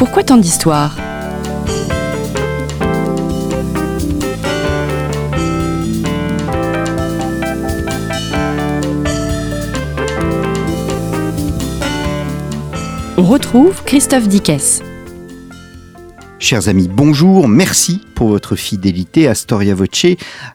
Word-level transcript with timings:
Pourquoi 0.00 0.24
tant 0.24 0.38
d'histoires? 0.38 0.96
On 13.18 13.24
retrouve 13.24 13.84
Christophe 13.84 14.26
Dickès. 14.26 14.82
Chers 16.38 16.68
amis, 16.68 16.88
bonjour, 16.90 17.46
merci 17.46 18.00
pour 18.20 18.28
votre 18.28 18.54
fidélité 18.54 19.28
à 19.28 19.34
Storia 19.34 19.74
Voce. 19.74 20.04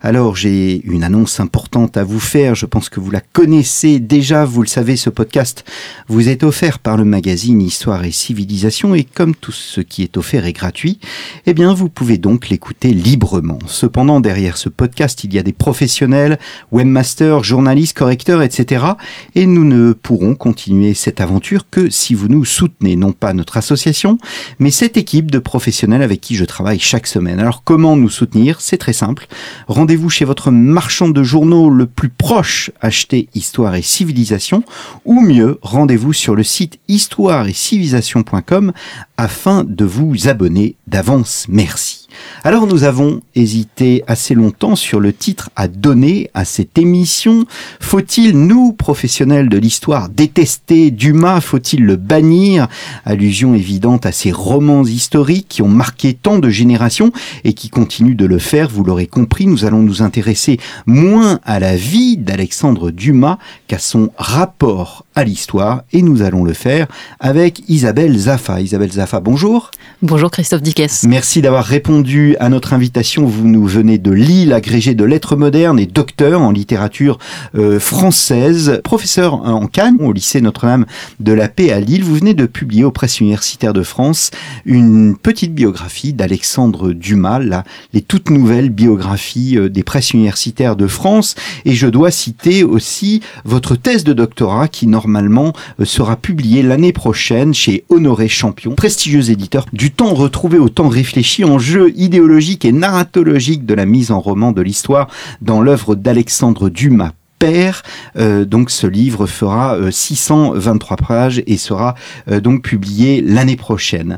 Alors 0.03 0.35
j'ai 0.35 0.85
une 0.85 1.03
annonce 1.03 1.39
importante 1.39 1.97
à 1.97 2.03
vous 2.03 2.19
faire, 2.19 2.53
je 2.53 2.67
pense 2.67 2.89
que 2.89 2.99
vous 2.99 3.09
la 3.09 3.21
connaissez 3.21 3.99
déjà, 3.99 4.45
vous 4.45 4.61
le 4.61 4.67
savez, 4.67 4.95
ce 4.97 5.09
podcast 5.09 5.65
vous 6.07 6.29
est 6.29 6.43
offert 6.43 6.77
par 6.77 6.95
le 6.95 7.05
magazine 7.05 7.63
Histoire 7.63 8.05
et 8.05 8.11
Civilisation 8.11 8.93
et 8.93 9.03
comme 9.03 9.33
tout 9.33 9.51
ce 9.51 9.81
qui 9.81 10.03
est 10.03 10.15
offert 10.15 10.45
est 10.45 10.53
gratuit, 10.53 10.99
eh 11.47 11.55
bien 11.55 11.73
vous 11.73 11.89
pouvez 11.89 12.19
donc 12.19 12.49
l'écouter 12.49 12.93
librement. 12.93 13.57
Cependant, 13.65 14.19
derrière 14.19 14.57
ce 14.57 14.69
podcast, 14.69 15.23
il 15.23 15.33
y 15.33 15.39
a 15.39 15.43
des 15.43 15.51
professionnels, 15.51 16.37
webmasters, 16.71 17.43
journalistes, 17.43 17.97
correcteurs, 17.97 18.43
etc. 18.43 18.85
Et 19.33 19.47
nous 19.47 19.63
ne 19.63 19.93
pourrons 19.93 20.35
continuer 20.35 20.93
cette 20.93 21.19
aventure 21.19 21.67
que 21.71 21.89
si 21.89 22.13
vous 22.13 22.27
nous 22.27 22.45
soutenez, 22.45 22.95
non 22.95 23.11
pas 23.11 23.33
notre 23.33 23.57
association, 23.57 24.19
mais 24.59 24.69
cette 24.69 24.97
équipe 24.97 25.31
de 25.31 25.39
professionnels 25.39 26.03
avec 26.03 26.21
qui 26.21 26.35
je 26.35 26.45
travaille 26.45 26.79
chaque 26.79 27.07
semaine. 27.07 27.39
Alors 27.39 27.54
comment 27.63 27.95
nous 27.95 28.09
soutenir? 28.09 28.61
C'est 28.61 28.77
très 28.77 28.93
simple. 28.93 29.27
Rendez-vous 29.67 30.09
chez 30.09 30.25
votre 30.25 30.51
marchand 30.51 31.09
de 31.09 31.23
journaux 31.23 31.69
le 31.69 31.85
plus 31.85 32.09
proche, 32.09 32.71
achetez 32.81 33.29
Histoire 33.33 33.75
et 33.75 33.81
Civilisation, 33.81 34.63
ou 35.05 35.21
mieux, 35.21 35.59
rendez-vous 35.61 36.13
sur 36.13 36.35
le 36.35 36.43
site 36.43 36.79
histoire 36.87 37.47
et 37.47 37.53
civilisation.com 37.53 38.73
afin 39.17 39.63
de 39.63 39.85
vous 39.85 40.27
abonner 40.27 40.75
d'avance. 40.87 41.45
Merci. 41.49 42.04
Alors 42.43 42.67
nous 42.67 42.83
avons 42.83 43.21
hésité 43.33 44.03
assez 44.07 44.33
longtemps 44.35 44.75
sur 44.75 44.99
le 44.99 45.13
titre 45.13 45.49
à 45.55 45.67
donner 45.67 46.29
à 46.33 46.45
cette 46.45 46.77
émission. 46.77 47.45
Faut-il, 47.79 48.37
nous, 48.37 48.73
professionnels 48.73 49.49
de 49.49 49.57
l'histoire, 49.57 50.09
détester 50.09 50.91
Dumas? 50.91 51.41
Faut-il 51.41 51.85
le 51.85 51.95
bannir? 51.95 52.67
Allusion 53.05 53.55
évidente 53.55 54.05
à 54.05 54.11
ces 54.11 54.31
romans 54.31 54.83
historiques 54.83 55.47
qui 55.49 55.61
ont 55.61 55.67
marqué 55.67 56.13
tant 56.13 56.39
de 56.39 56.49
générations 56.49 57.11
et 57.43 57.53
qui 57.53 57.69
continuent 57.69 58.15
de 58.15 58.25
le 58.25 58.39
faire. 58.39 58.69
Vous 58.69 58.83
l'aurez 58.83 59.07
compris, 59.07 59.47
nous 59.47 59.65
allons 59.65 59.81
nous 59.81 60.01
intéresser 60.01 60.59
moins 60.85 61.39
à 61.43 61.59
la 61.59 61.75
vie 61.75 62.17
d'Alexandre 62.17 62.91
Dumas 62.91 63.37
qu'à 63.67 63.79
son 63.79 64.11
rapport 64.17 65.05
à 65.15 65.23
l'histoire 65.23 65.83
et 65.93 66.01
nous 66.01 66.21
allons 66.21 66.43
le 66.43 66.53
faire 66.53 66.87
avec 67.19 67.63
Isabelle 67.67 68.17
Zaffa. 68.17 68.61
Isabelle 68.61 68.91
Zaffa, 68.91 69.19
bonjour. 69.19 69.71
Bonjour 70.01 70.29
Christophe 70.29 70.61
Dickès. 70.61 71.03
Merci 71.07 71.41
d'avoir 71.41 71.65
répondu 71.65 72.04
à 72.39 72.49
notre 72.49 72.73
invitation. 72.73 73.25
Vous 73.25 73.47
nous 73.47 73.65
venez 73.65 73.97
de 73.97 74.11
Lille, 74.11 74.53
agrégé 74.53 74.93
de 74.93 75.03
lettres 75.03 75.35
modernes 75.35 75.79
et 75.79 75.87
docteur 75.87 76.39
en 76.39 76.51
littérature 76.51 77.17
euh, 77.55 77.79
française, 77.79 78.79
professeur 78.83 79.33
en 79.33 79.65
Cannes 79.65 79.97
au 79.99 80.13
lycée 80.13 80.39
Notre-Dame 80.39 80.85
de 81.19 81.33
la 81.33 81.47
Paix 81.47 81.71
à 81.71 81.79
Lille. 81.79 82.03
Vous 82.03 82.15
venez 82.15 82.35
de 82.35 82.45
publier 82.45 82.83
aux 82.83 82.91
presses 82.91 83.21
universitaires 83.21 83.73
de 83.73 83.81
France 83.81 84.29
une 84.65 85.17
petite 85.17 85.55
biographie 85.55 86.13
d'Alexandre 86.13 86.93
Dumas, 86.93 87.39
là, 87.39 87.63
les 87.93 88.01
toutes 88.01 88.29
nouvelles 88.29 88.69
biographies 88.69 89.57
euh, 89.57 89.67
des 89.67 89.81
presses 89.81 90.11
universitaires 90.11 90.75
de 90.75 90.85
France. 90.85 91.33
Et 91.65 91.73
je 91.73 91.87
dois 91.87 92.11
citer 92.11 92.63
aussi 92.63 93.21
votre 93.45 93.75
thèse 93.75 94.03
de 94.03 94.13
doctorat 94.13 94.67
qui 94.67 94.85
normalement 94.85 95.53
euh, 95.79 95.85
sera 95.85 96.17
publiée 96.17 96.61
l'année 96.61 96.93
prochaine 96.93 97.55
chez 97.55 97.83
Honoré 97.89 98.27
Champion, 98.27 98.75
prestigieux 98.75 99.31
éditeur 99.31 99.65
du 99.73 99.89
temps 99.89 100.13
retrouvé 100.13 100.59
au 100.59 100.69
temps 100.69 100.87
réfléchi 100.87 101.43
en 101.43 101.57
jeu 101.57 101.91
idéologique 101.95 102.65
et 102.65 102.71
narratologique 102.71 103.65
de 103.65 103.73
la 103.73 103.85
mise 103.85 104.11
en 104.11 104.19
roman 104.19 104.51
de 104.51 104.61
l'histoire 104.61 105.07
dans 105.41 105.61
l'œuvre 105.61 105.95
d'Alexandre 105.95 106.69
Dumas 106.69 107.11
père. 107.37 107.83
Euh, 108.17 108.45
donc 108.45 108.71
ce 108.71 108.87
livre 108.87 109.27
fera 109.27 109.77
623 109.91 110.97
pages 110.97 111.43
et 111.47 111.57
sera 111.57 111.95
donc 112.27 112.63
publié 112.63 113.21
l'année 113.21 113.57
prochaine. 113.57 114.17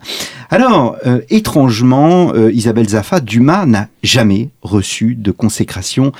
Alors, 0.51 0.97
étrangement, 1.29 2.33
Isabelle 2.35 2.89
Zaffa, 2.89 3.19
Dumas 3.19 3.65
n'a 3.65 3.87
jamais 4.03 4.49
reçu 4.61 5.15
de 5.15 5.31
consécration 5.31 6.13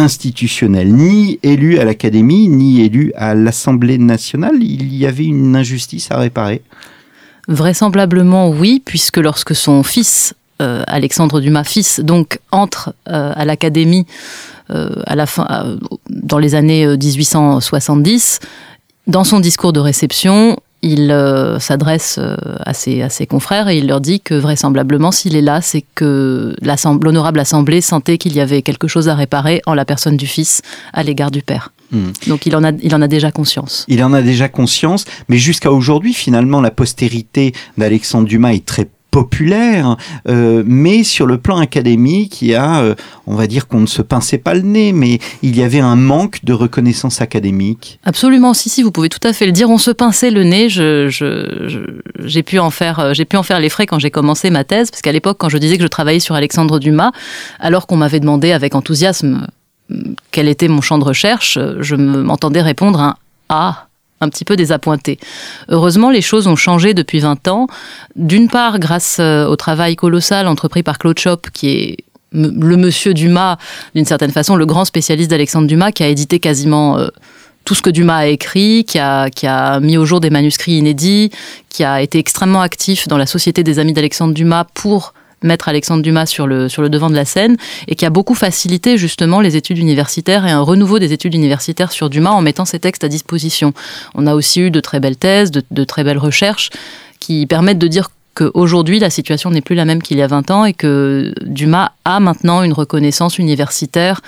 institutionnelle, 0.00 0.92
ni 0.92 1.38
élu 1.42 1.78
à 1.78 1.84
l'Académie, 1.84 2.48
ni 2.48 2.80
élu 2.80 3.12
à 3.14 3.34
l'Assemblée 3.34 3.98
nationale. 3.98 4.56
Il 4.60 4.94
y 4.96 5.06
avait 5.06 5.24
une 5.24 5.54
injustice 5.54 6.10
à 6.10 6.18
réparer? 6.18 6.62
Vraisemblablement 7.48 8.50
oui, 8.50 8.82
puisque 8.84 9.18
lorsque 9.18 9.54
son 9.54 9.82
fils, 9.82 10.34
euh, 10.60 10.82
Alexandre 10.86 11.40
Dumas, 11.40 11.64
fils, 11.64 12.00
donc 12.00 12.38
entre 12.52 12.94
euh, 13.08 13.32
à 13.34 13.44
l'Académie 13.44 14.06
euh, 14.70 14.90
à 15.06 15.16
la 15.16 15.26
fin, 15.26 15.78
dans 16.10 16.38
les 16.38 16.54
années 16.54 16.86
1870, 16.86 18.40
dans 19.06 19.24
son 19.24 19.40
discours 19.40 19.72
de 19.72 19.80
réception, 19.80 20.58
il 20.82 21.14
s'adresse 21.58 22.20
à 22.60 22.72
ses, 22.72 23.02
à 23.02 23.08
ses 23.08 23.26
confrères 23.26 23.68
et 23.68 23.78
il 23.78 23.88
leur 23.88 24.00
dit 24.00 24.20
que 24.20 24.34
vraisemblablement, 24.34 25.10
s'il 25.10 25.34
est 25.34 25.42
là, 25.42 25.60
c'est 25.60 25.84
que 25.94 26.54
l'honorable 26.62 27.40
assemblée 27.40 27.80
sentait 27.80 28.16
qu'il 28.16 28.34
y 28.34 28.40
avait 28.40 28.62
quelque 28.62 28.86
chose 28.86 29.08
à 29.08 29.14
réparer 29.14 29.60
en 29.66 29.74
la 29.74 29.84
personne 29.84 30.16
du 30.16 30.26
fils 30.26 30.62
à 30.92 31.02
l'égard 31.02 31.30
du 31.30 31.42
père. 31.42 31.72
Hmm. 31.90 32.12
Donc 32.28 32.46
il 32.46 32.54
en, 32.54 32.62
a, 32.62 32.70
il 32.82 32.94
en 32.94 33.02
a 33.02 33.08
déjà 33.08 33.32
conscience. 33.32 33.84
Il 33.88 34.02
en 34.04 34.12
a 34.12 34.22
déjà 34.22 34.48
conscience, 34.48 35.04
mais 35.28 35.38
jusqu'à 35.38 35.72
aujourd'hui, 35.72 36.14
finalement, 36.14 36.60
la 36.60 36.70
postérité 36.70 37.52
d'Alexandre 37.76 38.28
Dumas 38.28 38.52
est 38.52 38.64
très 38.64 38.88
populaire, 39.10 39.96
euh, 40.28 40.62
mais 40.66 41.02
sur 41.02 41.26
le 41.26 41.38
plan 41.38 41.58
académique, 41.58 42.42
il 42.42 42.48
y 42.48 42.54
a, 42.54 42.80
euh, 42.80 42.94
on 43.26 43.34
va 43.34 43.46
dire 43.46 43.66
qu'on 43.66 43.80
ne 43.80 43.86
se 43.86 44.02
pinçait 44.02 44.38
pas 44.38 44.54
le 44.54 44.62
nez, 44.62 44.92
mais 44.92 45.18
il 45.42 45.56
y 45.56 45.62
avait 45.62 45.80
un 45.80 45.96
manque 45.96 46.44
de 46.44 46.52
reconnaissance 46.52 47.20
académique. 47.20 47.98
Absolument, 48.04 48.54
si, 48.54 48.68
si, 48.68 48.82
vous 48.82 48.90
pouvez 48.90 49.08
tout 49.08 49.26
à 49.26 49.32
fait 49.32 49.46
le 49.46 49.52
dire. 49.52 49.70
On 49.70 49.78
se 49.78 49.90
pinçait 49.90 50.30
le 50.30 50.44
nez. 50.44 50.68
J'ai 50.70 52.42
pu 52.42 52.58
en 52.58 52.70
faire, 52.70 53.00
euh, 53.00 53.12
pu 53.28 53.36
en 53.36 53.42
faire 53.42 53.60
les 53.60 53.68
frais 53.68 53.86
quand 53.86 53.98
j'ai 53.98 54.10
commencé 54.10 54.50
ma 54.50 54.64
thèse, 54.64 54.90
parce 54.90 55.02
qu'à 55.02 55.12
l'époque, 55.12 55.36
quand 55.38 55.48
je 55.48 55.58
disais 55.58 55.76
que 55.76 55.82
je 55.82 55.88
travaillais 55.88 56.20
sur 56.20 56.34
Alexandre 56.34 56.78
Dumas, 56.78 57.12
alors 57.58 57.86
qu'on 57.86 57.96
m'avait 57.96 58.20
demandé 58.20 58.52
avec 58.52 58.74
enthousiasme 58.74 59.46
quel 60.30 60.48
était 60.48 60.68
mon 60.68 60.80
champ 60.80 60.98
de 60.98 61.04
recherche, 61.04 61.58
je 61.80 61.96
m'entendais 61.96 62.62
répondre 62.62 63.00
un 63.00 63.16
ah 63.48 63.88
un 64.20 64.28
petit 64.28 64.44
peu 64.44 64.56
désappointé. 64.56 65.18
Heureusement, 65.68 66.10
les 66.10 66.20
choses 66.20 66.46
ont 66.46 66.56
changé 66.56 66.94
depuis 66.94 67.20
20 67.20 67.48
ans. 67.48 67.66
D'une 68.16 68.48
part, 68.48 68.78
grâce 68.78 69.16
euh, 69.18 69.46
au 69.46 69.56
travail 69.56 69.96
colossal 69.96 70.46
entrepris 70.46 70.82
par 70.82 70.98
Claude 70.98 71.18
Chop, 71.18 71.48
qui 71.52 71.70
est 71.70 71.96
le 72.32 72.76
monsieur 72.76 73.12
Dumas, 73.12 73.56
d'une 73.94 74.04
certaine 74.04 74.30
façon, 74.30 74.54
le 74.54 74.66
grand 74.66 74.84
spécialiste 74.84 75.30
d'Alexandre 75.30 75.66
Dumas, 75.66 75.90
qui 75.90 76.04
a 76.04 76.08
édité 76.08 76.38
quasiment 76.38 76.98
euh, 76.98 77.08
tout 77.64 77.74
ce 77.74 77.82
que 77.82 77.90
Dumas 77.90 78.18
a 78.18 78.26
écrit, 78.26 78.84
qui 78.84 78.98
a, 78.98 79.30
qui 79.30 79.46
a 79.46 79.80
mis 79.80 79.96
au 79.96 80.04
jour 80.04 80.20
des 80.20 80.30
manuscrits 80.30 80.76
inédits, 80.76 81.30
qui 81.68 81.82
a 81.82 82.02
été 82.02 82.18
extrêmement 82.18 82.60
actif 82.60 83.08
dans 83.08 83.18
la 83.18 83.26
Société 83.26 83.64
des 83.64 83.78
Amis 83.78 83.94
d'Alexandre 83.94 84.34
Dumas 84.34 84.64
pour 84.74 85.12
mettre 85.42 85.68
Alexandre 85.68 86.02
Dumas 86.02 86.26
sur 86.26 86.46
le, 86.46 86.68
sur 86.68 86.82
le 86.82 86.88
devant 86.88 87.10
de 87.10 87.14
la 87.14 87.24
scène 87.24 87.56
et 87.88 87.94
qui 87.94 88.04
a 88.06 88.10
beaucoup 88.10 88.34
facilité 88.34 88.98
justement 88.98 89.40
les 89.40 89.56
études 89.56 89.78
universitaires 89.78 90.46
et 90.46 90.50
un 90.50 90.60
renouveau 90.60 90.98
des 90.98 91.12
études 91.12 91.34
universitaires 91.34 91.92
sur 91.92 92.10
Dumas 92.10 92.30
en 92.30 92.42
mettant 92.42 92.64
ses 92.64 92.78
textes 92.78 93.04
à 93.04 93.08
disposition. 93.08 93.72
On 94.14 94.26
a 94.26 94.34
aussi 94.34 94.60
eu 94.60 94.70
de 94.70 94.80
très 94.80 95.00
belles 95.00 95.16
thèses, 95.16 95.50
de, 95.50 95.62
de 95.70 95.84
très 95.84 96.04
belles 96.04 96.18
recherches 96.18 96.70
qui 97.18 97.46
permettent 97.46 97.78
de 97.78 97.88
dire 97.88 98.10
qu'aujourd'hui 98.34 98.98
la 98.98 99.10
situation 99.10 99.50
n'est 99.50 99.60
plus 99.60 99.74
la 99.74 99.84
même 99.84 100.02
qu'il 100.02 100.18
y 100.18 100.22
a 100.22 100.26
20 100.26 100.50
ans 100.50 100.64
et 100.64 100.72
que 100.72 101.32
Dumas 101.42 101.92
a 102.04 102.20
maintenant 102.20 102.62
une 102.62 102.72
reconnaissance 102.72 103.38
universitaire 103.38 104.20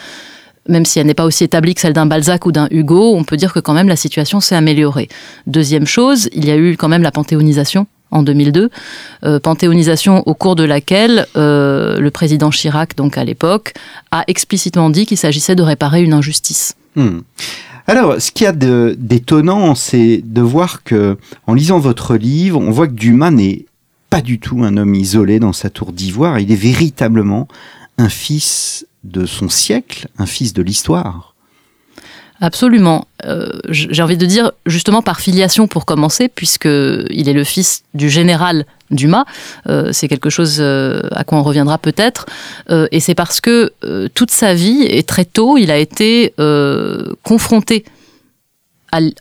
même 0.68 0.84
si 0.84 0.98
elle 1.00 1.06
n'est 1.06 1.14
pas 1.14 1.24
aussi 1.24 1.44
établie 1.44 1.74
que 1.74 1.80
celle 1.80 1.92
d'un 1.92 2.06
Balzac 2.06 2.46
ou 2.46 2.52
d'un 2.52 2.68
Hugo, 2.70 3.14
on 3.16 3.24
peut 3.24 3.36
dire 3.36 3.52
que 3.52 3.60
quand 3.60 3.72
même 3.72 3.88
la 3.88 3.96
situation 3.96 4.40
s'est 4.40 4.54
améliorée. 4.54 5.08
Deuxième 5.46 5.86
chose, 5.86 6.28
il 6.32 6.46
y 6.46 6.50
a 6.50 6.56
eu 6.56 6.76
quand 6.76 6.88
même 6.88 7.02
la 7.02 7.10
panthéonisation 7.10 7.86
en 8.12 8.22
2002, 8.22 8.70
euh, 9.24 9.40
panthéonisation 9.40 10.22
au 10.26 10.34
cours 10.34 10.54
de 10.54 10.64
laquelle 10.64 11.26
euh, 11.36 11.98
le 11.98 12.10
président 12.10 12.50
Chirac, 12.50 12.96
donc 12.96 13.18
à 13.18 13.24
l'époque, 13.24 13.74
a 14.10 14.24
explicitement 14.28 14.90
dit 14.90 15.06
qu'il 15.06 15.18
s'agissait 15.18 15.56
de 15.56 15.62
réparer 15.62 16.02
une 16.02 16.12
injustice. 16.12 16.76
Hmm. 16.94 17.20
Alors, 17.86 18.20
ce 18.20 18.30
qu'il 18.30 18.44
y 18.44 18.46
a 18.46 18.52
d'étonnant, 18.52 19.74
c'est 19.74 20.22
de 20.24 20.40
voir 20.40 20.84
que, 20.84 21.18
en 21.46 21.54
lisant 21.54 21.80
votre 21.80 22.14
livre, 22.14 22.60
on 22.60 22.70
voit 22.70 22.86
que 22.86 22.92
Dumas 22.92 23.32
n'est 23.32 23.66
pas 24.08 24.20
du 24.20 24.38
tout 24.38 24.62
un 24.62 24.76
homme 24.76 24.94
isolé 24.94 25.40
dans 25.40 25.52
sa 25.52 25.68
tour 25.68 25.92
d'ivoire. 25.92 26.38
Il 26.38 26.52
est 26.52 26.56
véritablement 26.56 27.48
un 27.98 28.08
fils 28.08 28.86
de 29.04 29.26
son 29.26 29.48
siècle, 29.48 30.06
un 30.18 30.26
fils 30.26 30.52
de 30.52 30.62
l'histoire. 30.62 31.31
Absolument. 32.42 33.06
Euh, 33.24 33.50
j'ai 33.68 34.02
envie 34.02 34.16
de 34.16 34.26
dire, 34.26 34.50
justement 34.66 35.00
par 35.00 35.20
filiation 35.20 35.68
pour 35.68 35.86
commencer, 35.86 36.28
puisqu'il 36.28 37.28
est 37.28 37.32
le 37.32 37.44
fils 37.44 37.84
du 37.94 38.10
général 38.10 38.66
Dumas. 38.90 39.24
Euh, 39.68 39.90
c'est 39.92 40.08
quelque 40.08 40.28
chose 40.28 40.56
euh, 40.58 41.02
à 41.12 41.22
quoi 41.22 41.38
on 41.38 41.44
reviendra 41.44 41.78
peut-être. 41.78 42.26
et 42.68 42.98
c'est 42.98 43.14
parce 43.14 43.40
que 43.40 43.72
toute 44.14 44.32
sa 44.32 44.54
vie, 44.54 44.82
et 44.82 45.04
très 45.04 45.24
tôt, 45.24 45.56
il 45.56 45.70
a 45.70 45.78
été 45.78 46.34
confronté 47.22 47.84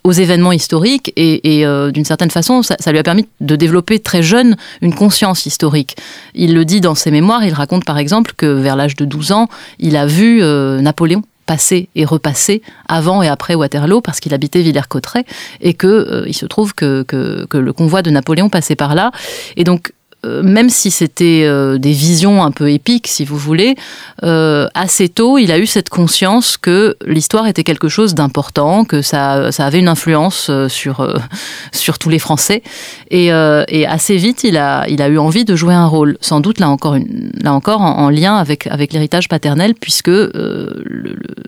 aux 0.03 0.11
événements 0.11 0.51
historiques 0.51 1.13
et, 1.15 1.63
d'une 1.93 2.05
certaine 2.05 2.31
façon, 2.31 2.63
ça, 2.63 2.75
lui 2.91 2.97
a 2.97 3.03
permis 3.03 3.27
de 3.39 3.55
développer 3.55 3.99
très 3.99 4.23
jeune 4.23 4.57
une 4.81 4.95
conscience 4.95 5.45
historique. 5.45 5.95
Il 6.33 6.55
le 6.55 6.65
dit 6.65 6.81
dans 6.81 6.95
ses 6.95 7.11
mémoires, 7.11 7.43
il 7.45 7.53
raconte 7.53 7.85
par 7.85 7.99
exemple 7.99 8.33
que 8.35 8.47
vers 8.47 8.75
l'âge 8.75 8.95
de 8.95 9.05
12 9.05 9.31
ans, 9.31 9.47
il 9.77 9.95
a 9.95 10.07
vu 10.07 10.41
Napoléon 10.81 11.21
passer 11.51 11.89
et 11.95 12.05
repasser 12.05 12.61
avant 12.87 13.21
et 13.21 13.27
après 13.27 13.55
Waterloo 13.55 13.99
parce 13.99 14.21
qu'il 14.21 14.33
habitait 14.33 14.61
Villers-Cotterêts 14.61 15.25
et 15.59 15.73
que 15.73 15.85
euh, 15.85 16.23
il 16.25 16.33
se 16.33 16.45
trouve 16.45 16.73
que, 16.73 17.03
que, 17.03 17.45
que, 17.49 17.57
le 17.57 17.73
convoi 17.73 18.01
de 18.01 18.09
Napoléon 18.09 18.47
passait 18.47 18.77
par 18.77 18.95
là. 18.95 19.11
Et 19.57 19.65
donc 19.65 19.91
même 20.23 20.69
si 20.69 20.91
c'était 20.91 21.43
euh, 21.45 21.77
des 21.77 21.93
visions 21.93 22.43
un 22.43 22.51
peu 22.51 22.71
épiques, 22.71 23.07
si 23.07 23.25
vous 23.25 23.37
voulez, 23.37 23.75
euh, 24.23 24.67
assez 24.75 25.09
tôt, 25.09 25.37
il 25.37 25.51
a 25.51 25.57
eu 25.57 25.65
cette 25.65 25.89
conscience 25.89 26.57
que 26.57 26.95
l'histoire 27.05 27.47
était 27.47 27.63
quelque 27.63 27.89
chose 27.89 28.13
d'important, 28.13 28.85
que 28.85 29.01
ça, 29.01 29.51
ça 29.51 29.65
avait 29.65 29.79
une 29.79 29.87
influence 29.87 30.51
sur, 30.67 31.19
sur 31.71 31.97
tous 31.97 32.09
les 32.09 32.19
Français. 32.19 32.61
Et, 33.09 33.31
assez 33.31 34.17
vite, 34.17 34.43
il 34.43 34.57
a, 34.57 34.87
il 34.87 35.01
a 35.01 35.07
eu 35.07 35.17
envie 35.17 35.43
de 35.43 35.55
jouer 35.55 35.73
un 35.73 35.87
rôle, 35.87 36.17
sans 36.21 36.39
doute 36.39 36.59
là 36.59 36.69
encore, 36.69 36.97
là 37.41 37.53
encore 37.53 37.81
en, 37.81 38.09
lien 38.09 38.35
avec, 38.35 38.67
avec 38.67 38.93
l'héritage 38.93 39.27
paternel, 39.27 39.73
puisque 39.73 40.11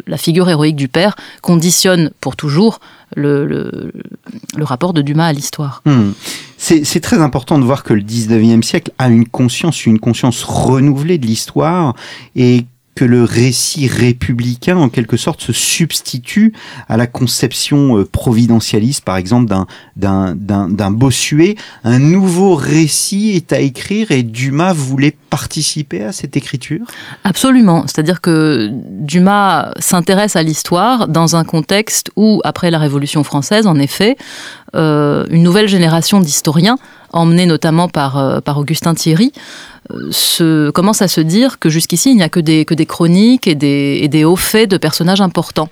la 0.08 0.18
figure 0.18 0.50
héroïque 0.50 0.76
du 0.76 0.88
père 0.88 1.16
conditionne 1.42 2.12
pour 2.22 2.36
toujours 2.36 2.80
le, 3.16 3.46
le, 3.46 3.92
le 4.56 4.64
rapport 4.64 4.94
de 4.94 5.02
Dumas 5.02 5.28
à 5.28 5.34
l'histoire. 5.34 5.82
Hmm. 5.86 6.12
C'est 6.66 7.02
très 7.02 7.20
important 7.20 7.60
de 7.60 7.66
voir 7.66 7.84
que 7.84 7.94
le 7.94 8.02
19e 8.02 8.64
siècle 8.64 8.94
a 8.98 9.10
une 9.10 9.28
conscience, 9.28 9.86
une 9.86 10.00
conscience 10.00 10.44
renouvelée 10.44 11.18
de 11.18 11.26
l'histoire 11.26 11.94
et 12.38 12.64
que 12.96 13.06
le 13.06 13.24
récit 13.24 13.88
républicain, 13.88 14.78
en 14.78 14.90
quelque 14.90 15.18
sorte, 15.18 15.42
se 15.42 15.54
substitue 15.54 16.54
à 16.88 16.98
la 16.98 17.08
conception 17.08 17.98
euh, 17.98 18.06
providentialiste, 18.06 19.04
par 19.04 19.18
exemple, 19.18 19.54
d'un, 19.96 20.36
d'un, 20.36 20.92
Bossuet. 20.92 21.56
Un 21.84 22.00
nouveau 22.00 22.56
récit 22.56 23.32
est 23.32 23.52
à 23.52 23.60
écrire 23.60 24.12
et 24.12 24.24
Dumas 24.24 24.74
voulait 24.74 25.16
participer 25.30 26.04
à 26.04 26.12
cette 26.12 26.38
écriture? 26.38 26.86
Absolument. 27.24 27.84
C'est-à-dire 27.88 28.22
que 28.22 28.70
Dumas 28.72 29.72
s'intéresse 29.80 30.36
à 30.36 30.44
l'histoire 30.44 31.08
dans 31.08 31.36
un 31.36 31.44
contexte 31.44 32.12
où, 32.16 32.42
après 32.44 32.70
la 32.70 32.78
Révolution 32.78 33.24
française, 33.24 33.66
en 33.66 33.80
effet, 33.80 34.16
euh, 34.76 35.26
une 35.30 35.44
nouvelle 35.44 35.68
génération 35.68 36.20
d'historiens, 36.20 36.78
emmenée 37.14 37.46
notamment 37.46 37.88
par, 37.88 38.18
euh, 38.18 38.42
par 38.42 38.58
Augustin 38.58 38.94
Thierry, 38.94 39.32
se, 40.12 40.70
commence 40.72 41.02
à 41.02 41.08
se 41.08 41.22
dire 41.22 41.60
que 41.60 41.70
jusqu'ici, 41.70 42.12
il 42.12 42.16
n'y 42.16 42.24
a 42.24 42.30
que 42.30 42.40
des, 42.40 42.66
que 42.66 42.74
des 42.74 42.86
chroniques 42.86 43.48
et 43.48 43.56
des, 43.56 44.00
et 44.02 44.08
des 44.08 44.24
hauts 44.26 44.36
faits 44.36 44.70
de 44.70 44.78
personnages 44.78 45.22
importants. 45.22 45.70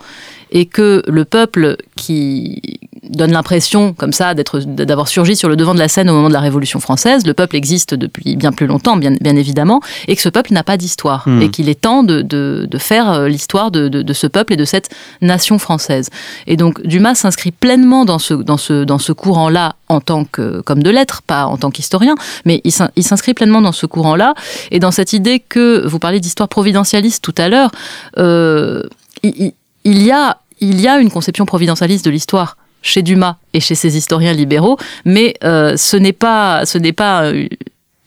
Et 0.52 0.66
que 0.66 1.02
le 1.08 1.24
peuple 1.24 1.78
qui, 1.96 2.80
donne 3.12 3.32
l'impression, 3.32 3.94
comme 3.94 4.14
ça, 4.14 4.34
d'être, 4.34 4.60
d'avoir 4.60 5.08
surgi 5.08 5.36
sur 5.36 5.50
le 5.50 5.56
devant 5.56 5.74
de 5.74 5.80
la 5.80 5.88
scène 5.88 6.10
au 6.10 6.14
moment 6.14 6.30
de 6.30 6.34
la 6.34 6.40
Révolution 6.40 6.80
française. 6.80 7.26
Le 7.28 7.34
peuple 7.34 7.56
existe 7.56 7.94
depuis 7.94 8.36
bien 8.36 8.52
plus 8.52 8.68
longtemps, 8.68 8.98
bien, 8.98 9.14
bien 9.20 9.36
évidemment, 9.36 9.82
et 10.08 10.16
que 10.16 10.22
ce 10.22 10.30
peuple 10.30 10.54
n'a 10.54 10.64
pas 10.64 10.78
d'histoire, 10.78 11.28
hmm. 11.28 11.42
et 11.42 11.50
qu'il 11.50 11.70
est 11.70 11.80
temps 11.80 12.04
de, 12.04 12.22
de, 12.22 12.68
de 12.70 12.78
faire 12.78 13.12
euh, 13.12 13.28
l'histoire 13.28 13.72
de, 13.72 13.90
de, 13.90 14.14
ce 14.14 14.28
peuple 14.28 14.54
et 14.54 14.58
de 14.58 14.66
cette 14.66 14.90
nation 15.22 15.60
française. 15.60 16.10
Et 16.48 16.58
donc 16.58 16.82
Dumas 16.86 17.16
s'inscrit 17.16 17.52
pleinement 17.52 18.06
dans 18.06 18.20
ce, 18.20 18.34
dans 18.34 18.58
ce, 18.58 18.84
dans 18.84 19.00
ce 19.00 19.12
courant-là 19.12 19.76
en 19.90 20.00
tant 20.00 20.24
que 20.26 20.62
comme 20.62 20.82
de 20.82 20.90
lettres, 20.90 21.22
pas 21.22 21.46
en 21.46 21.58
tant 21.58 21.70
qu'historien, 21.70 22.16
mais 22.46 22.62
il 22.64 23.04
s'inscrit 23.04 23.34
pleinement 23.34 23.62
dans 23.62 23.72
ce 23.74 23.86
courant-là 23.86 24.34
et 24.72 24.80
dans 24.80 24.92
cette 24.92 25.14
idée 25.14 25.40
que 25.40 25.86
vous 25.86 26.00
parlez 26.00 26.20
d'histoire 26.20 26.48
providentialiste 26.50 27.24
tout 27.24 27.36
à 27.38 27.50
l'heure. 27.50 27.72
Euh, 28.18 28.84
il, 29.24 29.54
il 29.84 30.02
y 30.04 30.12
a 30.12 30.38
il 30.62 30.80
y 30.80 30.88
a 30.88 31.00
une 31.00 31.10
conception 31.10 31.46
providentialiste 31.46 32.06
de 32.06 32.12
l'histoire 32.12 32.56
chez 32.82 33.02
Dumas 33.02 33.38
et 33.54 33.60
chez 33.60 33.76
ses 33.76 33.98
historiens 33.98 34.34
libéraux, 34.34 34.78
mais 35.06 35.36
euh, 35.44 35.78
ce 35.78 35.98
n'est 35.98 36.14
pas, 36.14 36.66
ce 36.66 36.78
n'est 36.78 36.94
pas 36.94 37.24
euh, 37.24 37.48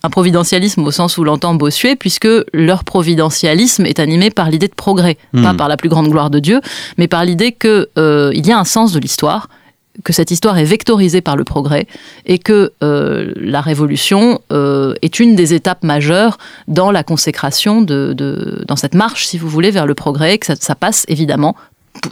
un 0.03 0.11
providentialisme 0.11 0.82
au 0.85 0.91
sens 0.91 1.17
où 1.17 1.25
l'entend 1.25 1.55
Bossuet, 1.55 1.97
puisque 1.97 2.29
leur 2.53 2.85
providentialisme 2.85 3.87
est 3.87 4.00
animé 4.00 4.31
par 4.31 4.50
l'idée 4.50 4.69
de 4.69 4.75
progrès, 4.75 5.17
pas 5.32 5.53
hmm. 5.53 5.56
par 5.56 5.69
la 5.69 5.76
plus 5.76 5.88
grande 5.88 6.09
gloire 6.09 6.31
de 6.31 6.41
Dieu, 6.41 6.61
mais 6.99 7.09
par 7.09 7.25
l'idée 7.25 7.53
qu'il 7.53 7.87
euh, 7.99 8.32
y 8.35 8.53
a 8.53 8.59
un 8.59 8.65
sens 8.65 8.93
de 8.93 8.99
l'histoire, 8.99 9.49
que 10.03 10.12
cette 10.12 10.32
histoire 10.32 10.59
est 10.59 10.65
vectorisée 10.65 11.21
par 11.21 11.37
le 11.37 11.44
progrès 11.44 11.87
et 12.26 12.41
que 12.41 12.73
la 12.81 13.61
révolution 13.61 14.41
est 14.50 15.21
une 15.21 15.37
des 15.37 15.55
étapes 15.55 15.85
majeures 15.85 16.37
dans 16.67 16.91
la 16.91 17.05
consécration 17.05 17.81
de, 17.81 18.12
dans 18.67 18.75
cette 18.75 18.97
marche, 18.97 19.25
si 19.26 19.38
vous 19.38 19.49
voulez, 19.49 19.71
vers 19.71 19.87
le 19.87 19.94
progrès, 19.94 20.38
que 20.38 20.53
ça 20.53 20.75
passe 20.75 21.05
évidemment 21.06 21.55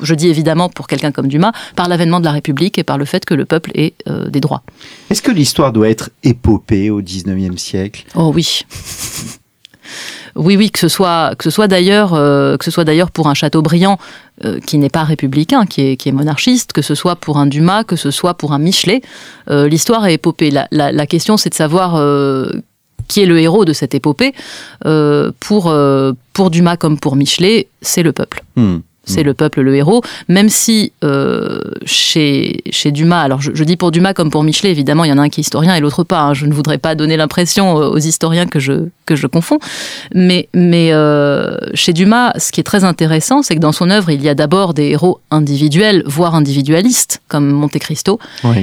je 0.02 0.14
dis 0.14 0.28
évidemment 0.28 0.68
pour 0.68 0.86
quelqu'un 0.86 1.12
comme 1.12 1.28
Dumas, 1.28 1.52
par 1.76 1.88
l'avènement 1.88 2.20
de 2.20 2.24
la 2.24 2.32
République 2.32 2.78
et 2.78 2.84
par 2.84 2.98
le 2.98 3.04
fait 3.04 3.24
que 3.24 3.34
le 3.34 3.44
peuple 3.44 3.70
ait 3.74 3.94
euh, 4.08 4.28
des 4.28 4.40
droits. 4.40 4.62
Est-ce 5.10 5.22
que 5.22 5.30
l'histoire 5.30 5.72
doit 5.72 5.88
être 5.88 6.10
épopée 6.22 6.90
au 6.90 7.00
XIXe 7.00 7.60
siècle? 7.60 8.04
Oh 8.14 8.32
oui. 8.34 8.62
Oui, 10.34 10.56
oui, 10.56 10.70
que 10.70 10.78
ce 10.78 10.88
soit, 10.88 11.34
que 11.36 11.44
ce 11.44 11.50
soit 11.50 11.68
d'ailleurs, 11.68 12.14
euh, 12.14 12.56
que 12.56 12.64
ce 12.64 12.70
soit 12.70 12.84
d'ailleurs 12.84 13.10
pour 13.10 13.28
un 13.28 13.34
Chateaubriand 13.34 13.98
euh, 14.46 14.60
qui 14.60 14.78
n'est 14.78 14.88
pas 14.88 15.04
républicain, 15.04 15.66
qui 15.66 15.82
est, 15.82 15.96
qui 15.98 16.08
est 16.08 16.12
monarchiste, 16.12 16.72
que 16.72 16.80
ce 16.80 16.94
soit 16.94 17.16
pour 17.16 17.36
un 17.36 17.44
Dumas, 17.46 17.84
que 17.84 17.96
ce 17.96 18.10
soit 18.10 18.32
pour 18.32 18.52
un 18.52 18.58
Michelet, 18.58 19.02
l'histoire 19.50 20.06
est 20.06 20.14
épopée. 20.14 20.50
La, 20.50 21.06
question, 21.06 21.36
c'est 21.36 21.50
de 21.50 21.54
savoir 21.54 22.02
qui 23.08 23.20
est 23.20 23.26
le 23.26 23.40
héros 23.40 23.66
de 23.66 23.74
cette 23.74 23.94
épopée. 23.94 24.32
pour, 25.40 25.74
pour 26.32 26.50
Dumas 26.50 26.76
comme 26.78 26.98
pour 26.98 27.14
Michelet, 27.14 27.68
c'est 27.82 28.02
le 28.02 28.12
peuple. 28.12 28.42
Hmm 28.56 28.78
c'est 29.04 29.22
mm. 29.22 29.26
le 29.26 29.34
peuple 29.34 29.60
le 29.60 29.75
héros, 29.75 30.02
même 30.28 30.49
si 30.49 30.93
euh, 31.04 31.60
chez, 31.84 32.62
chez 32.70 32.93
Dumas, 32.93 33.22
alors 33.22 33.40
je, 33.40 33.64
dis 33.64 33.76
pour 33.76 33.90
Dumas 33.90 34.14
comme 34.14 34.31
pour 34.31 34.44
Michelet, 34.44 34.70
évidemment, 34.70 35.04
il 35.04 35.10
y 35.10 35.12
en 35.12 35.19
a 35.19 35.22
un 35.22 35.28
qui 35.28 35.40
est 35.40 35.43
historien 35.43 35.75
et 35.75 35.81
l'autre 35.81 36.04
pas, 36.04 36.22
hein. 36.22 36.34
je 36.34 36.46
ne 36.46 36.52
voudrais 36.52 36.78
pas 36.78 36.94
donner 36.94 37.16
l'impression 37.16 37.75
aux 37.75 37.99
historiens 37.99 38.46
que 38.46 38.60
je, 38.60 38.88
que 39.06 39.16
je 39.16 39.26
confonds, 39.26 39.58
mais, 40.14 40.49
mais 40.54 40.90
euh, 40.93 41.56
chez 41.75 41.93
Dumas, 41.93 42.32
ce 42.38 42.52
qui 42.52 42.60
est 42.60 42.64
très 42.64 42.84
intéressant, 42.84 43.43
c'est 43.43 43.54
que 43.54 43.60
dans 43.60 43.72
son 43.72 43.90
œuvre, 43.90 44.10
il 44.10 44.22
y 44.22 44.28
a 44.28 44.34
d'abord 44.34 44.75
des 44.75 44.90
héros 44.90 45.20
individuels, 45.31 46.02
voire 46.06 46.34
individualistes, 46.34 47.20
comme 47.28 47.50
Monte 47.50 47.78
Cristo, 47.78 48.19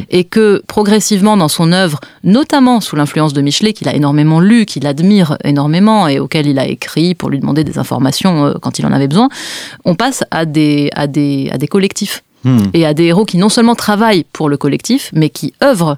et 0.10 0.24
que 0.24 0.62
progressivement 0.68 1.38
dans 1.38 1.48
son 1.48 1.72
œuvre, 1.72 2.00
notamment 2.24 2.82
sous 2.82 2.96
l'influence 2.96 3.34
de 3.34 3.42
Michelet, 3.42 3.74
qu'il 3.74 3.88
a 3.88 3.96
énormément 3.96 4.40
lu, 4.40 4.66
qu'il 4.66 4.86
admire 4.88 5.38
énormément 5.44 6.08
et 6.08 6.20
auquel 6.20 6.48
il 6.48 6.60
a 6.60 6.66
écrit 6.66 7.16
pour 7.16 7.30
lui 7.30 7.40
demander 7.40 7.64
des 7.64 7.78
informations 7.78 8.46
euh, 8.46 8.54
quand 8.62 8.80
il 8.80 8.86
en 8.86 8.92
avait 8.92 9.08
besoin, 9.08 9.30
on 9.86 9.96
passe 9.96 10.24
à 10.32 10.46
des, 10.46 10.90
à 10.94 11.08
des, 11.08 11.50
à 11.52 11.58
des 11.58 11.68
collectifs. 11.68 12.24
Hmm. 12.44 12.68
Et 12.74 12.86
à 12.86 12.94
des 12.94 13.06
héros 13.06 13.26
qui 13.26 13.38
non 13.38 13.50
seulement 13.50 13.76
travaillent 13.76 14.26
pour 14.32 14.48
le 14.48 14.56
collectif, 14.56 15.10
mais 15.14 15.30
qui 15.30 15.54
œuvrent 15.62 15.98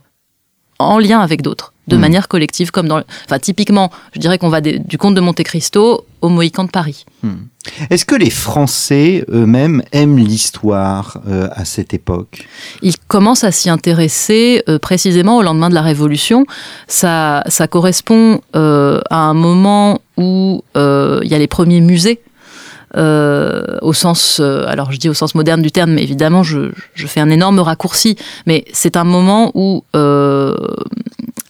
en 0.79 0.97
lien 0.97 1.19
avec 1.19 1.43
d'autres, 1.43 1.71
de 1.87 1.95
hmm. 1.95 1.99
manière 1.99 2.27
collective, 2.27 2.71
comme 2.71 2.87
dans. 2.87 3.03
Enfin, 3.25 3.37
typiquement, 3.37 3.91
je 4.13 4.19
dirais 4.19 4.39
qu'on 4.39 4.49
va 4.49 4.59
du 4.59 4.97
comte 4.97 5.13
de 5.13 5.21
Monte 5.21 5.43
Cristo 5.43 6.05
au 6.21 6.29
Mohican 6.29 6.63
de 6.63 6.71
Paris. 6.71 7.05
Hmm. 7.21 7.43
Est-ce 7.91 8.05
que 8.05 8.15
les 8.15 8.31
Français 8.31 9.23
eux-mêmes 9.29 9.83
aiment 9.91 10.17
l'histoire 10.17 11.21
euh, 11.27 11.47
à 11.51 11.63
cette 11.63 11.93
époque? 11.93 12.47
Ils 12.81 12.97
commencent 13.07 13.43
à 13.43 13.51
s'y 13.51 13.69
intéresser 13.69 14.63
euh, 14.67 14.79
précisément 14.79 15.37
au 15.37 15.43
lendemain 15.43 15.69
de 15.69 15.75
la 15.75 15.83
Révolution. 15.83 16.47
Ça, 16.87 17.43
ça 17.45 17.67
correspond 17.67 18.41
euh, 18.55 18.99
à 19.11 19.17
un 19.17 19.35
moment 19.35 20.01
où 20.17 20.63
il 20.75 21.27
y 21.27 21.35
a 21.35 21.39
les 21.39 21.47
premiers 21.47 21.81
musées 21.81 22.19
euh, 22.97 23.77
au 23.81 23.93
sens, 23.93 24.39
euh, 24.41 24.65
alors 24.67 24.91
je 24.91 24.97
dis 24.97 25.09
au 25.09 25.13
sens 25.13 25.35
moderne 25.35 25.61
du 25.61 25.71
terme, 25.71 25.91
mais 25.91 26.03
évidemment 26.03 26.43
je, 26.43 26.71
je 26.93 27.07
fais 27.07 27.19
un 27.19 27.29
énorme 27.29 27.59
raccourci, 27.59 28.17
mais 28.45 28.65
c'est 28.73 28.97
un 28.97 29.03
moment 29.03 29.51
où 29.53 29.83
euh, 29.95 30.55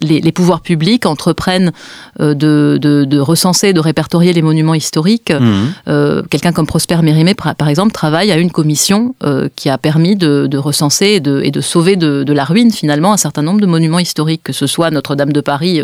les, 0.01 0.19
les, 0.21 0.31
pouvoirs 0.31 0.62
publics 0.62 1.05
entreprennent 1.05 1.71
euh, 2.19 2.33
de, 2.33 2.77
de, 2.79 3.05
de, 3.05 3.19
recenser, 3.19 3.74
de 3.74 3.79
répertorier 3.79 4.33
les 4.33 4.41
monuments 4.41 4.74
historiques. 4.74 5.31
Mmh. 5.31 6.21
Quelqu'un 6.29 6.51
comme 6.51 6.67
Prosper 6.67 6.98
Mérimée, 7.01 7.36
par 7.36 7.67
exemple, 7.67 7.91
travaille 7.91 8.31
à 8.31 8.38
une 8.38 8.51
commission 8.51 9.15
qui 9.55 9.69
a 9.69 9.77
permis 9.77 10.15
de, 10.15 10.48
de 10.48 10.57
recenser 10.57 11.05
et 11.05 11.19
de, 11.19 11.41
et 11.43 11.51
de 11.51 11.62
sauver 11.62 11.95
de, 11.95 12.24
de, 12.24 12.33
la 12.33 12.45
ruine 12.45 12.71
finalement 12.71 13.13
un 13.13 13.17
certain 13.17 13.41
nombre 13.41 13.62
de 13.62 13.65
monuments 13.65 14.00
historiques, 14.00 14.43
que 14.43 14.53
ce 14.53 14.67
soit 14.67 14.89
Notre-Dame 14.91 15.33
de 15.33 15.41
Paris 15.41 15.81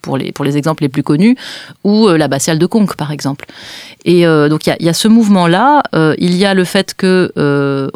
pour 0.00 0.16
les, 0.16 0.32
pour 0.32 0.44
les 0.44 0.56
exemples 0.56 0.82
les 0.82 0.88
plus 0.88 1.02
connus, 1.02 1.36
ou 1.84 2.08
euh, 2.08 2.16
l'abbatiale 2.16 2.58
de 2.58 2.66
Conques, 2.66 2.96
par 2.96 3.12
exemple. 3.12 3.46
Et 4.04 4.26
euh, 4.26 4.48
donc 4.48 4.66
il 4.66 4.76
y, 4.80 4.88
a, 4.88 4.94
ce 4.94 5.08
mouvement-là. 5.08 5.82
Euh, 5.94 6.14
il 6.18 6.36
y 6.36 6.44
a 6.44 6.54
le 6.54 6.64
fait 6.64 6.94
que 6.94 7.32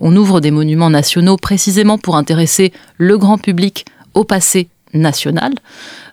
on 0.01 0.17
ouvre 0.17 0.41
des 0.41 0.51
monuments 0.51 0.91
nationaux 0.91 1.37
précisément 1.37 1.99
pour 1.99 2.17
intéresser 2.17 2.73
le 2.99 3.17
grand 3.19 3.39
public 3.39 3.87
au 4.15 4.25
passé 4.25 4.69
national. 4.93 5.55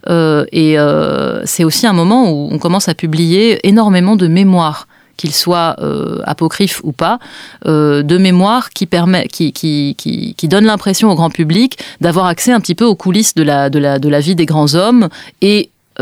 et 0.09 0.75
c'est 1.45 1.63
aussi 1.63 1.87
un 1.87 1.93
moment 1.93 2.31
où 2.31 2.49
on 2.51 2.57
commence 2.57 2.87
à 2.87 2.93
publier 2.93 3.65
énormément 3.67 4.15
de 4.15 4.27
mémoires 4.27 4.87
qu'ils 5.17 5.35
soient 5.35 5.75
apocryphes 6.25 6.81
ou 6.83 6.91
pas, 6.91 7.19
de 7.65 8.17
mémoires 8.17 8.69
qui, 8.71 8.85
permet, 8.85 9.27
qui, 9.27 9.51
qui, 9.53 9.95
qui, 9.95 10.47
donnent 10.47 10.65
l'impression 10.65 11.11
au 11.11 11.15
grand 11.15 11.29
public 11.29 11.77
d'avoir 11.99 12.25
accès 12.25 12.51
un 12.51 12.59
petit 12.59 12.75
peu 12.75 12.85
aux 12.85 12.95
coulisses 12.95 13.35
de 13.35 13.43
la, 13.43 13.69
de 13.69 13.79
la, 13.79 13.99
de 13.99 14.09
la 14.09 14.19
vie 14.19 14.35
des 14.35 14.45
grands 14.45 14.73
hommes 14.73 15.09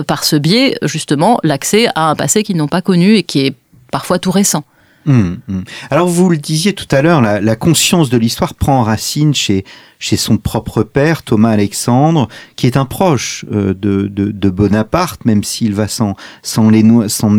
par 0.03 0.23
ce 0.23 0.35
biais, 0.35 0.77
justement, 0.83 1.39
l'accès 1.43 1.87
à 1.95 2.09
un 2.09 2.15
passé 2.15 2.43
qu'ils 2.43 2.57
n'ont 2.57 2.67
pas 2.67 2.81
connu 2.81 3.15
et 3.15 3.23
qui 3.23 3.45
est 3.45 3.55
parfois 3.91 4.19
tout 4.19 4.31
récent. 4.31 4.63
Hum, 5.07 5.39
hum. 5.47 5.63
Alors 5.89 6.07
vous 6.09 6.29
le 6.29 6.37
disiez 6.37 6.73
tout 6.73 6.85
à 6.91 7.01
l'heure, 7.01 7.21
la, 7.21 7.39
la 7.39 7.55
conscience 7.55 8.09
de 8.09 8.17
l'histoire 8.17 8.53
prend 8.53 8.83
racine 8.83 9.33
chez, 9.33 9.63
chez 9.97 10.17
son 10.17 10.37
propre 10.37 10.83
père, 10.83 11.23
Thomas 11.23 11.51
Alexandre, 11.51 12.27
qui 12.57 12.67
est 12.67 12.75
un 12.75 12.85
proche 12.85 13.45
euh, 13.51 13.73
de, 13.73 14.07
de, 14.07 14.31
de 14.31 14.49
Bonaparte, 14.49 15.23
même 15.25 15.43
s'il 15.43 15.73
va 15.73 15.87
s'en 15.87 16.67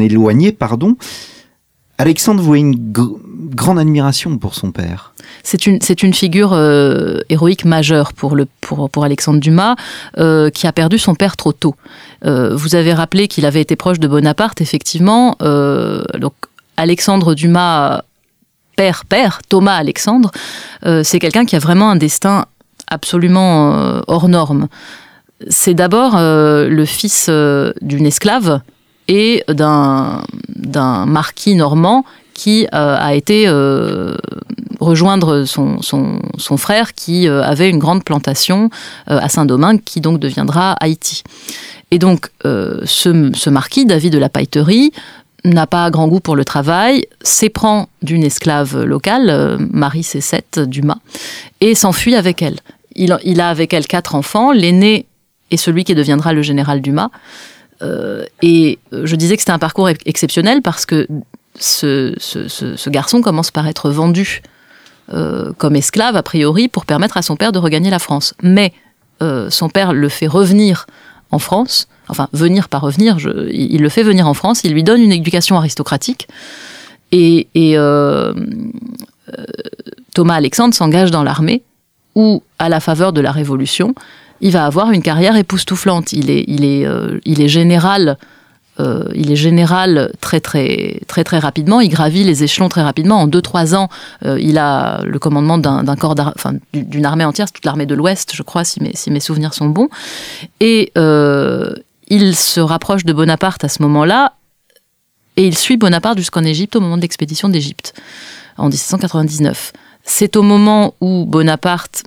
éloigner. 0.01 0.53
pardon. 0.53 0.97
Alexandre 1.99 2.43
voit 2.43 2.57
une 2.57 2.75
gr- 2.75 3.19
grande 3.55 3.79
admiration 3.79 4.39
pour 4.39 4.55
son 4.55 4.73
père. 4.73 5.13
C'est 5.43 5.67
une, 5.67 5.81
c'est 5.83 6.03
une 6.03 6.15
figure 6.15 6.55
euh, 6.55 7.19
héroïque 7.29 7.67
majeure 7.67 8.15
pour, 8.15 8.37
le, 8.37 8.47
pour, 8.63 8.89
pour 8.89 9.05
Alexandre 9.05 9.39
Dumas, 9.39 9.77
euh, 10.17 10.49
qui 10.49 10.67
a 10.67 10.73
perdu 10.73 10.99
son 10.99 11.15
père 11.15 11.37
trop 11.37 11.53
tôt. 11.53 11.75
Euh, 12.25 12.55
vous 12.55 12.75
avez 12.75 12.93
rappelé 12.93 13.29
qu'il 13.29 13.47
avait 13.47 13.61
été 13.61 13.77
proche 13.77 13.99
de 13.99 14.09
Bonaparte, 14.09 14.61
effectivement. 14.61 15.37
Euh, 15.43 16.03
donc, 16.19 16.35
Alexandre 16.77 17.35
Dumas, 17.35 18.03
père, 18.77 19.05
père, 19.05 19.41
Thomas 19.49 19.77
Alexandre, 19.77 20.31
euh, 20.87 21.03
c'est 21.05 21.19
quelqu'un 21.19 21.45
qui 21.45 21.57
a 21.57 21.59
vraiment 21.59 21.91
un 21.91 21.97
destin 21.97 22.47
absolument 22.89 24.01
hors 24.09 24.29
norme. 24.29 24.67
C'est 25.49 25.75
d'abord 25.75 26.17
le 26.17 26.85
fils 26.85 27.31
d'une 27.81 28.05
esclave 28.05 28.61
et 29.07 29.45
d'un 29.49 30.25
marquis 31.07 31.55
normand 31.55 32.05
qui 32.35 32.67
a 32.73 33.15
été 33.15 33.49
rejoindre 34.81 35.45
son, 35.45 35.83
son, 35.83 36.21
son 36.37 36.57
frère 36.57 36.95
qui 36.95 37.29
avait 37.29 37.71
une 37.71 37.79
grande 37.79 38.03
plantation 38.03 38.71
à 39.07 39.29
Saint-Domingue 39.29 39.83
qui 39.85 40.01
donc 40.01 40.19
deviendra 40.19 40.73
Haïti. 40.81 41.23
Et 41.91 41.99
donc 41.99 42.31
euh, 42.47 42.81
ce, 42.85 43.51
marquis, 43.51 43.85
David 43.85 44.13
de 44.13 44.19
la 44.19 44.29
Pailleterie, 44.29 44.93
n'a 45.45 45.67
pas 45.67 45.91
grand 45.91 46.07
goût 46.07 46.21
pour 46.21 46.37
le 46.37 46.45
travail, 46.45 47.07
s'éprend 47.23 47.89
d'une 48.03 48.23
esclave 48.23 48.85
locale, 48.85 49.31
euh, 49.31 49.57
Marie 49.59 50.03
Cécette 50.03 50.61
Dumas, 50.61 50.99
et 51.61 51.75
s'enfuit 51.75 52.15
avec 52.15 52.43
elle. 52.43 52.59
Il, 52.95 53.41
a 53.41 53.49
avec 53.49 53.73
elle 53.73 53.87
quatre 53.87 54.15
enfants, 54.15 54.53
l'aîné 54.53 55.07
est 55.51 55.57
celui 55.57 55.85
qui 55.85 55.95
deviendra 55.95 56.33
le 56.33 56.43
général 56.43 56.83
Dumas. 56.83 57.09
Euh, 57.83 58.25
et 58.43 58.79
je 58.93 59.17
disais 59.17 59.37
que 59.37 59.41
c'était 59.41 59.53
un 59.53 59.59
parcours 59.59 59.89
ex- 59.89 60.03
exceptionnel 60.05 60.61
parce 60.61 60.85
que 60.85 61.09
ce, 61.59 62.91
garçon 62.91 63.23
commence 63.23 63.51
par 63.51 63.67
être 63.67 63.91
vendu 63.91 64.43
comme 65.57 65.75
esclave, 65.75 66.15
a 66.15 66.23
priori, 66.23 66.69
pour 66.69 66.87
permettre 66.87 67.17
à 67.17 67.23
son 67.23 67.35
père 67.35 67.51
de 67.51 67.59
regagner 67.59 67.91
la 67.91 67.99
France. 67.99 68.35
Mais 68.43 68.73
son 69.21 69.69
père 69.69 69.93
le 69.93 70.09
fait 70.09 70.29
revenir 70.29 70.87
en 71.31 71.39
France, 71.39 71.89
enfin 72.09 72.29
venir 72.33 72.69
par 72.69 72.81
revenir, 72.83 73.17
il, 73.51 73.81
le 73.81 73.89
fait 73.89 74.03
venir 74.03 74.27
en 74.27 74.35
France, 74.35 74.63
il 74.65 74.73
lui 74.73 74.83
donne 74.83 75.01
une 75.01 75.13
éducation 75.13 75.57
aristocratique, 75.57 76.29
et, 77.13 77.49
et, 77.55 77.77
euh, 77.77 78.33
euh, 79.39 79.45
Thomas 80.15 80.35
Alexandre 80.35 80.75
s'engage 80.75 81.11
dans 81.11 81.23
l'armée, 81.23 81.63
où, 82.15 82.43
à 82.59 82.69
la 82.69 82.81
faveur 82.81 83.13
de 83.13 83.21
la 83.21 83.33
Révolution, 83.33 83.95
il 84.41 84.53
va 84.53 84.67
avoir 84.67 84.91
une 84.91 85.03
carrière 85.03 85.37
époustouflante. 85.37 86.13
Il 86.13 86.31
est, 86.31 86.45
il 86.49 86.65
est, 86.65 86.87
euh, 86.87 87.21
il 87.25 87.41
est 87.41 87.49
général. 87.49 88.17
Euh, 88.81 89.05
il 89.15 89.31
est 89.31 89.37
général 89.37 90.11
très 90.21 90.41
très 90.41 91.01
très 91.07 91.23
très 91.25 91.39
rapidement. 91.39 91.81
Il 91.81 91.89
gravit 91.91 92.25
les 92.25 92.43
échelons 92.43 92.69
très 92.69 92.83
rapidement. 92.83 93.17
En 93.21 93.29
2-3 93.29 93.75
ans, 93.77 93.89
euh, 94.25 94.39
il 94.41 94.59
a 94.59 95.03
le 95.05 95.19
commandement 95.19 95.59
d'un 95.59 95.97
corps, 95.97 96.15
enfin 96.35 96.55
du- 96.73 96.83
d'une 96.85 97.05
armée 97.05 97.25
entière, 97.25 97.47
c'est 97.49 97.53
toute 97.55 97.65
l'armée 97.67 97.87
de 97.87 97.95
l'Ouest, 97.95 98.33
je 98.35 98.43
crois, 98.43 98.65
si 98.65 98.83
mes, 98.83 98.93
si 98.95 99.11
mes 99.11 99.21
souvenirs 99.21 99.55
sont 99.55 99.69
bons. 99.69 99.89
Et 100.61 100.91
euh, 100.99 101.75
il 102.09 102.35
se 102.35 102.61
rapproche 102.61 103.05
de 103.05 103.13
Bonaparte 103.13 103.63
à 103.65 103.69
ce 103.69 103.83
moment-là, 103.83 104.33
et 105.37 105.47
il 105.47 105.57
suit 105.57 105.77
Bonaparte 105.77 106.19
jusqu'en 106.19 106.43
Égypte 106.45 106.75
au 106.77 106.81
moment 106.81 106.97
de 106.97 107.03
l'expédition 107.03 107.49
d'Égypte 107.49 107.95
en 108.59 108.69
1799. 108.69 109.73
C'est 110.05 110.35
au 110.37 110.43
moment 110.43 110.95
où 111.01 111.25
Bonaparte 111.25 112.03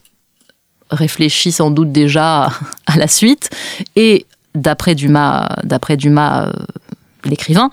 réfléchit 0.92 1.52
sans 1.52 1.72
doute 1.72 1.92
déjà 1.92 2.52
à 2.86 2.98
la 2.98 3.08
suite 3.08 3.50
et 3.96 4.26
d'après 4.56 4.96
Dumas, 4.96 5.50
d'après 5.64 5.98
Dumas, 5.98 6.48
euh, 6.48 6.52
l'écrivain, 7.26 7.70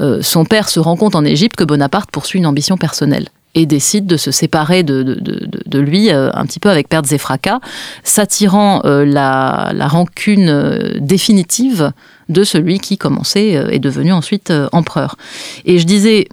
euh, 0.00 0.20
son 0.22 0.44
père 0.44 0.68
se 0.68 0.80
rend 0.80 0.96
compte 0.96 1.14
en 1.14 1.24
Égypte 1.24 1.56
que 1.56 1.64
Bonaparte 1.64 2.10
poursuit 2.10 2.38
une 2.38 2.46
ambition 2.46 2.76
personnelle 2.76 3.28
et 3.54 3.64
décide 3.64 4.06
de 4.06 4.16
se 4.16 4.30
séparer 4.30 4.82
de, 4.82 5.02
de, 5.02 5.78
lui 5.78 6.10
euh, 6.10 6.30
un 6.34 6.44
petit 6.44 6.60
peu 6.60 6.68
avec 6.68 6.88
pertes 6.88 7.10
et 7.12 7.18
fracas, 7.18 7.60
s'attirant 8.04 8.82
la, 8.84 9.72
la 9.74 9.88
rancune 9.88 10.98
définitive 11.00 11.92
de 12.28 12.44
celui 12.44 12.78
qui 12.78 12.98
commençait 12.98 13.52
est 13.52 13.78
devenu 13.78 14.12
ensuite 14.12 14.52
empereur. 14.72 15.16
Et 15.64 15.78
je 15.78 15.86
disais 15.86 16.28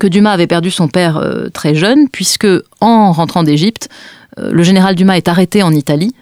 que 0.00 0.06
Dumas 0.06 0.32
avait 0.32 0.46
perdu 0.46 0.70
son 0.70 0.88
père 0.88 1.22
très 1.52 1.74
jeune, 1.74 2.08
puisque 2.08 2.48
en 2.80 3.12
rentrant 3.12 3.42
d'Égypte, 3.42 3.90
le 4.38 4.62
général 4.62 4.94
Dumas 4.94 5.18
est 5.18 5.28
arrêté 5.28 5.62
en 5.62 5.72
Italie 5.72 6.14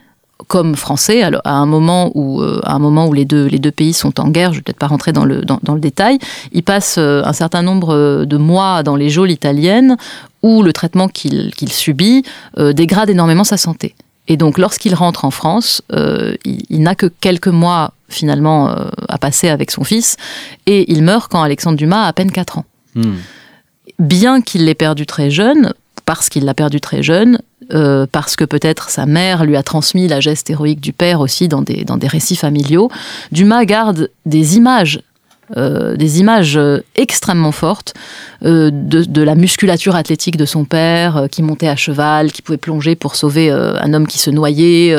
comme 0.47 0.77
français 0.77 1.23
à 1.23 1.53
un 1.53 1.67
moment 1.67 2.11
où 2.15 2.41
euh, 2.41 2.61
à 2.65 2.75
un 2.75 2.79
moment 2.79 3.07
où 3.07 3.13
les 3.13 3.25
deux 3.25 3.47
les 3.47 3.59
deux 3.59 3.71
pays 3.71 3.93
sont 3.93 4.21
en 4.21 4.29
guerre 4.29 4.53
je 4.53 4.59
vais 4.59 4.63
peut-être 4.63 4.79
pas 4.79 4.87
rentrer 4.87 5.13
dans 5.13 5.25
le 5.25 5.43
dans, 5.43 5.59
dans 5.63 5.75
le 5.75 5.81
détail 5.81 6.19
il 6.53 6.63
passe 6.63 6.97
euh, 6.99 7.23
un 7.25 7.33
certain 7.33 7.63
nombre 7.63 7.95
euh, 7.95 8.25
de 8.25 8.37
mois 8.37 8.83
dans 8.83 8.97
les 8.97 9.09
geôles 9.11 9.31
italiennes 9.31 9.97
où 10.43 10.63
le 10.63 10.73
traitement 10.73 11.09
qu'il 11.09 11.53
subit 11.69 12.25
euh, 12.59 12.73
dégrade 12.73 13.11
énormément 13.11 13.45
sa 13.45 13.59
santé. 13.59 13.95
Et 14.29 14.37
donc 14.37 14.59
lorsqu'il 14.59 14.95
rentre 14.95 15.25
en 15.25 15.31
France 15.31 15.83
euh, 15.93 16.35
il, 16.45 16.63
il 16.71 16.83
n'a 16.83 16.95
que 16.95 17.07
quelques 17.07 17.49
mois 17.49 17.93
finalement 18.09 18.71
euh, 18.71 18.89
à 19.09 19.19
passer 19.19 19.49
avec 19.49 19.71
son 19.71 19.85
fils 19.85 20.17
et 20.67 20.91
il 20.93 21.03
meurt 21.03 21.31
quand 21.31 21.43
Alexandre 21.43 21.77
Dumas 21.77 22.05
a 22.05 22.09
à 22.09 22.13
peine 22.13 22.31
4 22.31 22.59
ans. 22.59 22.65
Bien 23.99 24.41
qu'il 24.41 24.65
l'ait 24.65 24.75
perdu 24.75 25.07
très 25.07 25.31
jeune, 25.31 25.75
parce 26.07 26.29
qu'il 26.29 26.45
l'a 26.45 26.55
perdu 26.55 26.81
très 26.81 27.03
jeune, 27.03 27.39
euh, 27.73 28.07
parce 28.11 28.37
que 28.37 28.45
peut-être 28.45 28.91
sa 28.91 29.07
mère 29.07 29.45
lui 29.45 29.57
a 29.57 29.63
transmis 29.63 30.09
la 30.09 30.21
geste 30.21 30.51
héroïque 30.51 30.81
du 30.81 30.93
père 30.93 31.21
aussi 31.21 31.49
dans 31.49 31.63
des, 31.63 31.85
dans 31.85 31.97
des 31.97 32.09
récits 32.09 32.37
familiaux, 32.37 32.91
Dumas 33.33 33.65
garde 33.65 34.11
des 34.27 34.57
images. 34.57 35.01
Euh, 35.57 35.97
des 35.97 36.21
images 36.21 36.57
euh, 36.57 36.79
extrêmement 36.97 37.53
fortes 37.53 37.95
euh, 38.45 38.71
de, 38.73 39.03
de 39.05 39.23
la 39.23 39.35
musculature 39.35 39.97
athlétique 39.97 40.37
de 40.37 40.45
son 40.47 40.65
père 40.65 41.17
euh, 41.17 41.27
qui 41.27 41.43
montait 41.43 41.69
à 41.69 41.77
cheval, 41.77 42.33
qui 42.33 42.43
pouvait 42.43 42.59
plonger 42.59 42.95
pour 42.95 43.17
sauver 43.17 43.51
un 43.51 43.95
homme 43.95 44.07
qui 44.07 44.19
se 44.19 44.31
noyait. 44.31 44.95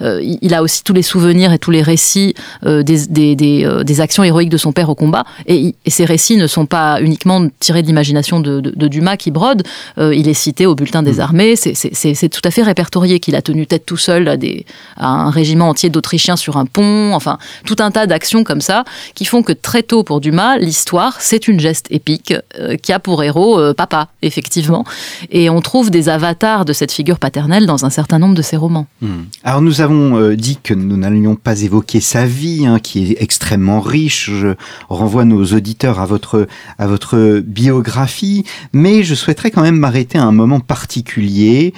il 0.00 0.54
a 0.54 0.62
aussi 0.62 0.82
tous 0.84 0.92
les 0.92 1.02
souvenirs 1.02 1.52
et 1.52 1.58
tous 1.58 1.70
les 1.70 1.82
récits 1.82 2.34
des, 2.64 2.82
des, 2.82 3.34
des, 3.36 3.68
des 3.84 4.00
actions 4.00 4.22
héroïques 4.24 4.48
de 4.50 4.56
son 4.56 4.72
père 4.72 4.88
au 4.88 4.94
combat. 4.94 5.24
Et, 5.46 5.74
ces 5.86 6.04
récits 6.04 6.36
ne 6.36 6.46
sont 6.46 6.66
pas 6.66 7.00
uniquement 7.00 7.46
tirés 7.60 7.82
de 7.82 7.86
l'imagination 7.88 8.40
de, 8.40 8.60
de- 8.60 8.72
de 8.74 8.88
Dumas 8.88 9.16
qui 9.16 9.30
brode. 9.30 9.62
Il 9.98 10.28
est 10.28 10.34
cité 10.34 10.66
au 10.66 10.74
bulletin 10.74 11.02
des 11.02 11.20
armées. 11.20 11.56
C'est- 11.56 12.28
tout 12.28 12.40
à 12.44 12.50
fait 12.50 12.62
répertorié 12.62 13.20
qu'il 13.20 13.34
a 13.36 13.42
tenu 13.42 13.66
tête 13.66 13.84
tout 13.86 13.96
seul 13.96 14.28
à, 14.28 14.36
des, 14.36 14.64
à 14.96 15.08
un 15.08 15.30
régiment 15.30 15.68
entier 15.70 15.90
d'Autrichiens 15.90 16.36
sur 16.36 16.56
un 16.56 16.66
pont. 16.66 17.14
Enfin, 17.14 17.38
tout 17.64 17.76
un 17.80 17.90
tas 17.90 18.06
d'actions 18.06 18.44
comme 18.44 18.60
ça 18.60 18.84
qui 19.14 19.24
font 19.24 19.42
que 19.42 19.52
très 19.52 19.82
pour 19.96 20.20
Dumas, 20.20 20.58
l'histoire, 20.58 21.20
c'est 21.20 21.48
une 21.48 21.58
geste 21.58 21.86
épique 21.90 22.34
euh, 22.58 22.76
qui 22.76 22.92
a 22.92 22.98
pour 22.98 23.22
héros 23.22 23.58
euh, 23.58 23.74
papa, 23.74 24.08
effectivement. 24.22 24.84
Et 25.30 25.50
on 25.50 25.60
trouve 25.60 25.90
des 25.90 26.08
avatars 26.08 26.64
de 26.64 26.72
cette 26.72 26.92
figure 26.92 27.18
paternelle 27.18 27.66
dans 27.66 27.84
un 27.84 27.90
certain 27.90 28.18
nombre 28.18 28.34
de 28.34 28.42
ses 28.42 28.56
romans. 28.56 28.86
Hmm. 29.00 29.24
Alors 29.42 29.62
nous 29.62 29.80
avons 29.80 30.16
euh, 30.16 30.36
dit 30.36 30.58
que 30.62 30.74
nous 30.74 30.96
n'allions 30.96 31.36
pas 31.36 31.62
évoquer 31.62 32.00
sa 32.00 32.26
vie, 32.26 32.66
hein, 32.66 32.78
qui 32.78 33.12
est 33.12 33.22
extrêmement 33.22 33.80
riche. 33.80 34.30
Je 34.30 34.54
renvoie 34.88 35.24
nos 35.24 35.44
auditeurs 35.44 36.00
à 36.00 36.06
votre 36.06 36.46
à 36.78 36.86
votre 36.86 37.40
biographie, 37.40 38.44
mais 38.72 39.02
je 39.02 39.14
souhaiterais 39.14 39.50
quand 39.50 39.62
même 39.62 39.78
m'arrêter 39.78 40.18
à 40.18 40.24
un 40.24 40.32
moment 40.32 40.60
particulier. 40.60 41.72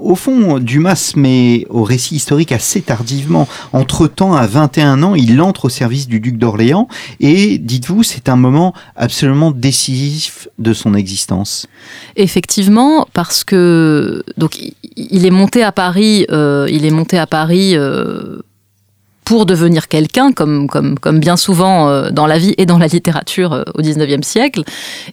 Au 0.00 0.14
fond, 0.14 0.58
Dumas 0.58 1.12
met 1.16 1.66
au 1.68 1.82
récit 1.82 2.16
historique 2.16 2.52
assez 2.52 2.82
tardivement. 2.82 3.46
Entre-temps, 3.72 4.34
à 4.34 4.46
21 4.46 5.02
ans, 5.02 5.14
il 5.14 5.40
entre 5.40 5.66
au 5.66 5.68
service 5.68 6.08
du 6.08 6.20
duc 6.20 6.38
d'Orléans 6.38 6.88
et, 7.20 7.58
dites-vous, 7.58 8.02
c'est 8.02 8.28
un 8.28 8.36
moment 8.36 8.74
absolument 8.96 9.50
décisif 9.50 10.48
de 10.58 10.72
son 10.72 10.94
existence. 10.94 11.66
Effectivement, 12.16 13.06
parce 13.12 13.44
que 13.44 14.24
donc 14.36 14.58
il 14.96 15.26
est 15.26 15.30
monté 15.30 15.62
à 15.62 15.72
Paris, 15.72 16.26
euh, 16.30 16.66
il 16.70 16.84
est 16.84 16.90
monté 16.90 17.18
à 17.18 17.26
Paris 17.26 17.72
euh, 17.76 18.38
pour 19.24 19.46
devenir 19.46 19.88
quelqu'un, 19.88 20.32
comme, 20.32 20.68
comme, 20.68 20.98
comme 20.98 21.20
bien 21.20 21.36
souvent 21.36 21.88
euh, 21.88 22.10
dans 22.10 22.26
la 22.26 22.38
vie 22.38 22.54
et 22.58 22.66
dans 22.66 22.78
la 22.78 22.86
littérature 22.86 23.52
euh, 23.52 23.62
au 23.74 23.82
XIXe 23.82 24.26
siècle. 24.26 24.62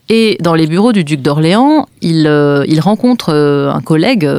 Et 0.10 0.38
dans 0.42 0.56
les 0.56 0.68
bureaux 0.68 0.92
du 0.92 1.04
duc 1.04 1.22
d'Orléans, 1.22 1.88
il, 2.02 2.26
euh, 2.28 2.66
il 2.68 2.80
rencontre 2.80 3.34
un 3.34 3.82
collègue 3.82 4.30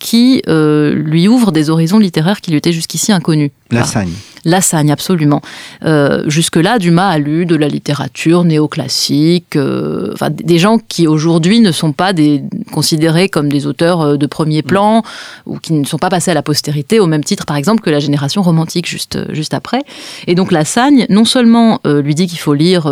qui 0.00 0.42
euh, 0.48 0.92
lui 0.94 1.28
ouvre 1.28 1.52
des 1.52 1.70
horizons 1.70 1.98
littéraires 1.98 2.40
qui 2.40 2.50
lui 2.50 2.58
étaient 2.58 2.72
jusqu'ici 2.72 3.12
inconnus. 3.12 3.50
Lassagne. 3.70 4.10
Lassagne, 4.46 4.90
absolument. 4.90 5.42
Euh, 5.84 6.24
Jusque-là, 6.26 6.78
Dumas 6.78 7.08
a 7.10 7.18
lu 7.18 7.44
de 7.44 7.54
la 7.54 7.68
littérature 7.68 8.42
néoclassique, 8.44 9.54
euh, 9.56 10.10
enfin, 10.14 10.30
des 10.30 10.58
gens 10.58 10.78
qui 10.78 11.06
aujourd'hui 11.06 11.60
ne 11.60 11.70
sont 11.70 11.92
pas 11.92 12.14
des, 12.14 12.42
considérés 12.72 13.28
comme 13.28 13.50
des 13.50 13.66
auteurs 13.66 14.16
de 14.16 14.26
premier 14.26 14.62
plan 14.62 15.02
ou 15.46 15.58
qui 15.58 15.74
ne 15.74 15.84
sont 15.84 15.98
pas 15.98 16.08
passés 16.08 16.30
à 16.30 16.34
la 16.34 16.42
postérité 16.42 16.98
au 16.98 17.06
même 17.06 17.22
titre, 17.22 17.44
par 17.44 17.56
exemple, 17.58 17.82
que 17.82 17.90
la 17.90 18.00
génération 18.00 18.40
romantique 18.40 18.88
juste, 18.88 19.18
juste 19.34 19.52
après. 19.52 19.82
Et 20.26 20.34
donc 20.34 20.50
Lassagne, 20.50 21.04
non 21.10 21.26
seulement 21.26 21.78
lui 21.84 22.14
dit 22.14 22.26
qu'il 22.26 22.38
faut 22.38 22.54
lire 22.54 22.90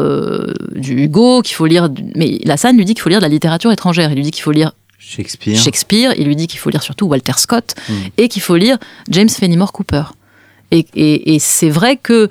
du 0.76 1.02
Hugo, 1.04 1.40
qu'il 1.40 1.56
faut 1.56 1.66
lire, 1.66 1.88
du- 1.88 2.04
mais 2.14 2.38
Lassagne 2.44 2.76
lui 2.76 2.84
dit 2.84 2.92
qu'il 2.92 3.02
faut 3.02 3.08
lire 3.08 3.20
de 3.20 3.24
la 3.24 3.30
littérature 3.30 3.72
étrangère. 3.72 4.10
Il 4.12 4.16
lui 4.16 4.22
dit 4.22 4.30
qu'il 4.30 4.42
faut 4.42 4.52
lire 4.52 4.72
Shakespeare. 4.98 5.58
Shakespeare, 5.58 6.12
il 6.18 6.26
lui 6.26 6.36
dit 6.36 6.46
qu'il 6.46 6.58
faut 6.58 6.70
lire 6.70 6.82
surtout 6.82 7.06
Walter 7.06 7.32
Scott 7.36 7.74
Mm. 7.88 7.92
et 8.16 8.28
qu'il 8.28 8.42
faut 8.42 8.56
lire 8.56 8.78
James 9.10 9.28
Fenimore 9.28 9.72
Cooper. 9.72 10.02
Et, 10.70 10.84
et- 10.94 11.34
et 11.34 11.38
c'est 11.38 11.70
vrai 11.70 11.96
que 11.96 12.28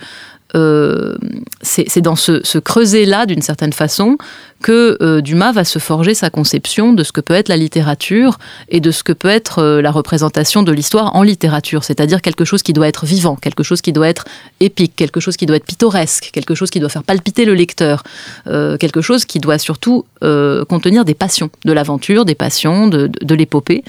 euh, 0.55 1.17
c'est 1.61 2.01
dans 2.01 2.15
ce, 2.15 2.57
creuset-là, 2.57 3.25
d'une 3.25 3.41
certaine 3.41 3.73
façon, 3.73 4.17
que 4.61 4.97
euh, 5.01 5.21
Dumas 5.21 5.51
va 5.51 5.63
se 5.63 5.77
forger 5.77 6.13
sa 6.13 6.29
conception 6.29 6.93
de 6.93 7.03
ce 7.03 7.11
que 7.11 7.21
peut 7.21 7.33
être 7.33 7.49
la 7.49 7.57
littérature 7.57 8.39
et 8.69 8.79
de 8.79 8.89
ce 8.91 9.03
que 9.03 9.11
peut 9.11 9.27
être 9.27 9.59
euh, 9.59 9.81
la 9.81 9.91
représentation 9.91 10.63
de 10.63 10.71
l'histoire 10.71 11.15
en 11.15 11.23
littérature, 11.23 11.83
c'est-à-dire 11.83 12.21
quelque 12.21 12.45
chose 12.45 12.63
qui 12.63 12.73
doit 12.73 12.87
être 12.87 13.05
vivant, 13.05 13.35
quelque 13.35 13.63
chose 13.63 13.81
qui 13.81 13.91
doit 13.91 14.07
être 14.07 14.25
épique, 14.59 14.93
quelque 14.95 15.19
chose 15.19 15.37
qui 15.37 15.45
doit 15.45 15.57
être 15.57 15.65
pittoresque, 15.65 16.29
quelque 16.31 16.55
chose 16.55 16.69
qui 16.69 16.79
doit 16.79 16.89
faire 16.89 17.03
palpiter 17.03 17.45
le 17.45 17.53
lecteur, 17.53 18.03
quelque 18.45 19.01
chose 19.01 19.25
qui 19.25 19.39
doit 19.39 19.57
surtout 19.57 20.05
contenir 20.21 21.05
des 21.05 21.13
passions, 21.13 21.49
de 21.65 21.73
l'aventure, 21.73 22.25
des 22.25 22.35
passions, 22.35 22.87
de 22.87 23.35
l'épopée. 23.35 23.83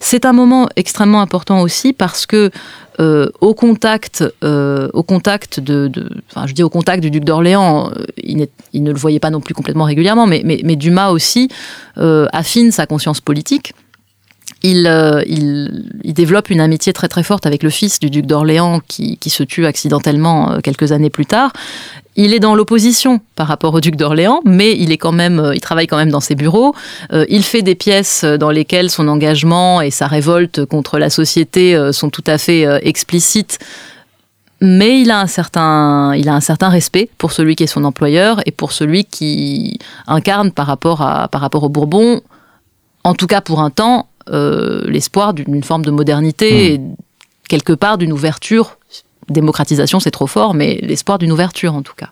C'est 0.00 0.24
un 0.24 0.32
moment 0.32 0.68
extrêmement 0.76 1.20
important 1.20 1.60
aussi 1.60 1.92
parce 1.92 2.26
que 2.26 2.50
euh, 3.00 3.28
au 3.40 3.54
contact, 3.54 4.24
euh, 4.42 4.88
au 4.92 5.02
contact 5.02 5.60
de, 5.60 5.88
de- 5.88 6.10
enfin, 6.30 6.46
je 6.46 6.52
dis 6.52 6.62
au 6.62 6.68
contact 6.70 7.00
du 7.02 7.10
duc 7.10 7.24
d'Orléans, 7.24 7.90
euh, 7.90 8.04
il, 8.16 8.48
ne 8.82 8.90
le 8.92 8.98
voyait 8.98 9.20
pas 9.20 9.30
non 9.30 9.40
plus 9.40 9.54
complètement 9.54 9.84
régulièrement, 9.84 10.26
mais, 10.26 10.42
mais, 10.44 10.60
mais 10.64 10.76
Dumas 10.76 11.10
aussi 11.10 11.48
euh, 11.98 12.26
affine 12.32 12.72
sa 12.72 12.86
conscience 12.86 13.20
politique. 13.20 13.72
Il, 14.62 14.86
euh, 14.88 15.22
il, 15.26 16.14
développe 16.14 16.50
une 16.50 16.60
amitié 16.60 16.92
très 16.92 17.06
très 17.06 17.22
forte 17.22 17.46
avec 17.46 17.62
le 17.62 17.70
fils 17.70 18.00
du 18.00 18.10
duc 18.10 18.26
d'Orléans 18.26 18.80
qui, 18.88 19.18
se 19.28 19.44
tue 19.44 19.66
accidentellement 19.66 20.50
euh, 20.50 20.60
quelques 20.60 20.90
années 20.90 21.10
plus 21.10 21.26
tard. 21.26 21.52
Il 22.16 22.34
est 22.34 22.40
dans 22.40 22.56
l'opposition 22.56 23.20
par 23.36 23.46
rapport 23.46 23.72
au 23.74 23.80
duc 23.80 23.94
d'Orléans, 23.94 24.40
mais 24.44 24.76
il 24.76 24.90
est 24.90 24.96
quand 24.96 25.12
même, 25.12 25.38
euh, 25.38 25.54
il 25.54 25.60
travaille 25.60 25.86
quand 25.86 25.96
même 25.96 26.10
dans 26.10 26.20
ses 26.20 26.34
bureaux. 26.34 26.74
Il 27.28 27.44
fait 27.44 27.62
des 27.62 27.76
pièces 27.76 28.24
dans 28.24 28.50
lesquelles 28.50 28.90
son 28.90 29.06
engagement 29.06 29.80
et 29.80 29.90
sa 29.90 30.08
révolte 30.08 30.64
contre 30.64 30.98
la 30.98 31.10
société 31.10 31.78
sont 31.92 32.10
tout 32.10 32.24
à 32.26 32.38
fait 32.38 32.66
explicites. 32.86 33.58
Mais 34.60 35.00
il 35.00 35.12
a, 35.12 35.20
un 35.20 35.28
certain, 35.28 36.14
il 36.16 36.28
a 36.28 36.34
un 36.34 36.40
certain 36.40 36.68
respect 36.68 37.08
pour 37.18 37.30
celui 37.30 37.54
qui 37.54 37.62
est 37.62 37.68
son 37.68 37.84
employeur 37.84 38.40
et 38.44 38.50
pour 38.50 38.72
celui 38.72 39.04
qui 39.04 39.78
incarne 40.08 40.50
par 40.50 40.66
rapport, 40.66 41.02
à, 41.02 41.28
par 41.28 41.40
rapport 41.40 41.62
au 41.62 41.68
Bourbon, 41.68 42.20
en 43.04 43.14
tout 43.14 43.28
cas 43.28 43.40
pour 43.40 43.60
un 43.60 43.70
temps, 43.70 44.08
l'espoir 44.30 45.34
d'une 45.34 45.62
forme 45.62 45.84
de 45.84 45.90
modernité, 45.90 46.74
et 46.74 46.80
quelque 47.48 47.72
part 47.72 47.98
d'une 47.98 48.12
ouverture. 48.12 48.78
Démocratisation, 49.28 50.00
c'est 50.00 50.10
trop 50.10 50.26
fort, 50.26 50.54
mais 50.54 50.78
l'espoir 50.82 51.18
d'une 51.18 51.32
ouverture 51.32 51.74
en 51.74 51.82
tout 51.82 51.94
cas. 51.94 52.10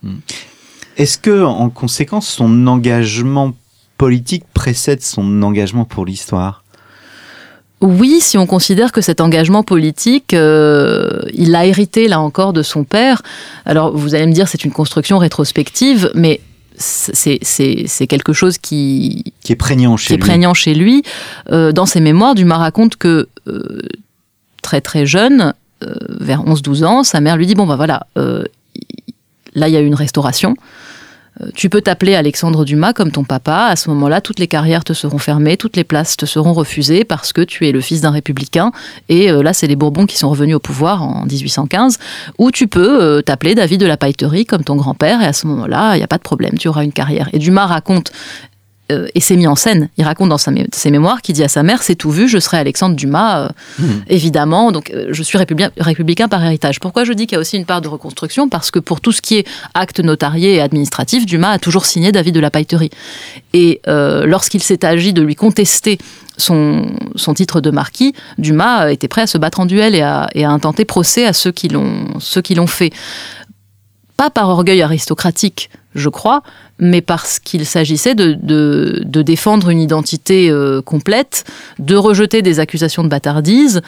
Est-ce 0.96 1.18
que, 1.18 1.42
en 1.44 1.70
conséquence, 1.70 2.28
son 2.28 2.66
engagement 2.66 3.52
politique 3.99 4.44
précède 4.52 5.02
son 5.02 5.42
engagement 5.42 5.85
pour 5.85 6.04
l'histoire? 6.04 6.62
Oui, 7.82 8.20
si 8.20 8.38
on 8.38 8.46
considère 8.46 8.90
que 8.90 9.02
cet 9.02 9.20
engagement 9.20 9.62
politique, 9.62 10.32
euh, 10.32 11.20
il 11.35 11.50
l'a 11.50 11.66
hérité 11.66 12.08
là 12.08 12.20
encore 12.20 12.54
de 12.54 12.62
son 12.62 12.85
père. 12.85 13.20
Alors 13.66 13.94
vous 13.94 14.14
allez 14.14 14.26
me 14.26 14.32
dire 14.32 14.49
c'est 14.49 14.64
une 14.64 14.73
construction 14.73 15.18
rétrospective, 15.18 16.11
mais 16.14 16.40
c'est 16.78 18.06
quelque 18.06 18.33
chose 18.33 18.59
qui, 18.59 19.33
Qui 19.42 19.52
est 19.52 19.56
prégnant 19.56 19.97
chez 19.97 20.09
qui 20.09 20.12
est 20.14 20.16
lui 20.16 20.23
prégnant 20.23 20.54
chez 20.54 20.75
lui. 20.75 21.02
Euh, 21.50 21.73
dans 21.73 21.87
ses 21.87 22.00
mémoires, 22.00 22.35
Dumas 22.35 22.59
raconte 22.59 22.97
que 22.97 23.28
euh, 23.49 23.83
très 24.62 24.80
très 24.80 25.06
jeune, 25.06 25.54
euh, 25.85 25.95
vers 26.09 26.42
11-12 26.42 26.85
ans, 26.85 27.04
sa 27.04 27.21
mère 27.21 27.37
lui 27.37 27.47
dit, 27.47 27.54
bon 27.54 27.66
ben 27.66 27.76
voilà, 27.76 28.06
euh, 28.16 28.45
là 29.54 29.68
il 29.68 29.75
y 29.75 29.76
a 29.76 29.80
eu 29.80 29.87
une 29.87 29.95
restauration. 29.95 30.56
Euh, 31.40 31.50
Tu 31.54 31.68
peux 31.68 31.80
t'appeler 31.80 32.14
Alexandre 32.14 32.64
Dumas 32.64 32.92
comme 32.92 33.10
ton 33.10 33.24
papa. 33.24 33.66
À 33.70 33.76
ce 33.76 33.88
moment-là, 33.90 34.20
toutes 34.20 34.38
les 34.38 34.48
carrières 34.48 34.84
te 34.84 34.92
seront 34.92 35.18
fermées, 35.18 35.56
toutes 35.56 35.76
les 35.76 35.84
places 35.84 36.16
te 36.16 36.26
seront 36.26 36.52
refusées 36.52 37.04
parce 37.04 37.32
que 37.32 37.42
tu 37.42 37.68
es 37.68 37.72
le 37.72 37.80
fils 37.80 38.00
d'un 38.00 38.10
républicain. 38.10 38.72
Et 39.08 39.30
euh, 39.30 39.42
là, 39.42 39.52
c'est 39.52 39.66
les 39.66 39.76
Bourbons 39.76 40.06
qui 40.06 40.16
sont 40.16 40.30
revenus 40.30 40.56
au 40.56 40.60
pouvoir 40.60 41.02
en 41.02 41.24
1815. 41.26 41.98
Ou 42.38 42.50
tu 42.50 42.68
peux 42.68 43.02
euh, 43.02 43.22
t'appeler 43.22 43.54
David 43.54 43.80
de 43.80 43.86
la 43.86 43.96
Pailleterie 43.96 44.46
comme 44.46 44.64
ton 44.64 44.76
grand-père. 44.76 45.20
Et 45.22 45.26
à 45.26 45.32
ce 45.32 45.46
moment-là, 45.46 45.94
il 45.94 45.99
n'y 45.99 46.04
a 46.04 46.08
pas 46.08 46.18
de 46.18 46.22
problème, 46.22 46.58
tu 46.58 46.68
auras 46.68 46.84
une 46.84 46.92
carrière. 46.92 47.28
Et 47.32 47.38
Dumas 47.38 47.66
raconte 47.66 48.12
euh, 48.92 49.08
et 49.14 49.20
c'est 49.20 49.36
mis 49.36 49.46
en 49.49 49.56
scène. 49.56 49.88
Il 49.96 50.04
raconte 50.04 50.28
dans 50.28 50.38
sa 50.38 50.50
mé- 50.52 50.66
ses 50.72 50.90
mémoires 50.90 51.20
qu'il 51.22 51.34
dit 51.34 51.42
à 51.42 51.49
sa 51.49 51.62
mère 51.62 51.82
C'est 51.82 51.96
tout 51.96 52.10
vu, 52.10 52.28
je 52.28 52.38
serai 52.38 52.58
Alexandre 52.58 52.94
Dumas, 52.96 53.40
euh, 53.40 53.49
Mhm. 53.80 54.02
évidemment. 54.08 54.70
Donc, 54.72 54.90
euh, 54.90 55.08
je 55.10 55.22
suis 55.22 55.36
républicain, 55.38 55.70
républicain 55.78 56.28
par 56.28 56.44
héritage. 56.44 56.78
Pourquoi 56.80 57.04
je 57.04 57.12
dis 57.12 57.26
qu'il 57.26 57.34
y 57.34 57.38
a 57.38 57.40
aussi 57.40 57.56
une 57.56 57.64
part 57.64 57.80
de 57.80 57.88
reconstruction? 57.88 58.49
Parce 58.49 58.70
que 58.70 58.78
pour 58.78 59.00
tout 59.00 59.12
ce 59.12 59.20
qui 59.22 59.36
est 59.38 59.46
acte 59.75 60.00
notarié 60.00 60.54
et 60.54 60.60
administratif, 60.60 61.26
Dumas 61.26 61.50
a 61.50 61.58
toujours 61.58 61.84
signé 61.86 62.12
David 62.12 62.34
de 62.34 62.40
la 62.40 62.50
Pailleterie. 62.50 62.90
Et 63.52 63.80
lorsqu'il 63.86 64.62
s'est 64.62 64.84
agi 64.84 65.12
de 65.12 65.22
lui 65.22 65.34
contester 65.34 65.99
son, 66.36 66.86
son 67.14 67.34
titre 67.34 67.60
de 67.60 67.70
marquis, 67.70 68.12
Dumas 68.38 68.90
était 68.90 69.08
prêt 69.08 69.22
à 69.22 69.26
se 69.26 69.38
battre 69.38 69.58
en 69.60 69.66
duel 69.66 69.94
et 69.94 70.02
à, 70.02 70.28
et 70.34 70.44
à 70.44 70.50
intenter 70.50 70.84
procès 70.84 71.26
à 71.26 71.32
ceux 71.32 71.50
qui 71.50 71.68
l'ont 71.68 72.66
fait. 72.66 72.92
Pas 74.16 74.30
par 74.30 74.49
orgueil 74.49 74.80
aristocratique, 74.82 75.68
je 75.94 76.08
crois, 76.08 76.42
mais 76.78 77.00
parce 77.00 77.39
qu'il 77.39 77.65
s'agissait 77.65 78.15
de, 78.15 78.34
de, 78.34 79.02
de 79.04 79.23
défendre 79.23 79.71
une 79.71 79.80
identité 79.80 80.50
euh, 80.50 80.82
complète, 80.82 81.45
de 81.78 81.97
rejeter 81.97 82.43
des 82.43 82.60
accusations 82.60 83.02
de 83.04 83.08
bâtardise, 83.08 83.80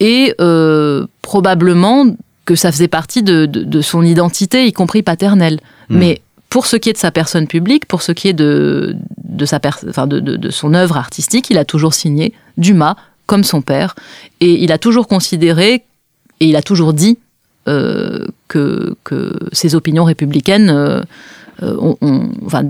et 0.00 0.34
euh, 0.40 1.06
probablement 1.22 2.06
que 2.44 2.54
ça 2.54 2.70
faisait 2.70 2.88
partie 2.88 3.22
de, 3.22 3.46
de, 3.46 3.80
son 3.80 4.02
identité, 4.02 4.66
y 4.66 4.72
compris 4.72 5.02
paternelle. 5.02 5.58
Hmm. 5.88 5.98
Mais 5.98 6.20
pour 6.48 6.66
ce 6.66 6.76
qui 6.76 6.90
est 6.90 6.92
de 6.92 6.98
sa 6.98 7.10
personne 7.10 7.48
publique, 7.48 7.86
pour 7.86 8.02
ce 8.02 8.12
qui 8.12 8.28
est 8.28 8.32
de, 8.32 8.96
de, 9.24 9.44
sa 9.44 9.60
enfin 9.88 10.06
de, 10.06 10.20
de, 10.20 10.36
de 10.36 10.50
son 10.50 10.72
œuvre 10.74 10.96
artistique, 10.96 11.50
il 11.50 11.58
a 11.58 11.64
toujours 11.64 11.94
signé 11.94 12.32
Dumas 12.56 12.94
comme 13.26 13.42
son 13.42 13.60
père, 13.60 13.96
et 14.40 14.62
il 14.62 14.70
a 14.70 14.78
toujours 14.78 15.08
considéré, 15.08 15.82
et 16.38 16.46
il 16.46 16.54
a 16.54 16.62
toujours 16.62 16.92
dit 16.92 17.18
euh, 17.66 18.26
que, 18.48 18.96
ses 19.52 19.74
opinions 19.74 20.04
républicaines 20.04 20.70
euh, 20.70 21.00
euh, 21.62 22.62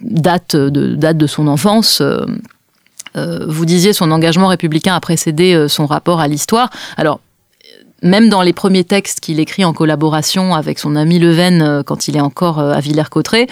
datent 0.00 0.56
de, 0.56 0.94
datent 0.94 1.18
de 1.18 1.26
son 1.26 1.46
enfance. 1.48 2.00
euh, 3.16 3.46
vous 3.48 3.64
disiez 3.64 3.92
son 3.92 4.10
engagement 4.10 4.48
républicain 4.48 4.94
a 4.94 5.00
précédé 5.00 5.66
son 5.68 5.86
rapport 5.86 6.20
à 6.20 6.28
l'histoire. 6.28 6.70
Alors, 6.96 7.20
même 8.02 8.28
dans 8.28 8.42
les 8.42 8.52
premiers 8.52 8.84
textes 8.84 9.20
qu'il 9.20 9.40
écrit 9.40 9.64
en 9.64 9.72
collaboration 9.72 10.54
avec 10.54 10.78
son 10.78 10.96
ami 10.96 11.18
Leven 11.18 11.82
quand 11.86 12.08
il 12.08 12.16
est 12.16 12.20
encore 12.20 12.58
à 12.58 12.80
Villers-Cotterêts, 12.80 13.46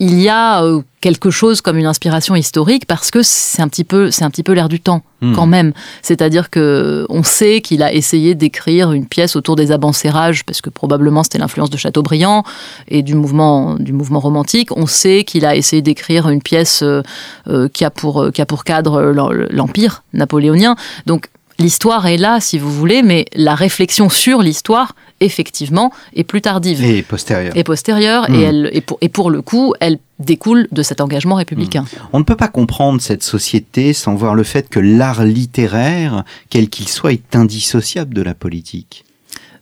il 0.00 0.20
y 0.20 0.28
a 0.28 0.62
euh, 0.64 0.80
quelque 1.00 1.30
chose 1.30 1.60
comme 1.60 1.78
une 1.78 1.86
inspiration 1.86 2.34
historique 2.34 2.84
parce 2.86 3.10
que 3.12 3.20
c'est 3.22 3.62
un 3.62 3.68
petit 3.68 3.84
peu, 3.84 4.10
c'est 4.10 4.24
un 4.24 4.30
petit 4.30 4.42
peu 4.42 4.52
l'air 4.52 4.68
du 4.68 4.80
temps 4.80 5.02
Hmm. 5.20 5.32
quand 5.34 5.46
même. 5.46 5.72
C'est-à-dire 6.02 6.50
que 6.50 7.06
on 7.08 7.22
sait 7.22 7.60
qu'il 7.62 7.82
a 7.82 7.92
essayé 7.94 8.34
d'écrire 8.34 8.92
une 8.92 9.06
pièce 9.06 9.36
autour 9.36 9.56
des 9.56 9.70
avancérages 9.72 10.44
parce 10.44 10.60
que 10.60 10.68
probablement 10.68 11.22
c'était 11.22 11.38
l'influence 11.38 11.70
de 11.70 11.76
Chateaubriand 11.78 12.42
et 12.88 13.02
du 13.02 13.14
mouvement 13.14 13.76
du 13.76 13.92
mouvement 13.92 14.20
romantique. 14.20 14.76
On 14.76 14.86
sait 14.86 15.24
qu'il 15.24 15.46
a 15.46 15.54
essayé 15.56 15.80
d'écrire 15.80 16.28
une 16.28 16.42
pièce 16.42 16.82
euh, 16.82 17.02
euh, 17.48 17.68
qui 17.68 17.84
a 17.84 17.90
pour 17.90 18.32
qui 18.34 18.42
a 18.42 18.46
pour 18.46 18.64
cadre 18.64 19.00
l'em- 19.02 19.46
l'empire 19.50 20.02
napoléonien. 20.12 20.74
Donc 21.06 21.28
l'histoire 21.58 22.06
est 22.06 22.16
là 22.18 22.40
si 22.40 22.58
vous 22.58 22.72
voulez, 22.72 23.02
mais 23.02 23.24
la 23.34 23.54
réflexion 23.54 24.08
sur 24.10 24.42
l'histoire 24.42 24.94
effectivement 25.20 25.92
est 26.14 26.24
plus 26.24 26.40
tardive 26.42 26.82
Et 26.84 27.02
postérieur. 27.02 27.56
et 27.56 27.64
postérieure 27.64 28.28
et, 28.30 28.40
elle, 28.42 28.70
et, 28.72 28.80
pour, 28.80 28.98
et 29.00 29.08
pour 29.08 29.30
le 29.30 29.42
coup, 29.42 29.74
elle 29.80 29.98
découle 30.18 30.66
de 30.72 30.82
cet 30.82 31.00
engagement 31.00 31.36
républicain. 31.36 31.84
On 32.12 32.18
ne 32.18 32.24
peut 32.24 32.36
pas 32.36 32.48
comprendre 32.48 33.00
cette 33.00 33.22
société 33.22 33.92
sans 33.92 34.14
voir 34.14 34.34
le 34.34 34.42
fait 34.42 34.68
que 34.68 34.80
l'art 34.80 35.24
littéraire, 35.24 36.24
quel 36.50 36.68
qu'il 36.68 36.88
soit, 36.88 37.12
est 37.12 37.34
indissociable 37.36 38.12
de 38.14 38.22
la 38.22 38.34
politique. 38.34 39.04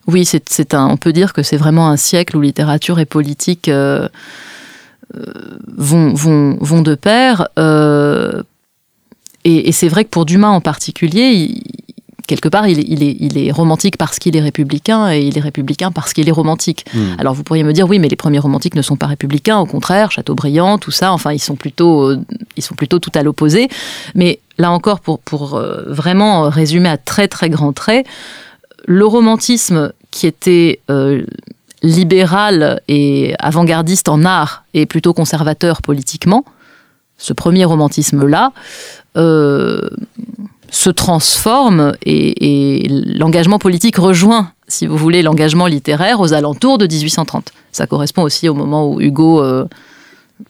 Oui, 0.08 0.24
c'est, 0.24 0.48
c'est 0.48 0.74
un, 0.74 0.88
on 0.88 0.96
peut 0.96 1.12
dire 1.12 1.32
que 1.32 1.42
c'est 1.42 1.56
vraiment 1.56 1.88
un 1.88 1.96
siècle 1.96 2.36
où 2.36 2.40
littérature 2.40 2.98
et 2.98 3.04
politique 3.06 3.68
euh, 3.68 4.08
euh, 5.14 5.32
vont, 5.76 6.12
vont, 6.14 6.56
vont 6.60 6.82
de 6.82 6.94
pair. 6.94 7.46
euh, 7.58 8.42
et, 9.44 9.68
et 9.68 9.72
c'est 9.72 9.88
vrai 9.88 10.04
que 10.04 10.08
pour 10.10 10.24
Dumas 10.24 10.48
en 10.48 10.60
particulier, 10.60 11.30
il- 11.32 11.62
quelque 12.26 12.48
part, 12.48 12.66
il, 12.66 12.78
est, 12.78 13.16
il 13.18 13.38
est 13.38 13.50
romantique 13.50 13.96
parce 13.96 14.18
qu'il 14.18 14.36
est 14.36 14.40
républicain 14.40 15.12
et 15.12 15.20
il 15.20 15.36
est 15.36 15.40
républicain 15.40 15.90
parce 15.90 16.12
qu'il 16.12 16.28
est 16.28 16.32
romantique. 16.32 16.84
Hmm. 16.94 17.14
Alors 17.18 17.34
vous 17.34 17.42
pourriez 17.42 17.64
me 17.64 17.72
dire, 17.72 17.88
oui, 17.88 17.98
mais 17.98 18.08
les 18.08 18.16
premiers 18.16 18.38
romantiques 18.38 18.74
ne 18.74 18.82
sont 18.82 18.96
pas 18.96 19.06
républicains, 19.06 19.58
au 19.58 19.66
contraire, 19.66 20.10
Chateaubriand, 20.10 20.78
tout 20.78 20.90
ça, 20.90 21.12
enfin, 21.12 21.32
ils 21.32 21.38
sont 21.38 21.56
plutôt, 21.56 22.10
euh, 22.10 22.20
ils 22.56 22.62
sont 22.62 22.74
plutôt 22.74 22.98
tout 22.98 23.10
à 23.14 23.22
l'opposé. 23.22 23.68
Mais 24.14 24.40
là 24.58 24.70
encore, 24.70 25.00
pour, 25.00 25.18
pour 25.18 25.54
euh, 25.54 25.84
vraiment 25.86 26.48
résumer 26.48 26.88
à 26.88 26.96
très 26.96 27.28
très 27.28 27.50
grands 27.50 27.72
traits, 27.72 28.06
le 28.86 29.06
romantisme 29.06 29.92
qui 30.10 30.26
était 30.26 30.80
euh, 30.90 31.24
libéral 31.82 32.80
et 32.88 33.34
avant-gardiste 33.38 34.08
en 34.08 34.24
art 34.24 34.64
et 34.74 34.86
plutôt 34.86 35.14
conservateur 35.14 35.82
politiquement, 35.82 36.44
ce 37.18 37.32
premier 37.32 37.64
romantisme-là, 37.64 38.52
se 40.72 40.90
transforme 40.90 41.92
et, 42.04 42.86
l'engagement 42.88 43.58
politique 43.58 43.98
rejoint, 43.98 44.52
si 44.66 44.86
vous 44.86 44.96
voulez, 44.96 45.22
l'engagement 45.22 45.66
littéraire 45.66 46.18
aux 46.18 46.32
alentours 46.32 46.78
de 46.78 46.86
1830. 46.86 47.52
Ça 47.72 47.86
correspond 47.86 48.22
aussi 48.22 48.48
au 48.48 48.54
moment 48.54 48.88
où 48.88 49.00
Hugo 49.00 49.42
euh, 49.42 49.66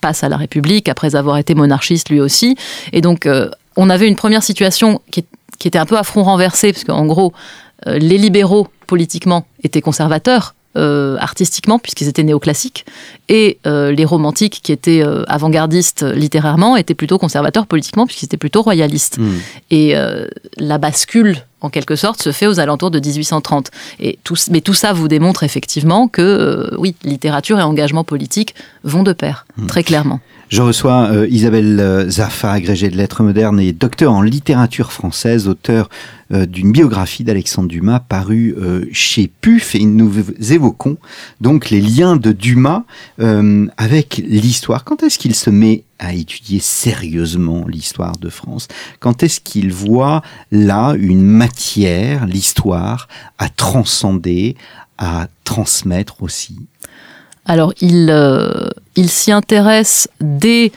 passe 0.00 0.22
à 0.22 0.28
la 0.28 0.36
République 0.36 0.88
après 0.88 1.16
avoir 1.16 1.38
été 1.38 1.54
monarchiste 1.54 2.08
lui 2.08 2.20
aussi. 2.20 2.56
Et 2.92 3.00
donc, 3.00 3.26
euh, 3.26 3.50
on 3.76 3.90
avait 3.90 4.06
une 4.06 4.16
première 4.16 4.44
situation 4.44 5.02
qui, 5.10 5.24
était 5.64 5.78
un 5.78 5.86
peu 5.86 5.98
à 5.98 6.02
front 6.02 6.22
renversé, 6.22 6.72
parce 6.72 6.84
qu'en 6.84 7.06
gros, 7.06 7.32
euh, 7.86 7.98
les 7.98 8.18
libéraux 8.18 8.68
politiquement 8.86 9.46
étaient 9.62 9.80
conservateurs 9.80 10.54
euh, 10.76 11.16
artistiquement, 11.18 11.78
puisqu'ils 11.78 12.08
étaient 12.08 12.22
néoclassiques, 12.22 12.86
et 13.28 13.58
euh, 13.66 13.92
les 13.92 14.04
romantiques, 14.04 14.60
qui 14.62 14.72
étaient 14.72 15.02
euh, 15.02 15.22
avant-gardistes 15.26 16.02
littérairement, 16.02 16.76
étaient 16.76 16.94
plutôt 16.94 17.18
conservateurs 17.18 17.66
politiquement, 17.66 18.06
puisqu'ils 18.06 18.26
étaient 18.26 18.36
plutôt 18.38 18.62
royalistes. 18.62 19.18
Hmm. 19.18 19.38
Et 19.70 19.94
la 20.56 20.78
bascule, 20.78 21.36
en 21.60 21.68
quelque 21.68 21.96
sorte, 21.96 22.22
se 22.22 22.32
fait 22.32 22.46
aux 22.46 22.58
alentours 22.58 22.90
de 22.90 23.00
1830. 23.00 23.70
Et 24.00 24.18
tout, 24.24 24.36
mais 24.50 24.60
tout 24.60 24.74
ça 24.74 24.92
vous 24.92 25.08
démontre 25.08 25.42
effectivement 25.42 26.08
que, 26.08 26.74
oui, 26.78 26.94
littérature 27.04 27.58
et 27.58 27.62
engagement 27.62 28.04
politique 28.04 28.54
vont 28.82 29.02
de 29.02 29.12
pair, 29.12 29.46
hmm. 29.56 29.66
très 29.66 29.84
clairement. 29.84 30.20
Je 30.52 30.60
reçois 30.60 31.08
euh, 31.10 31.26
Isabelle 31.30 31.80
euh, 31.80 32.10
Zaffa, 32.10 32.52
agrégée 32.52 32.90
de 32.90 32.96
lettres 32.98 33.22
modernes 33.22 33.58
et 33.58 33.72
docteur 33.72 34.12
en 34.12 34.20
littérature 34.20 34.92
française, 34.92 35.48
auteur 35.48 35.88
euh, 36.30 36.44
d'une 36.44 36.72
biographie 36.72 37.24
d'Alexandre 37.24 37.68
Dumas 37.68 38.00
parue 38.00 38.54
chez 38.92 39.30
PUF 39.40 39.74
et 39.74 39.86
nous 39.86 40.12
évoquons 40.52 40.98
donc 41.40 41.70
les 41.70 41.80
liens 41.80 42.16
de 42.16 42.32
Dumas 42.32 42.84
avec 43.78 44.22
l'histoire. 44.26 44.84
Quand 44.84 45.02
est-ce 45.02 45.18
qu'il 45.18 45.34
se 45.34 45.48
met 45.48 45.84
à 45.98 46.12
étudier 46.12 46.60
sérieusement 46.60 47.66
l'histoire 47.66 48.18
de 48.18 48.28
France? 48.28 48.68
Quand 49.00 49.22
est-ce 49.22 49.40
qu'il 49.40 49.72
voit 49.72 50.20
là 50.50 50.94
une 50.98 51.22
matière, 51.22 52.26
l'histoire, 52.26 53.08
à 53.38 53.48
transcender, 53.48 54.56
à 54.98 55.28
transmettre 55.44 56.22
aussi 56.22 56.56
alors, 57.44 57.72
il, 57.80 58.08
euh, 58.10 58.68
il 58.96 59.08
s'y 59.08 59.32
intéresse 59.32 60.08
dès 60.20 60.72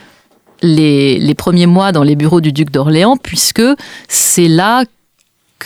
les, 0.62 1.20
les, 1.20 1.36
premiers 1.36 1.68
mois 1.68 1.92
dans 1.92 2.04
les 2.04 2.16
bureaux 2.16 2.42
du 2.42 2.52
duc 2.52 2.72
d'Orléans, 2.72 3.18
puisque 3.18 3.62
c'est 4.08 4.48
là 4.48 4.84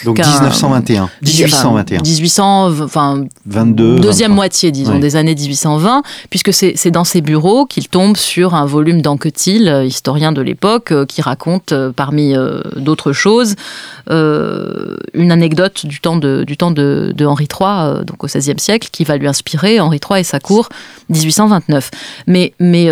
donc 0.05 0.17
1921, 0.17 1.09
1821. 1.21 2.01
1800, 2.01 2.81
enfin, 2.83 3.25
22, 3.45 3.99
deuxième 3.99 4.33
moitié, 4.33 4.71
disons, 4.71 4.99
des 4.99 5.15
années 5.15 5.35
1820, 5.35 6.03
puisque 6.29 6.53
c'est 6.53 6.91
dans 6.91 7.03
ces 7.03 7.21
bureaux 7.21 7.65
qu'il 7.65 7.87
tombe 7.87 8.15
sur 8.15 8.55
un 8.55 8.65
volume 8.65 9.01
d'Anquetil, 9.01 9.67
euh, 9.67 9.83
historien 9.83 10.31
de 10.31 10.41
l'époque, 10.41 10.91
euh, 10.91 11.05
qui 11.05 11.21
raconte, 11.21 11.73
euh, 11.73 11.91
parmi 11.91 12.33
d'autres 12.77 13.11
choses, 13.11 13.55
une 14.09 15.31
anecdote 15.31 15.85
du 15.85 15.99
temps 15.99 16.17
de, 16.17 16.43
du 16.45 16.57
temps 16.57 16.71
de, 16.71 17.11
de 17.15 17.25
Henri 17.25 17.47
III, 17.47 18.05
donc 18.05 18.23
au 18.23 18.27
XVIe 18.27 18.59
siècle, 18.59 18.89
qui 18.91 19.03
va 19.03 19.17
lui 19.17 19.27
inspirer 19.27 19.79
Henri 19.79 19.99
III 20.09 20.21
et 20.21 20.23
sa 20.23 20.39
cour, 20.39 20.69
1829. 21.09 21.91
Mais, 22.27 22.53
mais 22.59 22.89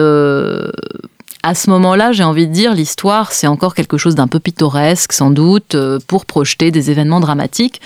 à 1.48 1.56
ce 1.56 1.70
moment-là, 1.70 2.12
j'ai 2.12 2.26
envie 2.26 2.46
de 2.46 2.52
dire, 2.52 2.74
l'histoire, 2.74 3.32
c'est 3.32 3.48
encore 3.48 3.74
quelque 3.74 3.98
chose 3.98 4.16
d'un 4.16 4.28
peu 4.28 4.38
pittoresque, 4.38 5.14
sans 5.14 5.30
doute, 5.30 5.76
euh, 5.76 5.98
pour 6.06 6.26
projeter 6.26 6.72
des 6.72 6.92
événements 6.92 7.22
dramatiques. 7.22 7.80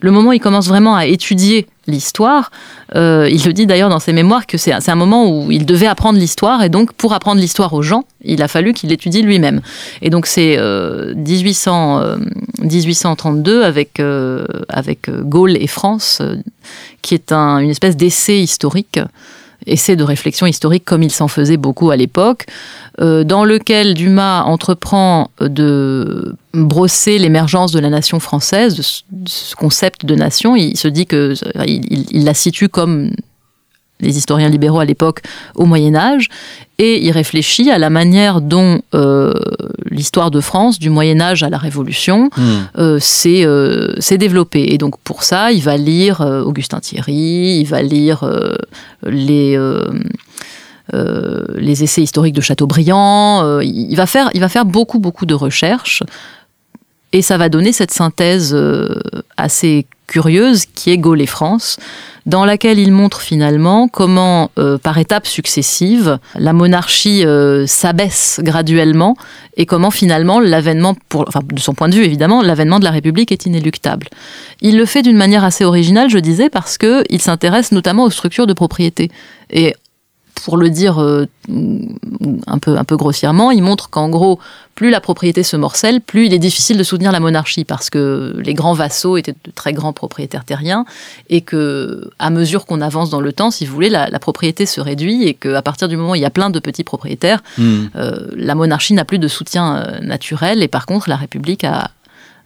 Le 0.00 0.12
moment 0.12 0.30
où 0.30 0.32
il 0.34 0.38
commence 0.38 0.68
vraiment 0.68 0.94
à 0.94 1.04
étudier 1.04 1.66
l'histoire, 1.88 2.52
euh, 2.94 3.28
il 3.28 3.44
le 3.44 3.52
dit 3.52 3.66
d'ailleurs 3.66 3.88
dans 3.88 3.98
ses 3.98 4.12
mémoires 4.12 4.46
que 4.46 4.56
c'est 4.56 4.72
un 4.72 4.94
moment 4.94 5.28
où 5.28 5.50
il 5.50 5.66
devait 5.66 5.88
apprendre 5.88 6.16
l'histoire, 6.16 6.62
et 6.62 6.68
donc 6.68 6.92
pour 6.92 7.12
apprendre 7.12 7.40
l'histoire 7.40 7.72
aux 7.72 7.82
gens, 7.82 8.04
il 8.22 8.40
a 8.40 8.46
fallu 8.46 8.72
qu'il 8.72 8.90
l'étudie 8.90 9.22
lui-même. 9.22 9.62
Et 10.00 10.10
donc 10.10 10.26
c'est 10.26 10.56
1800, 10.56 12.00
euh, 12.00 12.16
1832 12.60 13.64
avec, 13.64 14.00
avec 14.68 15.10
Gaulle 15.10 15.56
et 15.56 15.66
France, 15.66 16.22
qui 17.02 17.14
est 17.14 17.32
un, 17.32 17.58
une 17.58 17.70
espèce 17.70 17.96
d'essai 17.96 18.38
historique 18.38 19.00
essai 19.68 19.96
de 19.96 20.04
réflexion 20.04 20.46
historique 20.46 20.84
comme 20.84 21.02
il 21.02 21.10
s'en 21.10 21.28
faisait 21.28 21.56
beaucoup 21.56 21.90
à 21.90 21.96
l'époque, 21.96 22.46
euh, 23.00 23.24
dans 23.24 23.44
lequel 23.44 23.94
Dumas 23.94 24.42
entreprend 24.42 25.30
de 25.40 26.34
brosser 26.54 27.18
l'émergence 27.18 27.72
de 27.72 27.78
la 27.78 27.90
nation 27.90 28.20
française, 28.20 28.76
de 28.76 29.28
ce 29.28 29.54
concept 29.54 30.04
de 30.04 30.14
nation. 30.14 30.56
Il 30.56 30.76
se 30.76 30.88
dit 30.88 31.06
que 31.06 31.34
il 31.66 32.24
la 32.24 32.34
situe 32.34 32.68
comme 32.68 33.10
les 34.00 34.16
historiens 34.16 34.48
libéraux 34.48 34.80
à 34.80 34.84
l'époque 34.84 35.22
au 35.54 35.64
Moyen 35.64 35.94
Âge, 35.94 36.28
et 36.78 37.04
il 37.04 37.10
réfléchit 37.10 37.70
à 37.70 37.78
la 37.78 37.90
manière 37.90 38.40
dont 38.40 38.80
euh, 38.94 39.34
l'histoire 39.90 40.30
de 40.30 40.40
France, 40.40 40.78
du 40.78 40.90
Moyen 40.90 41.20
Âge 41.20 41.42
à 41.42 41.50
la 41.50 41.58
Révolution, 41.58 42.30
hmm. 42.36 42.42
euh, 42.78 43.00
euh, 43.26 43.94
s'est 43.98 44.18
développée. 44.18 44.72
Et 44.72 44.78
donc 44.78 44.96
pour 44.98 45.24
ça, 45.24 45.50
il 45.50 45.62
va 45.62 45.76
lire 45.76 46.20
Augustin 46.20 46.78
Thierry, 46.78 47.58
il 47.60 47.66
va 47.66 47.82
lire 47.82 48.24
les... 49.04 49.58
les 51.56 51.82
essais 51.82 52.02
historiques 52.02 52.34
de 52.34 52.40
Chateaubriand, 52.40 53.60
il, 53.60 53.94
va 53.96 54.06
faire, 54.06 54.30
il 54.32 54.40
va 54.40 54.48
faire 54.48 54.64
beaucoup, 54.64 55.00
beaucoup 55.00 55.26
de 55.26 55.34
recherches 55.34 56.02
et 57.12 57.22
ça 57.22 57.36
va 57.36 57.48
donner 57.48 57.72
cette 57.72 57.90
synthèse 57.90 58.56
assez 59.36 59.86
curieuse 60.08 60.64
qui 60.74 60.90
est 60.90 60.98
Gaulle 60.98 61.24
France, 61.26 61.78
dans 62.26 62.44
laquelle 62.44 62.78
il 62.78 62.92
montre 62.92 63.20
finalement 63.20 63.88
comment, 63.88 64.50
euh, 64.58 64.76
par 64.76 64.98
étapes 64.98 65.26
successives, 65.26 66.18
la 66.34 66.52
monarchie 66.52 67.24
euh, 67.24 67.66
s'abaisse 67.66 68.40
graduellement 68.42 69.16
et 69.56 69.64
comment 69.64 69.90
finalement 69.90 70.40
l'avènement, 70.40 70.94
de 70.94 71.60
son 71.60 71.74
point 71.74 71.88
de 71.88 71.94
vue 71.94 72.04
évidemment, 72.04 72.42
l'avènement 72.42 72.80
de 72.80 72.84
la 72.84 72.90
République 72.90 73.32
est 73.32 73.46
inéluctable. 73.46 74.08
Il 74.60 74.76
le 74.76 74.84
fait 74.84 75.02
d'une 75.02 75.16
manière 75.16 75.44
assez 75.44 75.64
originale, 75.64 76.10
je 76.10 76.18
disais, 76.18 76.50
parce 76.50 76.76
qu'il 76.78 77.22
s'intéresse 77.22 77.72
notamment 77.72 78.04
aux 78.04 78.10
structures 78.10 78.46
de 78.46 78.52
propriété. 78.52 79.10
Et 79.50 79.74
pour 80.48 80.56
le 80.56 80.70
dire 80.70 80.98
euh, 81.02 81.26
un, 82.46 82.58
peu, 82.58 82.78
un 82.78 82.84
peu 82.84 82.96
grossièrement, 82.96 83.50
il 83.50 83.62
montre 83.62 83.90
qu'en 83.90 84.08
gros, 84.08 84.38
plus 84.74 84.88
la 84.88 84.98
propriété 84.98 85.42
se 85.42 85.58
morcelle, 85.58 86.00
plus 86.00 86.24
il 86.24 86.32
est 86.32 86.38
difficile 86.38 86.78
de 86.78 86.82
soutenir 86.84 87.12
la 87.12 87.20
monarchie 87.20 87.64
parce 87.64 87.90
que 87.90 88.34
les 88.42 88.54
grands 88.54 88.72
vassaux 88.72 89.18
étaient 89.18 89.34
de 89.44 89.50
très 89.54 89.74
grands 89.74 89.92
propriétaires 89.92 90.46
terriens 90.46 90.86
et 91.28 91.42
que, 91.42 92.10
à 92.18 92.30
mesure 92.30 92.64
qu'on 92.64 92.80
avance 92.80 93.10
dans 93.10 93.20
le 93.20 93.30
temps, 93.34 93.50
si 93.50 93.66
vous 93.66 93.74
voulez, 93.74 93.90
la, 93.90 94.08
propriété 94.20 94.64
se 94.64 94.80
réduit 94.80 95.24
et 95.24 95.34
qu'à 95.34 95.60
partir 95.60 95.86
du 95.86 95.98
moment 95.98 96.12
où 96.12 96.14
il 96.14 96.22
y 96.22 96.24
a 96.24 96.30
plein 96.30 96.48
de 96.48 96.60
petits 96.60 96.82
propriétaires, 96.82 97.42
hmm. 97.58 97.88
euh, 97.96 98.28
la 98.34 98.54
monarchie 98.54 98.94
n'a 98.94 99.04
plus 99.04 99.18
de 99.18 99.28
soutien 99.28 99.76
euh, 99.76 100.00
naturel 100.00 100.62
et 100.62 100.68
par 100.68 100.86
contre 100.86 101.10
la 101.10 101.16
République 101.16 101.64
a, 101.64 101.90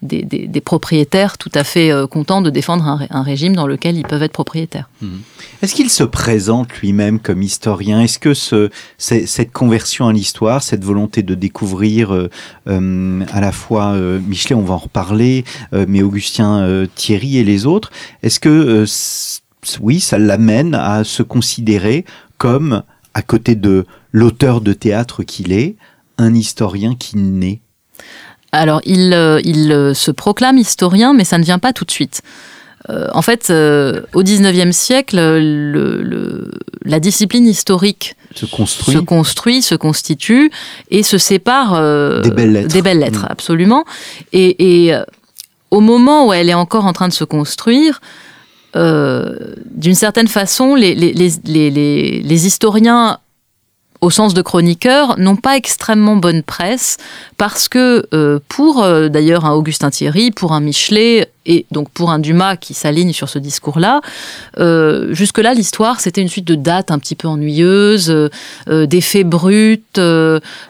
des, 0.02 0.60
propriétaires 0.60 1.38
tout 1.38 1.50
à 1.54 1.64
fait 1.64 1.90
euh, 1.90 2.06
contents 2.06 2.42
de 2.42 2.50
défendre 2.50 2.84
un, 3.08 3.22
régime 3.22 3.54
dans 3.54 3.66
lequel 3.66 3.96
ils 3.96 4.06
peuvent 4.06 4.22
être 4.22 4.32
propriétaires. 4.32 4.88
Mhm. 5.00 5.20
Est-ce 5.62 5.74
qu'il 5.74 5.90
se 5.90 6.02
présente 6.02 6.72
lui-même 6.80 7.20
comme 7.20 7.42
historien? 7.42 8.00
Est-ce 8.00 8.18
que 8.18 8.34
ce, 8.34 8.70
cette 8.98 9.52
conversion 9.52 10.08
à 10.08 10.12
l'histoire, 10.12 10.62
cette 10.62 10.84
volonté 10.84 11.22
de 11.22 11.34
découvrir 11.34 12.12
euh, 12.12 12.28
euh, 12.68 13.24
à 13.32 13.40
la 13.40 13.52
fois 13.52 13.96
Michelet, 13.96 14.54
on 14.54 14.62
va 14.62 14.74
en 14.74 14.78
reparler, 14.78 15.44
mais 15.72 16.02
Augustin 16.02 16.86
Thierry 16.94 17.38
et 17.38 17.44
les 17.44 17.66
autres, 17.66 17.90
est-ce 18.22 18.40
que 18.40 18.84
oui, 19.80 20.00
ça 20.00 20.18
l'amène 20.18 20.74
à 20.74 21.04
se 21.04 21.22
considérer 21.22 22.04
comme, 22.38 22.82
à 23.14 23.22
côté 23.22 23.54
de 23.54 23.86
l'auteur 24.10 24.60
de 24.60 24.72
théâtre 24.72 25.22
qu'il 25.22 25.52
est, 25.52 25.76
un 26.18 26.34
historien 26.34 26.94
qui 26.94 27.16
naît? 27.16 27.60
Alors, 28.52 28.82
il, 28.84 29.14
euh, 29.14 29.40
il 29.44 29.72
euh, 29.72 29.94
se 29.94 30.10
proclame 30.10 30.58
historien, 30.58 31.14
mais 31.14 31.24
ça 31.24 31.38
ne 31.38 31.44
vient 31.44 31.58
pas 31.58 31.72
tout 31.72 31.86
de 31.86 31.90
suite. 31.90 32.20
Euh, 32.90 33.08
en 33.14 33.22
fait, 33.22 33.50
au 33.50 34.22
XIXe 34.22 34.76
siècle, 34.76 35.16
le, 35.16 36.50
la 36.84 37.00
discipline 37.00 37.46
historique 37.46 38.16
se 38.34 38.44
construit. 38.44 38.94
se 38.94 38.98
construit, 38.98 39.62
se 39.62 39.74
constitue 39.74 40.50
et 40.90 41.02
se 41.02 41.16
sépare 41.16 41.80
des 42.22 42.30
belles 42.30 42.52
lettres, 42.52 42.68
des 42.68 42.82
belles 42.82 42.98
lettres 42.98 43.22
mm. 43.22 43.30
absolument. 43.30 43.84
Et, 44.32 44.88
et 44.88 44.94
au 45.70 45.80
moment 45.80 46.26
où 46.26 46.32
elle 46.32 46.50
est 46.50 46.54
encore 46.54 46.84
en 46.84 46.92
train 46.92 47.08
de 47.08 47.12
se 47.12 47.24
construire, 47.24 48.00
d'une 48.74 49.94
certaine 49.94 50.28
façon, 50.28 50.74
les, 50.74 50.96
les, 50.96 51.12
les, 51.12 51.70
les, 52.20 52.46
historiens 52.46 53.18
au 54.02 54.10
sens 54.10 54.34
de 54.34 54.42
chroniqueur, 54.42 55.18
n'ont 55.18 55.36
pas 55.36 55.56
extrêmement 55.56 56.16
bonne 56.16 56.42
presse 56.42 56.98
parce 57.38 57.68
que 57.68 58.04
euh, 58.12 58.40
pour 58.48 58.82
euh, 58.82 59.08
d'ailleurs 59.08 59.44
un 59.44 59.52
Augustin 59.52 59.90
Thierry, 59.90 60.32
pour 60.32 60.52
un 60.52 60.60
Michelet 60.60 61.28
et 61.46 61.66
donc 61.70 61.88
pour 61.90 62.10
un 62.10 62.18
Dumas 62.18 62.56
qui 62.56 62.74
s'aligne 62.74 63.12
sur 63.12 63.28
ce 63.28 63.38
discours-là, 63.38 64.00
euh, 64.58 65.14
jusque-là 65.14 65.54
l'histoire 65.54 66.00
c'était 66.00 66.20
une 66.20 66.28
suite 66.28 66.44
de 66.44 66.56
dates 66.56 66.90
un 66.90 66.98
petit 66.98 67.14
peu 67.14 67.28
ennuyeuses, 67.28 68.30
d'effets 68.66 69.24
bruts, 69.24 69.80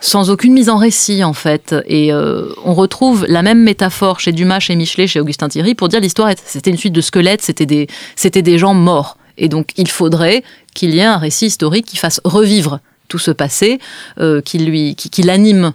sans 0.00 0.30
aucune 0.30 0.52
mise 0.52 0.68
en 0.68 0.76
récit 0.76 1.24
en 1.24 1.32
fait. 1.32 1.74
Et 1.86 2.12
on 2.12 2.74
retrouve 2.74 3.24
la 3.28 3.42
même 3.42 3.62
métaphore 3.62 4.20
chez 4.20 4.32
Dumas, 4.32 4.60
chez 4.60 4.76
Michelet, 4.76 5.06
chez 5.06 5.20
Augustin 5.20 5.48
Thierry 5.48 5.74
pour 5.74 5.88
dire 5.88 6.00
l'histoire 6.00 6.30
c'était 6.44 6.70
une 6.70 6.76
suite 6.76 6.92
de 6.92 7.00
squelettes, 7.00 7.42
c'était 7.42 7.66
des, 7.66 7.86
c'était 8.14 8.42
des 8.42 8.58
gens 8.58 8.74
morts. 8.74 9.16
Et 9.38 9.48
donc 9.48 9.70
il 9.78 9.88
faudrait 9.88 10.42
qu'il 10.74 10.94
y 10.94 10.98
ait 10.98 11.04
un 11.04 11.16
récit 11.16 11.46
historique 11.46 11.86
qui 11.86 11.96
fasse 11.96 12.20
revivre 12.24 12.80
tout 13.08 13.18
ce 13.18 13.30
passé, 13.30 13.78
euh, 14.18 14.40
qui 14.40 14.58
lui, 14.58 14.94
qui, 14.94 15.22
l'anime 15.22 15.72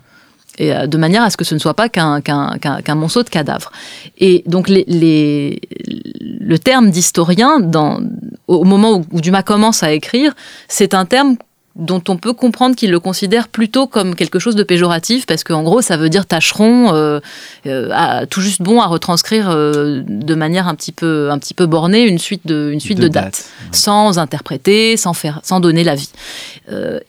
euh, 0.60 0.88
de 0.88 0.98
manière 0.98 1.24
à 1.24 1.30
ce 1.30 1.38
que 1.38 1.46
ce 1.46 1.54
ne 1.54 1.60
soit 1.60 1.74
pas 1.74 1.90
qu'un 1.90 2.96
monceau 2.96 3.24
de 3.24 3.30
cadavres. 3.30 3.72
Et 4.18 4.44
donc 4.48 4.70
les, 4.70 5.60
le 5.88 6.58
terme 6.60 6.90
d'historien, 6.90 7.60
au 8.48 8.64
moment 8.64 8.98
où, 8.98 9.06
où 9.12 9.22
Dumas 9.22 9.44
commence 9.44 9.84
à 9.84 9.92
écrire, 9.92 10.34
c'est 10.68 10.94
un 10.94 11.06
terme 11.06 11.38
dont 11.78 12.04
on 12.10 12.18
peut 12.18 12.34
comprendre 12.34 12.76
qu'il 12.76 12.92
le 12.92 13.00
considère 13.00 13.48
plutôt 13.48 13.88
comme 13.88 14.16
quelque 14.16 14.40
chose 14.40 14.56
de 14.56 14.64
péjoratif, 14.64 15.26
parce 15.26 15.44
qu'en 15.44 15.64
gros, 15.64 15.82
ça 15.82 15.96
veut 15.96 16.10
dire 16.10 16.26
tâcheron, 16.26 16.94
euh, 16.94 17.20
euh 17.66 18.26
tout 18.30 18.42
juste 18.42 18.62
bon 18.62 18.82
à 18.82 18.88
retranscrire 18.88 19.50
euh, 19.50 20.02
de 20.06 20.36
manière 20.36 20.68
un 20.68 20.76
petit 20.76 20.92
peu, 20.92 21.30
un 21.32 21.38
petit 21.38 21.54
peu 21.54 21.66
bornée 21.66 22.04
une 22.04 22.20
suite 22.20 22.46
de, 22.46 22.72
une 22.72 22.80
suite 22.80 23.00
de, 23.00 23.08
dates, 23.08 23.46
sans 23.72 24.18
interpréter, 24.18 24.98
sans 24.98 25.14
faire, 25.14 25.40
sans 25.44 25.60
donner 25.60 25.84
la 25.84 25.96
vie. 25.96 26.10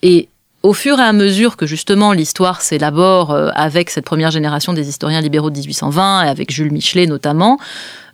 Et 0.01 0.29
au 0.61 0.73
fur 0.73 0.99
et 0.99 1.03
à 1.03 1.13
mesure 1.13 1.57
que 1.57 1.65
justement 1.65 2.11
l'histoire 2.11 2.61
s'élabore 2.61 3.35
avec 3.55 3.89
cette 3.89 4.05
première 4.05 4.31
génération 4.31 4.73
des 4.73 4.89
historiens 4.89 5.21
libéraux 5.21 5.49
de 5.49 5.57
1820 5.57 6.25
et 6.25 6.29
avec 6.29 6.51
Jules 6.51 6.71
Michelet 6.71 7.07
notamment, 7.07 7.57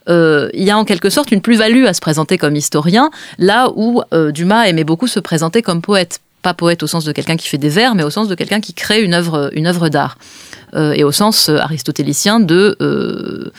euh, 0.10 0.50
il 0.54 0.64
y 0.64 0.72
a 0.72 0.78
en 0.78 0.86
quelque 0.86 1.10
sorte 1.10 1.32
une 1.32 1.42
plus-value 1.42 1.86
à 1.86 1.94
se 1.94 2.02
présenter 2.02 2.38
comme 2.38 2.56
historien, 2.56 3.10
là 3.38 3.70
où 3.76 4.02
euh, 4.14 4.32
Dumas 4.32 4.68
aimait 4.68 4.84
beaucoup 4.84 5.08
se 5.08 5.20
présenter 5.20 5.62
comme 5.62 5.82
poète 5.82 6.20
pas 6.46 6.54
poète 6.54 6.84
au 6.84 6.88
sens 6.88 7.06
de 7.06 7.12
quelqu'un 7.12 7.38
qui 7.38 7.48
fait 7.48 7.58
des 7.58 7.70
vers, 7.70 7.96
mais 7.96 8.04
au 8.04 8.12
sens 8.12 8.28
de 8.28 8.36
quelqu'un 8.36 8.62
qui 8.62 8.76
crée 8.76 9.02
une 9.02 9.16
œuvre, 9.16 9.50
une 9.54 9.66
œuvre 9.66 9.90
d'art. 9.90 10.16
Euh, 10.76 10.94
et 10.94 11.04
au 11.04 11.12
sens 11.12 11.50
euh, 11.50 11.58
aristotélicien 11.58 12.40
de, 12.40 12.78
euh, 12.82 13.52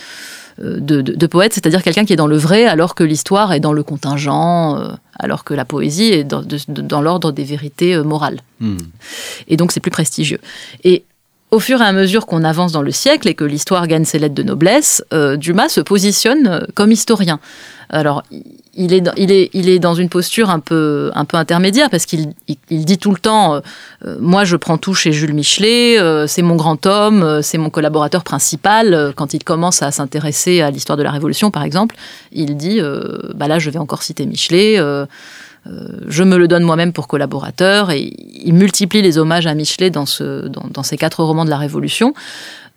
de, 0.59 1.01
de, 1.01 1.27
poète, 1.27 1.53
c'est-à-dire 1.53 1.83
quelqu'un 1.83 2.05
qui 2.05 2.13
est 2.13 2.23
dans 2.25 2.29
le 2.29 2.37
vrai 2.37 2.65
alors 2.65 2.95
que 2.95 3.03
l'histoire 3.03 3.53
est 3.53 3.59
dans 3.59 3.73
le 3.73 3.83
contingent, 3.83 4.79
alors 5.19 5.43
que 5.43 5.53
la 5.53 5.65
poésie 5.65 6.13
est 6.13 6.23
dans, 6.23 6.45
dans 6.69 7.01
l'ordre 7.01 7.33
des 7.33 7.43
vérités 7.43 7.99
morales. 7.99 8.41
Hmm. 8.61 8.77
Et 9.49 9.57
donc 9.57 9.73
c'est 9.73 9.81
plus 9.81 9.91
prestigieux. 9.91 10.41
Et 10.85 11.05
au 11.57 11.61
fur 11.61 11.81
et 11.81 11.85
à 11.85 11.93
mesure 11.93 12.27
qu'on 12.27 12.45
avance 12.45 12.73
dans 12.73 12.83
le 12.83 12.91
siècle 12.91 13.29
et 13.29 13.35
que 13.35 13.45
l'histoire 13.45 13.87
gagne 13.87 14.05
ses 14.05 14.19
lettres 14.19 14.35
de 14.35 14.43
noblesse, 14.43 15.03
Dumas 15.37 15.71
se 15.71 15.81
positionne 15.81 16.67
comme 16.75 16.93
historien. 16.93 17.41
Alors, 17.89 18.23
il 18.77 18.93
est, 18.93 19.79
dans 19.79 19.95
une 19.95 20.09
posture 20.09 20.51
un 20.51 20.61
peu, 20.61 21.11
intermédiaire 21.15 21.89
parce 21.91 22.07
qu'il 22.07 22.33
il, 22.71 22.85
dit 22.85 22.99
tout 22.99 23.11
le 23.11 23.19
temps 23.19 23.55
euh, 23.55 23.61
euh, 24.05 24.17
Moi, 24.21 24.45
je 24.45 24.57
prends 24.57 24.79
tout 24.79 24.95
chez 24.95 25.13
Jules 25.13 25.35
Michelet, 25.35 25.99
euh, 25.99 26.27
c'est 26.27 26.43
mon 26.43 26.57
grand 26.57 26.85
homme, 26.87 27.41
c'est 27.43 27.59
mon 27.59 27.71
collaborateur 27.71 28.23
principal. 28.23 29.13
Quand 29.17 29.35
il 29.35 29.45
commence 29.45 29.83
à 29.83 29.91
s'intéresser 29.91 30.61
à 30.61 30.71
l'histoire 30.71 30.97
de 30.97 31.03
la 31.03 31.11
Révolution, 31.11 31.51
par 31.51 31.63
exemple, 31.63 31.97
il 32.33 32.57
dit 32.57 32.81
bah 33.35 33.49
Là, 33.49 33.59
je 33.59 33.71
vais 33.71 33.79
encore 33.79 34.03
citer 34.03 34.27
Michelet. 34.27 34.79
Je 36.07 36.23
me 36.23 36.37
le 36.37 36.49
donne 36.49 36.63
moi-même 36.63 36.93
pour 36.93 37.09
collaborateur 37.09 37.91
et 37.91 38.13
il 38.45 38.55
multiplie 38.55 39.03
les 39.03 39.19
hommages 39.19 39.47
à 39.47 39.55
Michelet 39.55 39.91
dans, 39.91 40.07
ce, 40.07 40.47
dans, 40.47 40.67
dans 40.71 40.83
ces 40.83 40.97
quatre 40.97 41.23
romans 41.23 41.45
de 41.45 41.51
la 41.51 41.59
Révolution. 41.59 42.15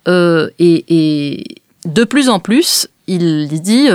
Et, 0.07 0.53
et, 0.59 1.45
de 1.85 2.03
plus 2.03 2.29
en 2.29 2.39
plus, 2.39 2.87
il 3.07 3.47
dit 3.61 3.87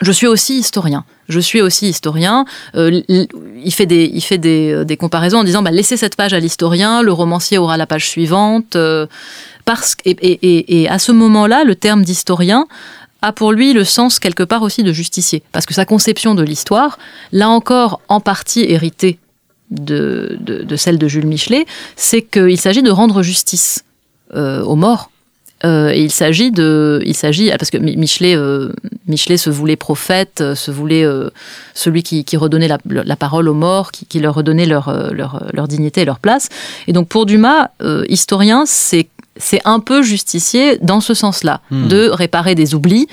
je 0.00 0.12
suis 0.12 0.26
aussi 0.26 0.58
historien. 0.58 1.04
Je 1.28 1.40
suis 1.40 1.60
aussi 1.60 1.88
historien. 1.88 2.44
Euh, 2.74 3.00
il 3.08 3.72
fait 3.72 3.86
des, 3.86 4.10
il 4.12 4.20
fait 4.20 4.38
des, 4.38 4.72
euh, 4.72 4.96
comparaisons 4.96 5.38
en 5.38 5.44
disant 5.44 5.62
bah, 5.62 5.70
laissez 5.70 5.96
cette 5.96 6.16
page 6.16 6.34
à 6.34 6.40
l'historien, 6.40 7.02
le 7.02 7.12
romancier 7.12 7.58
aura 7.58 7.76
la 7.76 7.86
page 7.86 8.08
suivante. 8.08 8.76
Euh, 8.76 9.06
parce, 9.64 9.96
et, 10.04 10.88
à 10.90 10.98
ce 10.98 11.12
moment-là, 11.12 11.64
le 11.64 11.74
terme 11.74 12.02
d'historien 12.02 12.66
a 13.24 13.32
pour 13.32 13.52
lui 13.52 13.72
le 13.72 13.84
sens 13.84 14.18
quelque 14.18 14.42
part 14.42 14.62
aussi 14.62 14.82
de 14.82 14.92
justicier. 14.92 15.42
Parce 15.52 15.66
que 15.66 15.74
sa 15.74 15.84
conception 15.84 16.34
de 16.34 16.42
l'histoire, 16.42 16.98
là 17.32 17.48
encore 17.48 18.00
en 18.08 18.20
partie 18.20 18.64
héritée 18.64 19.18
de, 19.70 20.36
de, 20.40 20.76
celle 20.76 20.98
de 20.98 21.08
Jules 21.08 21.26
Michelet, 21.26 21.64
c'est 21.96 22.22
qu'il 22.22 22.60
s'agit 22.60 22.82
de 22.82 22.90
rendre 22.90 23.22
justice 23.22 23.84
aux 24.32 24.76
morts 24.76 25.10
euh, 25.64 25.90
et 25.90 26.02
il 26.02 26.10
s'agit 26.10 26.50
de, 26.50 27.00
il 27.06 27.14
s'agit 27.14 27.50
parce 27.50 27.70
que 27.70 27.78
Michelet, 27.78 28.36
euh, 28.36 28.72
Michelet 29.06 29.36
se 29.36 29.50
voulait 29.50 29.76
prophète, 29.76 30.40
euh, 30.40 30.54
se 30.54 30.70
voulait 30.70 31.06
celui 31.74 32.02
qui, 32.02 32.36
redonnait 32.36 32.68
la, 32.68 33.16
parole 33.16 33.48
aux 33.48 33.54
morts, 33.54 33.92
qui, 33.92 34.20
leur 34.20 34.34
redonnait 34.34 34.66
leur, 34.66 35.12
leur, 35.12 35.46
leur, 35.52 35.68
dignité 35.68 36.02
et 36.02 36.04
leur 36.04 36.18
place. 36.18 36.48
Et 36.86 36.92
donc 36.92 37.08
pour 37.08 37.26
Dumas, 37.26 37.68
historien, 38.08 38.64
c'est 38.66 39.08
c'est 39.36 39.60
un 39.64 39.80
peu 39.80 40.02
justicier 40.02 40.78
dans 40.78 41.00
ce 41.00 41.14
sens-là, 41.14 41.60
hmm. 41.70 41.88
de 41.88 42.08
réparer 42.08 42.54
des 42.54 42.74
oublis, 42.74 43.08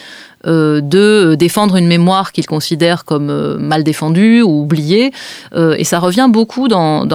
euh, 0.48 0.82
de 0.82 1.36
défendre 1.36 1.76
une 1.76 1.86
mémoire 1.86 2.32
qu'il 2.32 2.48
considère 2.48 3.06
comme 3.06 3.30
euh, 3.30 3.58
mal 3.60 3.84
défendue 3.84 4.42
ou 4.42 4.64
oubliée. 4.64 5.12
Euh, 5.54 5.76
et 5.78 5.84
ça 5.84 6.00
revient 6.00 6.28
beaucoup, 6.32 6.68
dans, 6.68 7.06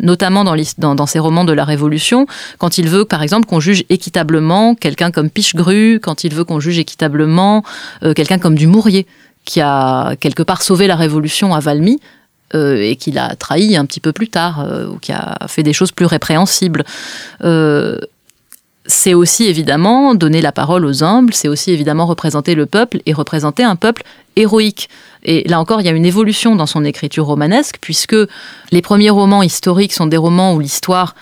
notamment 0.00 0.42
dans, 0.42 0.56
dans, 0.78 0.94
dans, 0.96 1.06
ses 1.06 1.20
romans 1.20 1.44
de 1.44 1.52
la 1.52 1.64
Révolution, 1.64 2.26
quand 2.58 2.78
il 2.78 2.88
veut, 2.88 3.04
par 3.04 3.22
exemple, 3.22 3.46
qu'on 3.46 3.60
juge 3.60 3.84
équitablement 3.90 4.74
quelqu'un 4.74 5.12
comme 5.12 5.30
Pichegru, 5.30 6.00
quand 6.02 6.24
il 6.24 6.34
veut 6.34 6.44
qu'on 6.44 6.58
juge 6.58 6.78
équitablement 6.78 7.62
quelqu'un 8.16 8.38
comme 8.38 8.56
Dumouriez, 8.56 9.06
qui 9.44 9.60
a 9.60 10.16
quelque 10.16 10.42
part 10.42 10.62
sauvé 10.62 10.88
la 10.88 10.96
Révolution 10.96 11.54
à 11.54 11.60
Valmy, 11.60 12.00
et 12.54 12.96
qui 12.96 13.12
l'a 13.12 13.34
trahi 13.36 13.76
un 13.76 13.86
petit 13.86 14.00
peu 14.00 14.12
plus 14.12 14.28
tard, 14.28 14.66
ou 14.90 14.98
qui 14.98 15.12
a 15.12 15.38
fait 15.48 15.62
des 15.62 15.72
choses 15.72 15.92
plus 15.92 16.06
répréhensibles 16.06 16.84
c'est 18.86 19.14
aussi 19.14 19.46
évidemment 19.46 20.14
donner 20.14 20.40
la 20.40 20.52
parole 20.52 20.84
aux 20.84 21.04
humbles, 21.04 21.34
c'est 21.34 21.48
aussi 21.48 21.70
évidemment 21.70 22.06
représenter 22.06 22.54
le 22.54 22.66
peuple 22.66 23.00
et 23.06 23.12
représenter 23.12 23.62
un 23.62 23.76
peuple 23.76 24.02
héroïque. 24.36 24.88
Et 25.24 25.48
là 25.48 25.60
encore, 25.60 25.80
il 25.80 25.86
y 25.86 25.88
a 25.88 25.92
une 25.92 26.06
évolution 26.06 26.56
dans 26.56 26.66
son 26.66 26.84
écriture 26.84 27.26
romanesque, 27.26 27.78
puisque 27.80 28.16
les 28.72 28.82
premiers 28.82 29.10
romans 29.10 29.42
historiques 29.42 29.92
sont 29.92 30.06
des 30.06 30.16
romans 30.16 30.54
où 30.54 30.60
l'histoire 30.60 31.14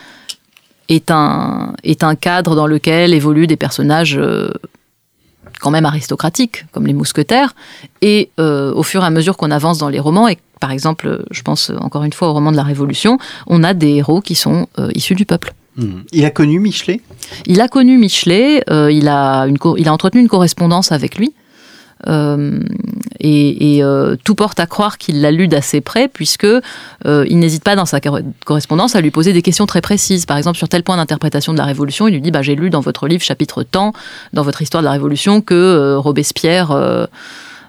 est 0.88 1.10
un, 1.10 1.74
est 1.84 2.02
un 2.02 2.14
cadre 2.14 2.56
dans 2.56 2.66
lequel 2.66 3.12
évoluent 3.12 3.46
des 3.46 3.56
personnages 3.56 4.16
euh, 4.16 4.50
quand 5.60 5.70
même 5.70 5.86
aristocratiques, 5.86 6.66
comme 6.72 6.86
les 6.86 6.92
mousquetaires. 6.92 7.54
Et 8.02 8.30
euh, 8.38 8.72
au 8.74 8.82
fur 8.82 9.02
et 9.02 9.06
à 9.06 9.10
mesure 9.10 9.36
qu'on 9.36 9.50
avance 9.50 9.78
dans 9.78 9.88
les 9.88 10.00
romans, 10.00 10.28
et 10.28 10.38
par 10.58 10.70
exemple, 10.70 11.24
je 11.30 11.42
pense 11.42 11.70
encore 11.80 12.04
une 12.04 12.12
fois 12.12 12.28
au 12.28 12.32
roman 12.32 12.52
de 12.52 12.56
la 12.56 12.62
Révolution, 12.62 13.18
on 13.46 13.62
a 13.64 13.74
des 13.74 13.96
héros 13.96 14.20
qui 14.20 14.34
sont 14.34 14.66
euh, 14.78 14.90
issus 14.94 15.14
du 15.14 15.24
peuple. 15.24 15.54
Hmm. 15.76 16.00
Il 16.12 16.24
a 16.24 16.30
connu 16.30 16.58
Michelet? 16.58 17.00
Il 17.46 17.60
a 17.60 17.68
connu 17.68 17.96
Michelet, 17.96 18.62
euh, 18.70 18.90
il, 18.90 19.08
a 19.08 19.42
une, 19.44 19.56
il 19.78 19.88
a 19.88 19.92
entretenu 19.92 20.20
une 20.20 20.28
correspondance 20.28 20.92
avec 20.92 21.16
lui. 21.16 21.32
Euh, 22.08 22.60
et, 23.20 23.80
euh, 23.82 24.16
tout 24.24 24.34
porte 24.34 24.58
à 24.60 24.66
croire 24.66 24.98
qu'il 24.98 25.20
l'a 25.20 25.30
lu 25.30 25.48
d'assez 25.48 25.80
près, 25.80 26.08
puisque 26.08 26.46
il 27.04 27.38
n'hésite 27.38 27.64
pas 27.64 27.76
dans 27.76 27.84
sa 27.84 28.00
correspondance 28.44 28.96
à 28.96 29.00
lui 29.00 29.10
poser 29.10 29.32
des 29.32 29.42
questions 29.42 29.66
très 29.66 29.80
précises. 29.80 30.26
Par 30.26 30.36
exemple, 30.36 30.58
sur 30.58 30.68
tel 30.68 30.82
point 30.82 30.96
d'interprétation 30.96 31.52
de 31.52 31.58
la 31.58 31.64
Révolution, 31.64 32.08
il 32.08 32.14
lui 32.14 32.20
dit 32.20 32.30
bah, 32.30 32.42
J'ai 32.42 32.54
lu 32.54 32.70
dans 32.70 32.80
votre 32.80 33.08
livre, 33.08 33.22
chapitre 33.22 33.62
temps, 33.62 33.92
dans 34.32 34.42
votre 34.42 34.62
histoire 34.62 34.82
de 34.82 34.86
la 34.86 34.92
Révolution, 34.92 35.40
que 35.40 35.96
Robespierre 35.96 37.08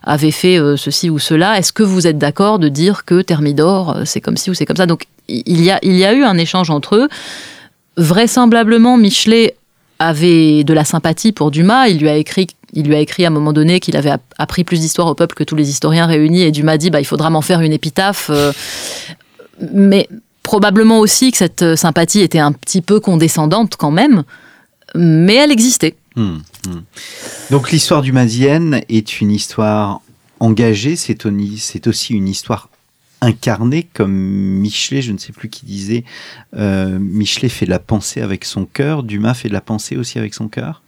avait 0.04 0.32
fait 0.32 0.58
ceci 0.78 1.10
ou 1.10 1.20
cela. 1.20 1.58
Est-ce 1.58 1.74
que 1.74 1.84
vous 1.84 2.08
êtes 2.08 2.17
d'accord 2.17 2.60
de 2.60 2.70
dire 2.70 3.06
que 3.06 3.22
Thermidor, 3.22 4.00
c'est 4.06 4.22
comme 4.22 4.38
ci 4.38 4.50
ou 4.50 4.54
c'est 4.54 4.65
comme 4.65 4.78
ça? 4.78 4.86
Donc, 4.86 5.06
il 5.28 5.62
y, 5.62 5.72
a, 5.72 5.80
il 5.82 5.96
y 5.96 6.04
a 6.06 6.13
eu 6.13 6.24
un 6.24 6.38
échange 6.38 6.70
entre 6.70 6.96
eux 6.96 7.08
vraisemblablement, 7.98 8.98
Michelet 8.98 9.56
avait 10.00 10.63
de 10.63 10.74
la 10.74 10.86
sympathie 10.86 11.32
pour 11.32 11.52
Dumas. 11.52 11.88
Il 11.88 12.00
lui 12.00 12.10
a 12.10 12.15
écrit, 12.15 12.48
il 12.73 12.88
lui 12.88 12.95
a 12.95 12.99
écrit 12.99 13.25
à 13.25 13.27
un 13.27 13.31
moment 13.31 13.53
donné 13.53 13.79
qu'il 13.79 13.97
avait 13.97 14.13
appris 14.38 14.63
plus 14.63 14.79
d'histoire 14.79 15.07
au 15.07 15.15
peuple 15.15 15.36
que 15.36 15.43
tous 15.43 15.55
les 15.55 15.69
historiens 15.69 16.05
réunis. 16.05 16.41
Et 16.41 16.51
Dumas 16.51 16.77
dit, 16.77 16.89
bah, 16.89 16.99
il 16.99 17.05
faudra 17.05 17.29
m'en 17.29 17.41
faire 17.41 17.62
une 17.62 17.73
épitaphe. 17.73 18.29
Euh. 18.29 18.53
mais 19.73 20.07
probablement 20.43 20.99
aussi 20.99 21.31
que 21.31 21.38
cette 21.38 21.75
sympathie 21.75 22.21
était 22.21 22.39
un 22.39 22.51
petit 22.51 22.81
peu 22.81 22.99
condescendante 22.99 23.75
quand 23.77 23.91
même. 23.91 24.23
Mais 24.95 25.36
elle 25.36 25.51
existait. 25.51 25.95
Hmm, 26.15 26.38
hmm. 26.67 26.81
Donc 27.51 27.71
l'histoire 27.71 28.01
du 28.01 28.12
Madienne 28.12 28.81
est 28.89 29.21
une 29.21 29.31
histoire 29.31 30.01
engagée, 30.39 30.95
c'est 30.95 31.88
aussi 31.88 32.13
une 32.13 32.27
histoire 32.27 32.69
incarné 33.21 33.88
comme 33.93 34.12
Michelet, 34.12 35.01
je 35.01 35.12
ne 35.12 35.17
sais 35.17 35.31
plus 35.31 35.49
qui 35.49 35.65
disait, 35.65 36.03
euh, 36.55 36.97
Michelet 36.99 37.49
fait 37.49 37.65
de 37.65 37.69
la 37.69 37.79
pensée 37.79 38.21
avec 38.21 38.43
son 38.43 38.65
cœur, 38.65 39.03
Dumas 39.03 39.36
fait 39.36 39.47
de 39.47 39.53
la 39.53 39.62
pensée 39.62 39.95
aussi 39.95 40.17
avec 40.17 40.34
son 40.34 40.49
cœur? 40.49 40.81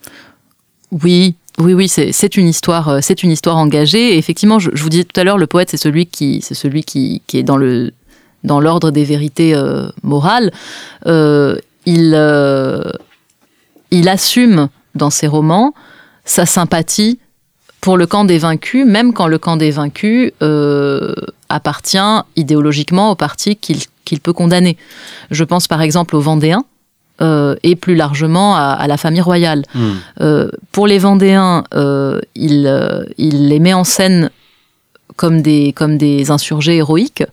Oui, 0.92 1.36
oui, 1.60 1.74
oui, 1.74 1.88
c'est 1.88 2.38
une 2.38 2.48
histoire, 2.48 2.90
euh, 2.90 3.00
c'est 3.02 3.22
une 3.24 3.32
histoire 3.32 3.58
engagée. 3.58 4.18
effectivement, 4.18 4.60
je, 4.60 4.72
vous 4.74 4.90
disais 4.90 5.04
tout 5.04 5.20
à 5.20 5.24
l'heure, 5.24 5.38
le 5.38 5.48
poète, 5.48 5.70
c'est 5.70 5.78
celui 5.78 6.08
qui, 6.08 6.42
c'est 6.42 6.56
celui 6.56 6.84
qui, 6.84 7.22
qui, 7.28 7.38
est 7.38 7.44
dans 7.44 7.58
le 7.58 7.92
dans 8.44 8.60
l'ordre 8.60 8.92
des 8.92 9.06
vérités 9.06 9.56
euh, 9.56 9.88
morales, 10.02 10.52
euh, 11.06 11.58
il, 11.86 12.14
euh, 12.14 12.92
il 13.92 14.10
assume 14.10 14.70
dans 14.96 15.10
ses 15.10 15.28
romans 15.28 15.74
sa 16.26 16.46
sympathie 16.46 17.20
pour 17.82 17.98
le 17.98 18.08
camp 18.08 18.24
des 18.24 18.38
vaincus, 18.38 18.86
même 18.86 19.14
quand 19.14 19.28
le 19.28 19.38
camp 19.38 19.58
des 19.58 19.72
vaincus 19.72 20.32
euh, 20.42 21.14
appartient 21.50 21.98
idéologiquement 22.36 23.12
au 23.12 23.16
parti 23.16 23.56
qu'il 23.56 23.80
qu'il 24.06 24.20
peut 24.20 24.34
condamner. 24.34 24.78
Je 25.32 25.46
pense 25.46 25.68
par 25.68 25.82
exemple 25.82 26.16
aux 26.16 26.20
Vendéens, 26.20 26.66
euh, 27.24 27.56
et 27.64 27.76
plus 27.76 27.96
largement 27.96 28.56
à, 28.56 28.72
à 28.74 28.88
la 28.88 28.98
famille 28.98 29.22
royale. 29.22 29.64
Hmm. 29.74 29.92
Euh, 30.22 30.50
pour 30.72 30.88
les 30.88 31.00
Vendéens, 31.00 31.64
euh, 31.74 32.20
il, 32.36 32.70
il 33.18 33.48
les 33.48 33.60
met 33.60 33.74
en 33.74 33.84
scène 33.84 34.30
comme 35.16 35.42
des, 35.42 35.74
comme 35.74 35.98
des 35.98 36.32
insurgés 36.32 36.78
héroïques, 36.78 37.24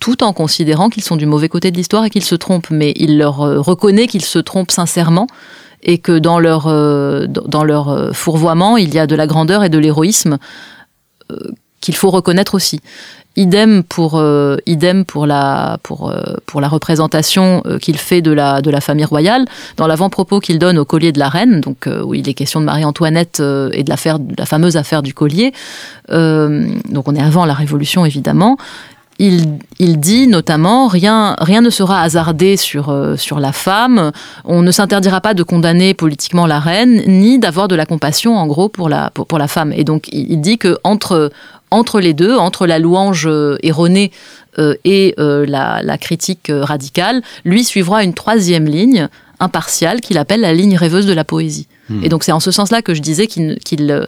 tout 0.00 0.22
en 0.22 0.32
considérant 0.32 0.90
qu'ils 0.90 1.02
sont 1.02 1.16
du 1.16 1.26
mauvais 1.26 1.48
côté 1.48 1.70
de 1.70 1.76
l'histoire 1.76 2.04
et 2.04 2.10
qu'ils 2.10 2.24
se 2.24 2.34
trompent. 2.34 2.70
Mais 2.70 2.92
il 2.96 3.18
leur 3.18 3.38
reconnaît 3.38 4.06
qu'ils 4.06 4.24
se 4.24 4.38
trompent 4.38 4.70
sincèrement 4.70 5.26
et 5.82 5.98
que 5.98 6.18
dans 6.18 6.38
leur, 6.38 6.66
dans 7.28 7.64
leur 7.64 8.14
fourvoiement, 8.14 8.76
il 8.76 8.92
y 8.92 8.98
a 8.98 9.06
de 9.06 9.14
la 9.14 9.26
grandeur 9.26 9.64
et 9.64 9.68
de 9.68 9.78
l'héroïsme 9.78 10.38
qu'il 11.80 11.94
faut 11.94 12.10
reconnaître 12.10 12.54
aussi. 12.54 12.80
Idem 13.38 13.84
pour, 13.84 14.18
euh, 14.18 14.56
idem 14.66 15.04
pour, 15.04 15.24
la, 15.24 15.78
euh, 15.92 16.66
représentation 16.66 17.62
euh, 17.66 17.78
qu'il 17.78 17.96
fait 17.96 18.20
de 18.20 18.32
la, 18.32 18.80
famille 18.80 19.04
royale. 19.04 19.44
Dans 19.76 19.86
l'avant-propos 19.86 20.40
qu'il 20.40 20.58
donne 20.58 20.76
au 20.76 20.84
collier 20.84 21.12
de 21.12 21.20
la 21.20 21.28
reine, 21.28 21.60
donc 21.60 21.88
où 22.04 22.14
il 22.14 22.28
est 22.28 22.34
question 22.34 22.58
de 22.58 22.64
Marie-Antoinette 22.64 23.38
et 23.38 23.84
de 23.84 23.88
de 23.88 24.34
la 24.36 24.46
fameuse 24.46 24.76
affaire 24.76 25.02
du 25.02 25.14
collier, 25.14 25.52
donc 26.08 27.06
on 27.06 27.14
est 27.14 27.22
avant 27.22 27.44
la 27.46 27.54
Révolution 27.54 28.04
évidemment, 28.04 28.56
il, 29.18 29.58
il 29.78 29.98
dit 29.98 30.28
notamment 30.28 30.86
rien, 30.86 31.34
rien 31.40 31.60
ne 31.60 31.70
sera 31.70 32.02
hasardé 32.02 32.56
sur, 32.56 32.90
euh, 32.90 33.16
sur 33.16 33.40
la 33.40 33.52
femme, 33.52 34.12
on 34.44 34.62
ne 34.62 34.70
s'interdira 34.70 35.20
pas 35.20 35.34
de 35.34 35.42
condamner 35.42 35.94
politiquement 35.94 36.46
la 36.46 36.60
reine, 36.60 37.02
ni 37.06 37.38
d'avoir 37.38 37.68
de 37.68 37.74
la 37.74 37.86
compassion 37.86 38.36
en 38.36 38.46
gros 38.46 38.68
pour 38.68 38.88
la, 38.88 39.10
pour, 39.10 39.26
pour 39.26 39.38
la 39.38 39.48
femme. 39.48 39.72
Et 39.72 39.84
donc 39.84 40.08
il, 40.12 40.32
il 40.32 40.40
dit 40.40 40.58
que 40.58 40.78
entre, 40.84 41.30
entre 41.70 42.00
les 42.00 42.14
deux, 42.14 42.36
entre 42.36 42.66
la 42.66 42.78
louange 42.78 43.26
euh, 43.26 43.58
erronée 43.62 44.12
euh, 44.58 44.74
et 44.84 45.14
euh, 45.18 45.44
la, 45.46 45.82
la 45.82 45.98
critique 45.98 46.50
euh, 46.50 46.64
radicale, 46.64 47.22
lui 47.44 47.64
suivra 47.64 48.04
une 48.04 48.14
troisième 48.14 48.66
ligne 48.66 49.08
impartiale 49.40 50.00
qu'il 50.00 50.18
appelle 50.18 50.40
la 50.40 50.52
ligne 50.52 50.76
rêveuse 50.76 51.06
de 51.06 51.12
la 51.12 51.24
poésie. 51.24 51.68
Hmm. 51.88 52.02
Et 52.02 52.08
donc 52.08 52.24
c'est 52.24 52.32
en 52.32 52.40
ce 52.40 52.50
sens-là 52.50 52.82
que 52.82 52.94
je 52.94 53.00
disais 53.00 53.26
qu'il, 53.26 53.58
qu'il, 53.64 53.90
euh, 53.90 54.06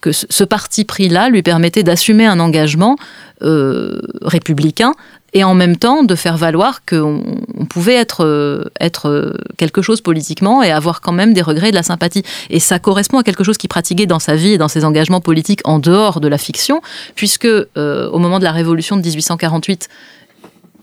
que 0.00 0.12
ce, 0.12 0.44
parti 0.44 0.84
pris-là 0.84 1.28
lui 1.28 1.42
permettait 1.42 1.82
d'assumer 1.82 2.26
un 2.26 2.40
engagement 2.40 2.96
euh, 3.42 4.00
républicain 4.22 4.94
et 5.32 5.44
en 5.44 5.54
même 5.54 5.76
temps 5.76 6.02
de 6.02 6.14
faire 6.14 6.36
valoir 6.36 6.84
qu'on 6.84 7.22
on 7.56 7.64
pouvait 7.66 7.94
être, 7.94 8.24
euh, 8.24 8.64
être 8.80 9.08
euh, 9.08 9.32
quelque 9.58 9.82
chose 9.82 10.00
politiquement 10.00 10.62
et 10.62 10.70
avoir 10.70 11.00
quand 11.00 11.12
même 11.12 11.34
des 11.34 11.42
regrets 11.42 11.68
et 11.68 11.70
de 11.70 11.76
la 11.76 11.82
sympathie. 11.82 12.22
Et 12.48 12.60
ça 12.60 12.78
correspond 12.78 13.18
à 13.18 13.22
quelque 13.22 13.44
chose 13.44 13.58
qu'il 13.58 13.68
pratiquait 13.68 14.06
dans 14.06 14.18
sa 14.18 14.34
vie 14.34 14.52
et 14.52 14.58
dans 14.58 14.68
ses 14.68 14.84
engagements 14.84 15.20
politiques 15.20 15.60
en 15.64 15.78
dehors 15.78 16.20
de 16.20 16.28
la 16.28 16.38
fiction, 16.38 16.80
puisque 17.14 17.46
au 17.46 18.18
moment 18.18 18.38
de 18.38 18.44
la 18.44 18.52
Révolution 18.52 18.96
de 18.96 19.02
1848, 19.02 19.88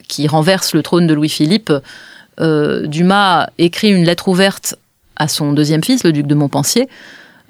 qui 0.08 0.28
renverse 0.28 0.74
le 0.74 0.84
trône 0.84 1.08
de 1.08 1.14
Louis-Philippe, 1.14 1.74
Dumas 2.40 3.48
écrit 3.58 3.90
une 3.90 4.06
lettre 4.06 4.28
ouverte 4.30 4.76
à 5.18 5.28
son 5.28 5.52
deuxième 5.54 5.84
fils, 5.84 6.04
le 6.04 6.12
duc 6.12 6.28
de 6.28 6.36
Montpensier, 6.36 6.88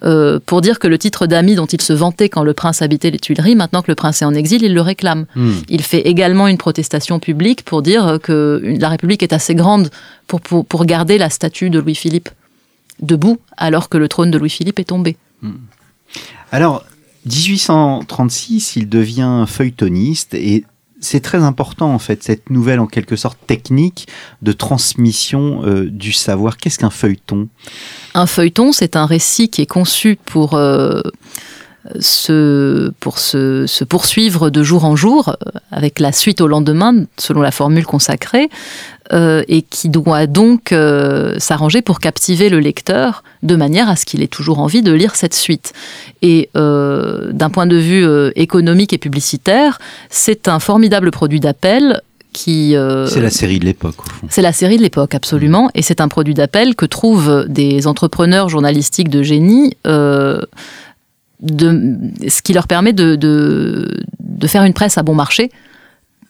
euh, 0.03 0.39
pour 0.45 0.61
dire 0.61 0.79
que 0.79 0.87
le 0.87 0.97
titre 0.97 1.27
d'ami 1.27 1.55
dont 1.55 1.65
il 1.65 1.81
se 1.81 1.93
vantait 1.93 2.29
quand 2.29 2.43
le 2.43 2.53
prince 2.53 2.81
habitait 2.81 3.11
les 3.11 3.19
Tuileries, 3.19 3.55
maintenant 3.55 3.81
que 3.81 3.91
le 3.91 3.95
prince 3.95 4.21
est 4.21 4.25
en 4.25 4.33
exil, 4.33 4.63
il 4.63 4.73
le 4.73 4.81
réclame. 4.81 5.25
Hmm. 5.35 5.53
Il 5.69 5.81
fait 5.81 6.01
également 6.01 6.47
une 6.47 6.57
protestation 6.57 7.19
publique 7.19 7.63
pour 7.63 7.81
dire 7.81 8.19
que 8.21 8.61
la 8.79 8.89
République 8.89 9.23
est 9.23 9.33
assez 9.33 9.55
grande 9.55 9.89
pour, 10.27 10.41
pour, 10.41 10.65
pour 10.65 10.85
garder 10.85 11.17
la 11.17 11.29
statue 11.29 11.69
de 11.69 11.79
Louis-Philippe 11.79 12.29
debout 12.99 13.39
alors 13.57 13.89
que 13.89 13.97
le 13.97 14.07
trône 14.07 14.31
de 14.31 14.37
Louis-Philippe 14.37 14.79
est 14.79 14.85
tombé. 14.85 15.17
Alors, 16.51 16.85
1836, 17.25 18.75
il 18.77 18.89
devient 18.89 19.45
feuilletoniste 19.47 20.33
et 20.33 20.63
c'est 21.07 21.21
très 21.21 21.41
important 21.41 21.93
en 21.93 21.99
fait 21.99 22.23
cette 22.23 22.49
nouvelle 22.49 22.79
en 22.79 22.87
quelque 22.87 23.15
sorte 23.15 23.37
technique 23.47 24.07
de 24.41 24.51
transmission 24.51 25.61
euh, 25.65 25.89
du 25.89 26.11
savoir. 26.11 26.57
Qu'est-ce 26.57 26.79
qu'un 26.79 26.89
feuilleton? 26.89 27.47
Un 28.13 28.27
feuilleton, 28.27 28.71
c'est 28.71 28.95
un 28.95 29.05
récit 29.05 29.49
qui 29.49 29.61
est 29.61 29.67
conçu 29.67 30.17
pour, 30.25 30.55
euh, 30.55 31.01
se, 31.99 32.91
pour 32.99 33.19
se, 33.19 33.65
se 33.67 33.83
poursuivre 33.83 34.49
de 34.49 34.63
jour 34.63 34.85
en 34.85 34.95
jour, 34.95 35.29
euh, 35.29 35.49
avec 35.71 35.99
la 35.99 36.11
suite 36.11 36.41
au 36.41 36.47
lendemain, 36.47 37.05
selon 37.17 37.41
la 37.41 37.51
formule 37.51 37.85
consacrée, 37.85 38.49
euh, 39.13 39.43
et 39.47 39.61
qui 39.61 39.87
doit 39.89 40.27
donc 40.27 40.71
euh, 40.71 41.35
s'arranger 41.39 41.81
pour 41.81 41.99
captiver 41.99 42.49
le 42.49 42.59
lecteur 42.59 43.23
de 43.41 43.55
manière 43.55 43.89
à 43.89 43.95
ce 43.95 44.05
qu'il 44.05 44.21
ait 44.21 44.27
toujours 44.27 44.59
envie 44.59 44.81
de 44.81 44.91
lire 44.91 45.15
cette 45.15 45.33
suite. 45.33 45.73
Et 46.21 46.49
euh, 46.57 47.31
d'un 47.31 47.49
point 47.49 47.67
de 47.67 47.77
vue 47.77 48.05
économique 48.35 48.91
et 48.93 48.97
publicitaire, 48.97 49.79
c'est 50.09 50.47
un 50.47 50.59
formidable 50.59 51.11
produit 51.11 51.39
d'appel 51.39 52.01
qui... 52.33 52.75
euh, 52.75 53.07
C'est 53.07 53.21
la 53.21 53.31
série 53.31 53.59
de 53.59 53.65
l'époque 53.65 53.95
au 53.99 54.09
fond. 54.09 54.27
c'est 54.29 54.41
la 54.41 54.53
série 54.53 54.77
de 54.77 54.83
l'époque, 54.83 55.15
absolument, 55.15 55.69
et 55.73 55.81
c'est 55.81 56.01
un 56.01 56.07
produit 56.07 56.33
d'appel 56.33 56.75
que 56.75 56.85
trouvent 56.85 57.45
des 57.47 57.87
entrepreneurs 57.87 58.49
journalistiques 58.49 59.09
de 59.09 59.23
génie, 59.23 59.75
euh, 59.87 60.41
de, 61.39 61.97
ce 62.27 62.41
qui 62.41 62.53
leur 62.53 62.67
permet 62.67 62.93
de, 62.93 63.15
de, 63.15 64.03
de 64.19 64.47
faire 64.47 64.63
une 64.63 64.73
presse 64.73 64.97
à 64.97 65.03
bon 65.03 65.15
marché 65.15 65.51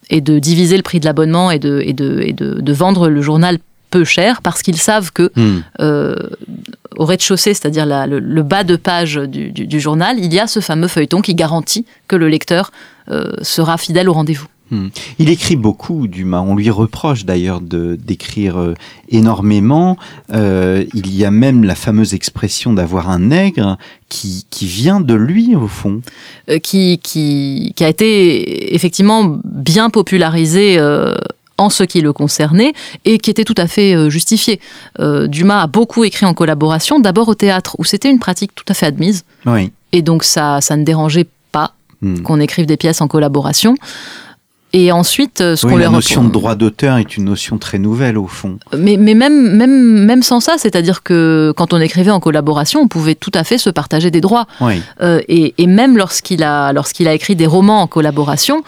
et 0.10 0.22
de 0.22 0.39
diviser 0.39 0.78
le 0.78 0.84
prix 0.84 1.00
de 1.00 1.06
l'abonnement 1.06 1.52
et, 1.52 1.60
de, 1.60 1.82
et, 1.84 1.93
de, 1.93 2.22
et 2.22 2.34
de, 2.34 2.60
de 2.62 2.74
vendre 2.74 3.10
le 3.10 3.22
journal 3.22 3.58
peu 3.89 4.04
cher 4.04 4.41
parce 4.41 4.62
qu'ils 4.63 4.78
savent 4.82 5.12
que 5.13 5.32
Hmm. 5.36 5.60
euh, 5.80 6.15
au 6.98 7.06
rez-de-chaussée, 7.06 7.54
c'est-à-dire 7.54 7.86
le, 7.86 8.20
le 8.20 8.43
bas 8.43 8.63
de 8.63 8.76
page 8.76 9.15
du, 9.15 9.52
du- 9.52 9.67
du 9.67 9.80
journal, 9.80 10.17
il 10.20 10.34
y 10.34 10.39
a 10.39 10.48
ce 10.48 10.60
fameux 10.60 10.88
feuilleton 10.88 11.22
qui 11.22 11.36
garantit 11.36 11.86
que 12.08 12.15
le 12.15 12.28
lecteur 12.28 12.72
euh, 13.12 13.32
sera 13.43 13.78
fidèle 13.78 14.10
au 14.10 14.13
rendez-vous. 14.13 14.48
Il 15.20 15.30
écrit 15.30 15.56
beaucoup, 15.56 16.08
Dumas. 16.08 16.42
On 16.42 16.56
lui 16.56 16.70
reproche 16.70 17.24
d'ailleurs 17.26 17.62
de 17.62 17.96
d'écrire 17.96 18.58
euh, 18.60 18.74
énormément. 19.10 19.98
Euh, 20.34 20.84
il 20.94 21.16
y 21.16 21.26
a 21.26 21.32
même 21.32 21.64
la 21.64 21.76
fameuse 21.76 22.14
expression 22.14 22.74
d'avoir 22.74 23.10
un 23.10 23.20
nègre 23.20 23.78
qui, 24.10 24.46
qui 24.50 24.66
vient 24.66 25.00
de 25.00 25.14
lui 25.14 25.56
au 25.56 25.68
fond. 25.68 26.02
euh, 26.50 26.60
qui, 26.60 27.00
qui, 27.02 27.74
qui 27.76 27.84
a 27.84 27.90
été 27.90 28.76
effectivement 28.76 29.40
bien 29.46 29.90
popularisé 29.90 30.80
en 31.60 31.70
ce 31.70 31.84
qui 31.84 32.02
le 32.02 32.14
concernait 32.14 32.74
et 33.06 33.18
qui 33.18 33.32
était 33.32 33.44
tout 33.44 33.56
à 33.58 33.68
fait 33.68 34.10
justifié. 34.12 34.60
Euh, 35.00 35.28
Dumas 35.28 35.62
a 35.64 35.68
beaucoup 35.68 36.04
écrit 36.04 36.26
en 36.26 36.34
collaboration, 36.36 37.00
d'abord 37.00 37.30
au 37.30 37.36
théâtre, 37.36 37.76
où 37.80 37.84
c'était 37.84 38.10
une 38.12 38.20
pratique 38.20 38.54
tout 38.54 38.66
à 38.68 38.74
fait 38.76 38.86
admise, 38.86 39.24
Oui. 39.48 39.72
et 39.92 40.04
donc 40.04 40.24
ça, 40.24 40.62
ça 40.62 40.76
ne 40.78 40.84
dérangeait 40.84 41.26
pas 41.52 41.74
Hmm. 42.00 42.20
qu'on 42.22 42.40
écrive 42.40 42.68
des 42.68 42.78
pièces 42.78 43.02
en 43.02 43.08
collaboration. 43.08 43.74
Et 44.74 44.92
ensuite, 44.92 45.40
euh, 45.40 45.56
ce 45.56 45.66
Oui, 45.66 45.72
qu'on 45.74 45.78
la 45.78 45.84
leur 45.86 45.94
notion 45.94 46.24
de 46.24 46.30
droit 46.30 46.56
d'auteur 46.56 46.98
est 46.98 47.16
une 47.16 47.24
notion 47.24 47.58
très 47.58 47.80
nouvelle 47.80 48.18
au 48.18 48.28
fond. 48.28 48.60
mais, 48.78 48.98
mais 48.98 49.14
même, 49.14 49.56
même, 49.56 50.06
même 50.06 50.24
sans 50.24 50.42
ça, 50.42 50.56
c'est-à-dire 50.58 51.04
que 51.04 51.54
quand 51.56 51.74
on 51.74 51.80
écrivait 51.80 52.12
en 52.12 52.20
collaboration, 52.20 52.82
on 52.82 52.88
pouvait 52.90 53.16
tout 53.16 53.32
à 53.34 53.46
fait 53.46 53.58
se 53.58 53.70
partager 53.70 54.12
des 54.12 54.20
droits. 54.20 54.46
Oui. 54.60 54.82
Euh, 55.02 55.22
et, 55.30 55.54
et 55.58 55.68
même 55.68 55.96
lorsqu'il 55.98 56.44
a, 56.44 56.74
lorsqu'il 56.74 57.08
a 57.08 57.14
écrit 57.14 57.36
des 57.38 57.48
romans 57.48 57.82
en 57.82 57.88
collaboration, 57.88 58.62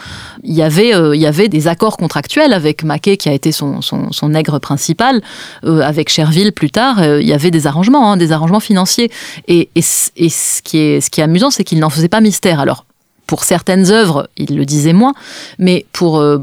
il 0.43 0.53
y 0.53 0.61
avait, 0.61 0.95
euh, 0.95 1.15
il 1.15 1.21
y 1.21 1.27
avait 1.27 1.49
des 1.49 1.67
accords 1.67 1.97
contractuels 1.97 2.53
avec 2.53 2.83
Maquet, 2.83 3.17
qui 3.17 3.27
a 3.27 3.33
été 3.33 3.51
son, 3.51 3.81
son, 3.81 4.11
son 4.11 4.29
nègre 4.29 4.59
principal, 4.59 5.21
euh, 5.65 5.81
avec 5.81 6.09
Cherville 6.09 6.53
plus 6.53 6.71
tard, 6.71 6.99
euh, 6.99 7.21
il 7.21 7.27
y 7.27 7.33
avait 7.33 7.51
des 7.51 7.67
arrangements, 7.67 8.11
hein, 8.11 8.17
des 8.17 8.31
arrangements 8.31 8.61
financiers. 8.61 9.11
Et, 9.49 9.69
et, 9.75 9.83
et 10.15 10.29
ce, 10.29 10.61
qui 10.63 10.77
est, 10.77 11.01
ce 11.01 11.09
qui 11.09 11.19
est 11.19 11.23
amusant, 11.25 11.51
c'est 11.51 11.65
qu'il 11.65 11.79
n'en 11.79 11.89
faisait 11.89 12.07
pas 12.07 12.21
mystère. 12.21 12.61
Alors, 12.61 12.85
pour 13.29 13.43
certaines 13.43 13.91
œuvres, 13.91 14.27
il 14.37 14.57
le 14.57 14.65
disait 14.65 14.93
moins, 15.01 15.13
mais 15.59 15.85
pour... 15.93 16.17
euh, 16.17 16.39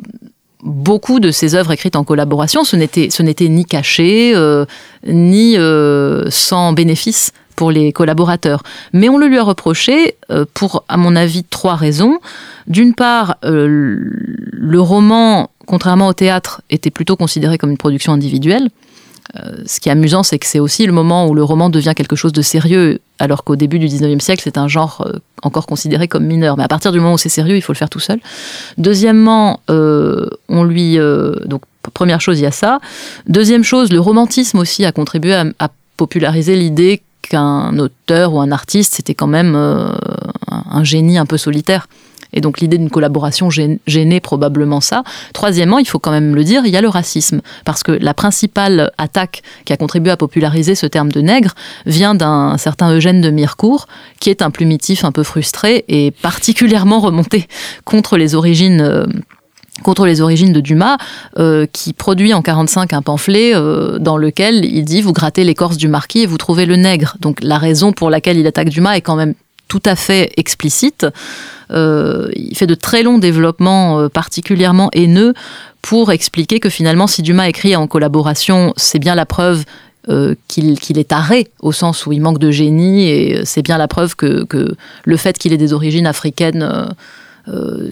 Beaucoup 0.63 1.21
de 1.21 1.31
ses 1.31 1.55
œuvres 1.55 1.73
écrites 1.73 1.97
en 1.97 2.03
collaboration, 2.03 2.65
ce 2.65 2.77
n'était, 2.77 3.49
ni 3.49 3.65
caché, 3.65 4.33
euh, 4.35 4.65
ni 5.07 5.57
euh, 5.57 6.29
sans 6.31 6.73
bénéfice 6.73 7.31
pour 7.55 7.71
les 7.71 7.93
collaborateurs. 7.93 8.63
Mais 8.93 9.09
on 9.09 9.17
le 9.19 9.27
lui 9.29 9.39
a 9.39 9.45
reproché 9.45 10.17
pour, 10.55 10.83
à 10.89 10.97
mon 10.97 11.15
avis, 11.15 11.45
trois 11.45 11.77
raisons. 11.77 12.19
D'une 12.67 12.95
part, 12.95 13.37
le 13.43 14.81
roman, 14.81 15.51
contrairement 15.67 16.09
au 16.09 16.15
théâtre, 16.15 16.63
était 16.71 16.91
plutôt 16.91 17.17
considéré 17.17 17.59
comme 17.59 17.71
une 17.71 17.79
production 17.87 18.13
individuelle. 18.13 18.69
Euh, 19.39 19.57
ce 19.67 19.81
qui 19.81 19.89
est 19.89 19.93
amusant, 19.93 20.23
c'est 20.23 20.39
que 20.39 20.47
c'est 20.47 20.59
aussi 20.59 20.87
le 20.87 20.93
moment 20.93 21.27
où 21.27 21.35
le 21.35 21.43
roman 21.43 21.71
devient 21.71 21.93
quelque 21.97 22.17
chose 22.17 22.33
de 22.33 22.43
sérieux, 22.43 23.01
alors 23.19 23.45
qu'au 23.45 23.57
début 23.57 23.79
du 23.79 23.87
19e 23.87 24.21
siècle, 24.21 24.43
c'est 24.45 24.59
un 24.59 24.69
genre 24.69 25.05
euh, 25.07 25.19
encore 25.43 25.67
considéré 25.67 26.09
comme 26.09 26.25
mineur. 26.25 26.57
Mais 26.57 26.65
à 26.65 26.69
partir 26.69 26.93
du 26.93 27.01
moment 27.01 27.15
où 27.15 27.19
c'est 27.19 27.29
sérieux, 27.29 27.57
il 27.57 27.63
faut 27.63 27.73
le 27.73 27.79
faire 27.79 27.91
tout 27.91 28.01
seul. 28.01 28.21
Deuxièmement, 28.79 29.61
euh, 29.71 30.29
on 30.49 30.65
lui... 30.65 30.99
donc, 31.45 31.63
première 31.93 32.21
chose, 32.21 32.39
il 32.39 32.43
y 32.43 32.47
a 32.47 32.51
ça. 32.51 32.81
Deuxième 33.29 33.63
chose, 33.63 33.93
le 33.93 34.01
romantisme 34.01 34.59
aussi 34.59 34.85
a 34.85 34.93
contribué 34.93 35.35
à, 35.35 35.69
populariser 35.97 36.57
l'idée 36.57 37.01
qu'un 37.23 37.79
auteur 37.79 38.35
ou 38.35 38.41
un 38.41 38.53
artiste, 38.53 38.97
c'était 38.97 39.15
quand 39.15 39.27
même 39.27 39.57
un 39.57 40.85
génie 40.85 41.17
un 41.17 41.25
peu 41.25 41.39
solitaire. 41.39 41.89
Et 42.33 42.41
donc 42.41 42.61
l'idée 42.61 42.79
d'une 42.79 42.91
collaboration 42.91 43.49
gênait 43.51 44.21
probablement 44.21 44.81
ça. 44.81 45.05
Troisièmement, 45.33 45.79
il 45.79 45.87
faut 45.87 45.99
quand 45.99 46.11
même 46.11 46.35
le 46.35 46.45
dire, 46.45 46.63
il 46.65 46.73
y 46.73 46.77
a 46.77 46.81
le 46.81 46.89
racisme. 46.89 47.41
Parce 47.65 47.83
que 47.83 47.93
la 47.93 48.15
principale 48.15 48.93
attaque 48.99 49.43
qui 49.65 49.73
a 49.73 49.77
contribué 49.77 50.11
à 50.11 50.17
populariser 50.17 50.75
ce 50.75 50.87
terme 50.87 51.11
de 51.11 51.21
nègre 51.21 51.55
vient 51.87 52.15
d'un 52.15 52.57
certain 52.59 52.93
Eugène 52.93 53.21
de 53.21 53.31
Mirecourt, 53.31 53.87
qui 54.21 54.31
est 54.31 54.43
un 54.43 54.51
plumitif 54.51 55.05
un 55.05 55.13
peu 55.13 55.23
frustré 55.23 55.85
et 55.89 56.11
particulièrement 56.11 57.01
remonté 57.01 57.49
contre 57.85 58.17
les 58.17 58.35
origines 58.35 58.81
euh, 58.81 59.07
de 59.85 60.61
Dumas, 60.61 60.97
euh, 61.39 61.67
qui 61.73 61.93
produit 61.93 62.35
en 62.35 62.43
45 62.43 62.93
un 62.93 63.03
pamphlet 63.03 63.55
euh, 63.55 63.99
dans 63.99 64.17
lequel 64.17 64.65
il 64.65 64.85
dit 64.85 65.03
vous 65.03 65.13
grattez 65.13 65.45
l'écorce 65.45 65.77
du 65.77 65.89
marquis 65.89 66.23
et 66.23 66.27
vous 66.27 66.39
trouvez 66.39 66.67
le 66.67 66.77
nègre. 66.77 67.17
Donc 67.21 67.43
la 67.43 67.59
raison 67.59 67.93
pour 67.93 68.11
laquelle 68.11 68.39
il 68.39 68.47
attaque 68.47 68.69
Dumas 68.69 68.97
est 68.97 69.03
quand 69.03 69.17
même 69.17 69.35
tout 69.69 69.83
à 69.85 69.97
fait 69.97 70.33
explicite. 70.37 71.07
Euh, 71.71 72.29
il 72.35 72.57
fait 72.57 72.67
de 72.67 72.75
très 72.75 73.03
longs 73.03 73.19
développements 73.19 74.09
particulièrement 74.09 74.89
haineux 74.93 75.35
pour 75.83 76.13
expliquer 76.13 76.61
que 76.61 76.69
finalement 76.69 77.07
si 77.07 77.23
Dumas 77.23 77.49
écrit 77.49 77.75
en 77.77 77.87
collaboration, 77.87 78.73
c'est 78.77 78.99
bien 78.99 79.15
la 79.15 79.27
preuve 79.27 79.65
qu'il 80.47 80.99
est 80.99 81.09
taré, 81.09 81.49
au 81.59 81.73
sens 81.73 82.07
où 82.07 82.13
il 82.13 82.21
manque 82.21 82.39
de 82.39 82.53
génie, 82.53 83.09
et 83.09 83.45
c'est 83.45 83.63
bien 83.63 83.77
la 83.77 83.89
preuve 83.89 84.15
que 84.15 84.47
le 85.05 85.17
fait 85.17 85.37
qu'il 85.37 85.53
ait 85.53 85.57
des 85.57 85.73
origines 85.73 86.07
africaines 86.07 86.95
euh, 87.49 87.91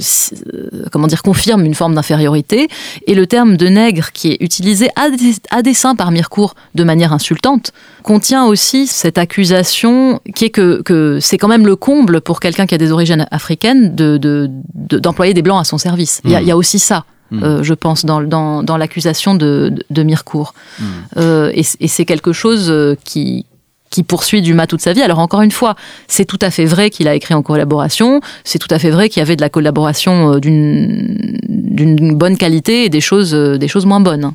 euh, 0.53 0.85
comment 0.91 1.07
dire, 1.07 1.23
confirme 1.23 1.65
une 1.65 1.75
forme 1.75 1.95
d'infériorité. 1.95 2.69
Et 3.07 3.15
le 3.15 3.27
terme 3.27 3.57
de 3.57 3.69
nègre, 3.69 4.11
qui 4.13 4.33
est 4.33 4.37
utilisé 4.41 4.89
à, 4.97 5.63
dessein 5.63 5.95
par 5.95 6.11
Mirecourt 6.11 6.55
de 6.75 6.83
manière 6.83 7.13
insultante, 7.13 7.73
contient 8.03 8.47
aussi 8.47 8.87
cette 8.87 9.17
accusation 9.17 10.21
qui 10.35 10.47
est 10.47 10.51
que, 10.51 11.19
c'est 11.21 11.39
quand 11.39 11.49
même 11.49 11.67
le 11.67 11.77
comble 11.77 12.21
pour 12.21 12.41
quelqu'un 12.41 12.67
qui 12.67 12.75
a 12.75 12.79
des 12.79 12.91
origines 12.91 13.27
africaines 13.31 13.95
d'employer 13.95 15.35
des 15.35 15.43
blancs 15.43 15.61
à 15.61 15.65
son 15.65 15.79
service. 15.79 16.21
Il, 16.25 16.31
y 16.31 16.51
a, 16.51 16.57
aussi 16.57 16.79
ça. 16.79 17.05
Hmm. 17.31 17.45
Euh, 17.45 17.63
je 17.63 17.75
pense, 17.75 18.05
dans, 18.05 18.21
dans, 18.21 18.77
l'accusation 18.77 19.35
de, 19.35 19.73
de, 19.89 20.03
Mirecourt. 20.03 20.55
Hmm. 20.81 21.51
et 21.53 21.63
c'est 21.63 22.05
quelque 22.05 22.33
chose 22.33 22.73
qui, 23.05 23.47
qui 23.95 24.03
poursuit 24.03 24.43
Dumas 24.43 24.67
toute 24.67 24.81
sa 24.81 24.93
vie. 24.93 25.03
Alors 25.03 25.21
encore 25.21 25.43
une 25.43 25.53
fois, 25.53 25.77
c'est 26.09 26.25
tout 26.25 26.39
à 26.43 26.51
fait 26.51 26.65
vrai 26.65 26.91
qu'il 26.91 27.07
a 27.07 27.15
écrit 27.15 27.33
en 27.33 27.43
collaboration, 27.43 28.21
c'est 28.43 28.59
tout 28.59 28.73
à 28.73 28.81
fait 28.81 28.91
vrai 28.91 29.09
qu'il 29.09 29.21
y 29.21 29.23
avait 29.23 29.37
de 29.37 29.41
la 29.41 29.51
collaboration 29.51 30.35
euh, 30.35 30.41
d'une 30.41 32.17
bonne 32.17 32.37
qualité 32.37 32.85
et 32.85 32.89
des 32.89 33.01
choses, 33.01 33.35
euh, 33.35 33.57
des 33.57 33.69
choses 33.69 33.87
moins 33.87 34.01
bonnes. 34.01 34.33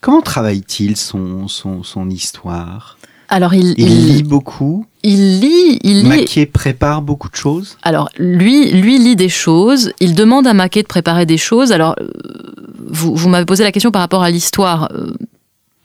Comment 0.00 0.22
travaille-t-il 0.22 0.96
son, 0.96 1.48
son, 1.48 2.08
histoire? 2.08 2.96
Alors 3.28 3.52
il, 3.52 3.74
lit 3.74 4.22
beaucoup? 4.22 4.86
Il 5.02 5.40
lit, 5.40 5.78
il 5.82 6.08
lit. 6.08 6.46
prépare 6.46 7.02
beaucoup 7.02 7.28
de 7.28 7.36
choses? 7.36 7.76
Alors 7.82 8.08
lui, 8.18 8.72
lui 8.72 8.98
lit 8.98 9.16
des 9.16 9.28
choses. 9.28 9.92
Il 10.00 10.14
demande 10.14 10.46
à 10.46 10.54
Maquet 10.54 10.80
de 10.80 10.88
préparer 10.88 11.26
des 11.26 11.36
choses. 11.36 11.72
Alors 11.72 11.94
euh, 12.00 12.08
vous, 12.88 13.14
vous 13.14 13.28
m'avez 13.28 13.44
posé 13.44 13.64
la 13.64 13.70
question 13.70 13.90
par 13.90 14.00
rapport 14.00 14.22
à 14.22 14.30
l'histoire. 14.30 14.88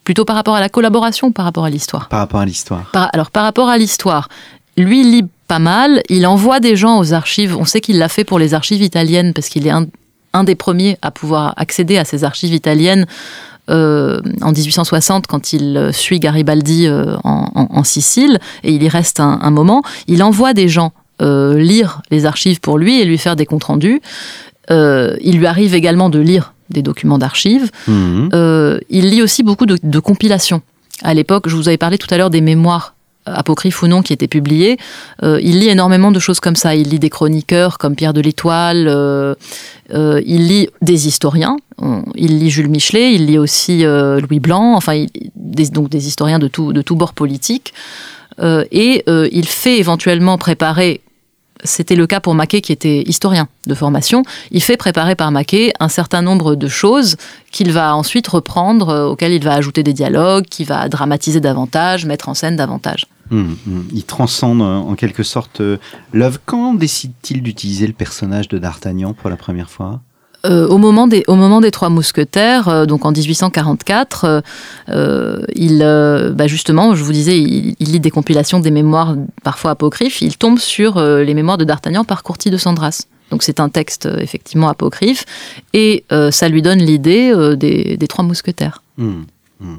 Plutôt 0.06 0.24
par 0.24 0.36
rapport 0.36 0.56
à 0.56 0.62
la 0.62 0.70
collaboration, 0.70 1.32
par 1.32 1.46
rapport 1.46 1.66
à 1.66 1.70
l'histoire. 1.70 2.08
Par 2.10 2.20
rapport 2.20 2.40
à 2.40 2.46
l'histoire. 2.46 2.90
alors 3.12 3.32
par 3.32 3.44
rapport 3.44 3.68
à 3.70 3.78
l'histoire, 3.78 4.30
lui 4.78 5.04
lit 5.04 5.26
pas 5.48 5.60
mal, 5.60 6.02
il 6.10 6.26
envoie 6.26 6.60
des 6.60 6.76
gens 6.76 7.00
aux 7.00 7.14
archives. 7.14 7.56
On 7.58 7.66
sait 7.66 7.82
qu'il 7.82 7.98
l'a 7.98 8.10
fait 8.10 8.24
pour 8.24 8.40
les 8.40 8.54
archives 8.54 8.82
italiennes 8.82 9.34
parce 9.34 9.50
qu'il 9.50 9.68
est 9.68 9.72
un, 9.72 10.44
des 10.44 10.56
premiers 10.56 10.98
à 11.02 11.12
pouvoir 11.12 11.54
accéder 11.58 11.98
à 11.98 12.06
ces 12.06 12.24
archives 12.24 12.54
italiennes 12.54 13.06
euh, 13.70 14.22
en 14.42 14.52
1860 14.52 15.26
quand 15.28 15.54
il 15.54 15.76
euh, 15.76 15.92
suit 15.92 16.20
Garibaldi 16.20 16.88
euh, 16.88 17.16
en, 17.24 17.84
Sicile 17.84 18.40
et 18.64 18.74
il 18.74 18.84
y 18.84 18.90
reste 18.90 19.20
un, 19.20 19.50
moment. 19.50 19.82
Il 20.08 20.24
envoie 20.24 20.54
des 20.54 20.68
gens 20.68 20.92
lire 21.20 22.02
les 22.12 22.26
archives 22.26 22.60
pour 22.60 22.78
lui 22.78 23.00
et 23.00 23.06
lui 23.06 23.18
faire 23.18 23.36
des 23.36 23.46
comptes 23.46 23.64
rendus. 23.66 24.02
il 24.70 25.38
lui 25.38 25.46
arrive 25.46 25.74
également 25.74 26.10
de 26.10 26.20
lire 26.20 26.55
des 26.70 26.82
documents 26.82 27.18
d'archives. 27.18 27.70
Mhm. 27.88 28.30
Euh, 28.34 28.80
il 28.90 29.10
lit 29.10 29.22
aussi 29.22 29.44
beaucoup 29.44 29.66
de, 29.66 30.00
compilations. 30.00 30.62
À 31.04 31.14
l'époque, 31.14 31.48
je 31.48 31.56
vous 31.56 31.68
avais 31.68 31.78
parlé 31.78 31.98
tout 31.98 32.08
à 32.12 32.18
l'heure 32.18 32.30
des 32.30 32.42
mémoires 32.42 32.94
apocryphes 33.26 33.82
ou 33.82 33.88
non 33.88 34.04
qui 34.04 34.14
étaient 34.14 34.28
publiés. 34.28 34.78
Euh, 35.24 35.40
il 35.42 35.60
lit 35.60 35.70
énormément 35.70 36.12
de 36.12 36.20
choses 36.20 36.40
comme 36.40 36.56
ça. 36.56 36.76
Il 36.76 36.90
lit 36.90 37.00
des 37.00 37.10
chroniqueurs 37.10 37.80
comme 37.80 37.96
Pierre 37.96 38.14
de 38.14 38.22
l'Étoile. 38.22 38.86
Euh, 38.88 39.34
il 39.90 40.48
lit 40.48 40.70
des 40.82 41.08
historiens. 41.08 41.58
Il 42.16 42.40
lit 42.40 42.52
Jules 42.52 42.70
Michelet. 42.70 43.14
Il 43.14 43.26
lit 43.26 43.40
aussi 43.40 43.84
Louis 43.84 44.40
Blanc. 44.40 44.76
Enfin, 44.76 45.06
des, 45.36 45.70
donc 45.70 45.90
des 45.90 46.08
historiens 46.08 46.40
de 46.40 46.48
tout, 46.48 46.72
de 46.72 46.82
tout 46.84 46.96
bord 46.96 47.14
politique. 47.14 47.74
et 48.40 49.04
il 49.08 49.48
fait 49.48 49.80
éventuellement 49.80 50.38
préparer 50.38 51.02
c'était 51.64 51.96
le 51.96 52.08
cas 52.08 52.20
pour 52.20 52.36
Maquet 52.36 52.62
qui 52.62 52.72
était 52.72 53.02
historien 53.04 53.48
de 53.66 53.74
formation. 53.74 54.24
Il 54.52 54.62
fait 54.62 54.78
préparer 54.78 55.16
par 55.16 55.32
Maquet 55.32 55.74
un 55.80 55.90
certain 55.90 56.22
nombre 56.22 56.56
de 56.56 56.68
choses 56.68 57.16
qu'il 57.52 57.72
va 57.72 57.96
ensuite 57.96 58.28
reprendre, 58.28 58.90
euh, 58.90 59.08
auxquelles 59.08 59.34
il 59.34 59.44
va 59.44 59.54
ajouter 59.54 59.84
des 59.84 59.94
dialogues, 59.94 60.46
qu'il 60.46 60.68
va 60.68 60.90
dramatiser 60.90 61.40
davantage, 61.40 62.06
mettre 62.06 62.30
en 62.30 62.34
scène 62.34 62.56
davantage. 62.56 63.08
Hum, 63.32 63.58
hum. 63.68 63.88
Il 63.92 64.04
transcende 64.04 64.62
euh, 64.62 64.78
en 64.78 64.96
quelque 64.96 65.24
sorte 65.24 65.62
euh, 65.62 65.78
l'œuvre. 66.14 66.40
Quand 66.46 66.74
décide-t-il 66.74 67.42
d'utiliser 67.42 67.88
le 67.88 67.94
personnage 67.94 68.48
de 68.48 68.58
D'Artagnan 68.58 69.14
pour 69.14 69.30
la 69.30 69.38
première 69.38 69.70
fois? 69.70 70.02
Euh, 70.50 70.68
au, 70.68 70.78
moment 70.78 71.08
des, 71.08 71.24
au 71.28 71.36
moment 71.36 71.62
des 71.62 71.72
Trois 71.72 71.90
Mousquetaires, 71.90 72.68
euh, 72.68 72.86
donc 72.86 73.06
en 73.06 73.12
1844, 73.12 74.44
euh, 74.90 75.42
il, 75.56 75.80
bah 76.36 76.48
justement, 76.48 76.96
je 76.96 77.04
vous 77.04 77.12
disais, 77.12 77.40
il, 77.40 77.76
lit 77.80 78.00
des 78.00 78.12
compilations 78.12 78.60
des 78.60 78.72
mémoires 78.72 79.16
parfois 79.44 79.72
apocryphes. 79.72 80.22
Il 80.22 80.38
tombe 80.38 80.60
sur 80.60 81.02
les 81.02 81.34
mémoires 81.34 81.58
de 81.58 81.64
D'Artagnan 81.64 82.04
par 82.04 82.24
Courty 82.24 82.50
de 82.50 82.58
Sandras. 82.58 83.04
Donc 83.32 83.44
c'est 83.44 83.60
un 83.60 83.70
texte 83.70 84.08
effectivement 84.20 84.70
apocryphe 84.70 85.26
et 85.74 86.06
ça 86.32 86.48
lui 86.48 86.62
donne 86.62 86.80
l'idée 86.80 87.34
des, 87.58 88.08
Trois 88.08 88.24
Mousquetaires. 88.24 88.82
Mmh, 88.98 89.24
mmh. 89.60 89.76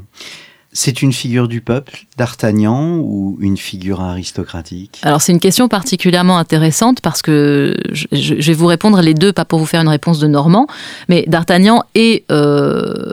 C'est 0.76 1.00
une 1.00 1.14
figure 1.14 1.48
du 1.48 1.62
peuple, 1.62 2.04
d'Artagnan, 2.18 2.98
ou 2.98 3.38
une 3.40 3.56
figure 3.56 4.02
aristocratique? 4.02 5.00
Alors 5.00 5.22
c'est 5.22 5.32
une 5.32 5.40
question 5.40 5.68
particulièrement 5.68 6.36
intéressante 6.36 7.00
parce 7.00 7.22
que 7.22 7.74
je, 7.92 8.34
vais 8.34 8.52
vous 8.52 8.66
répondre 8.66 9.00
les 9.00 9.14
deux, 9.14 9.32
pas 9.32 9.46
pour 9.46 9.58
vous 9.58 9.64
faire 9.64 9.80
une 9.80 9.88
réponse 9.88 10.18
de 10.18 10.26
Normand, 10.26 10.66
mais 11.08 11.24
d'Artagnan 11.28 11.82
est, 11.94 12.30
euh, 12.30 13.10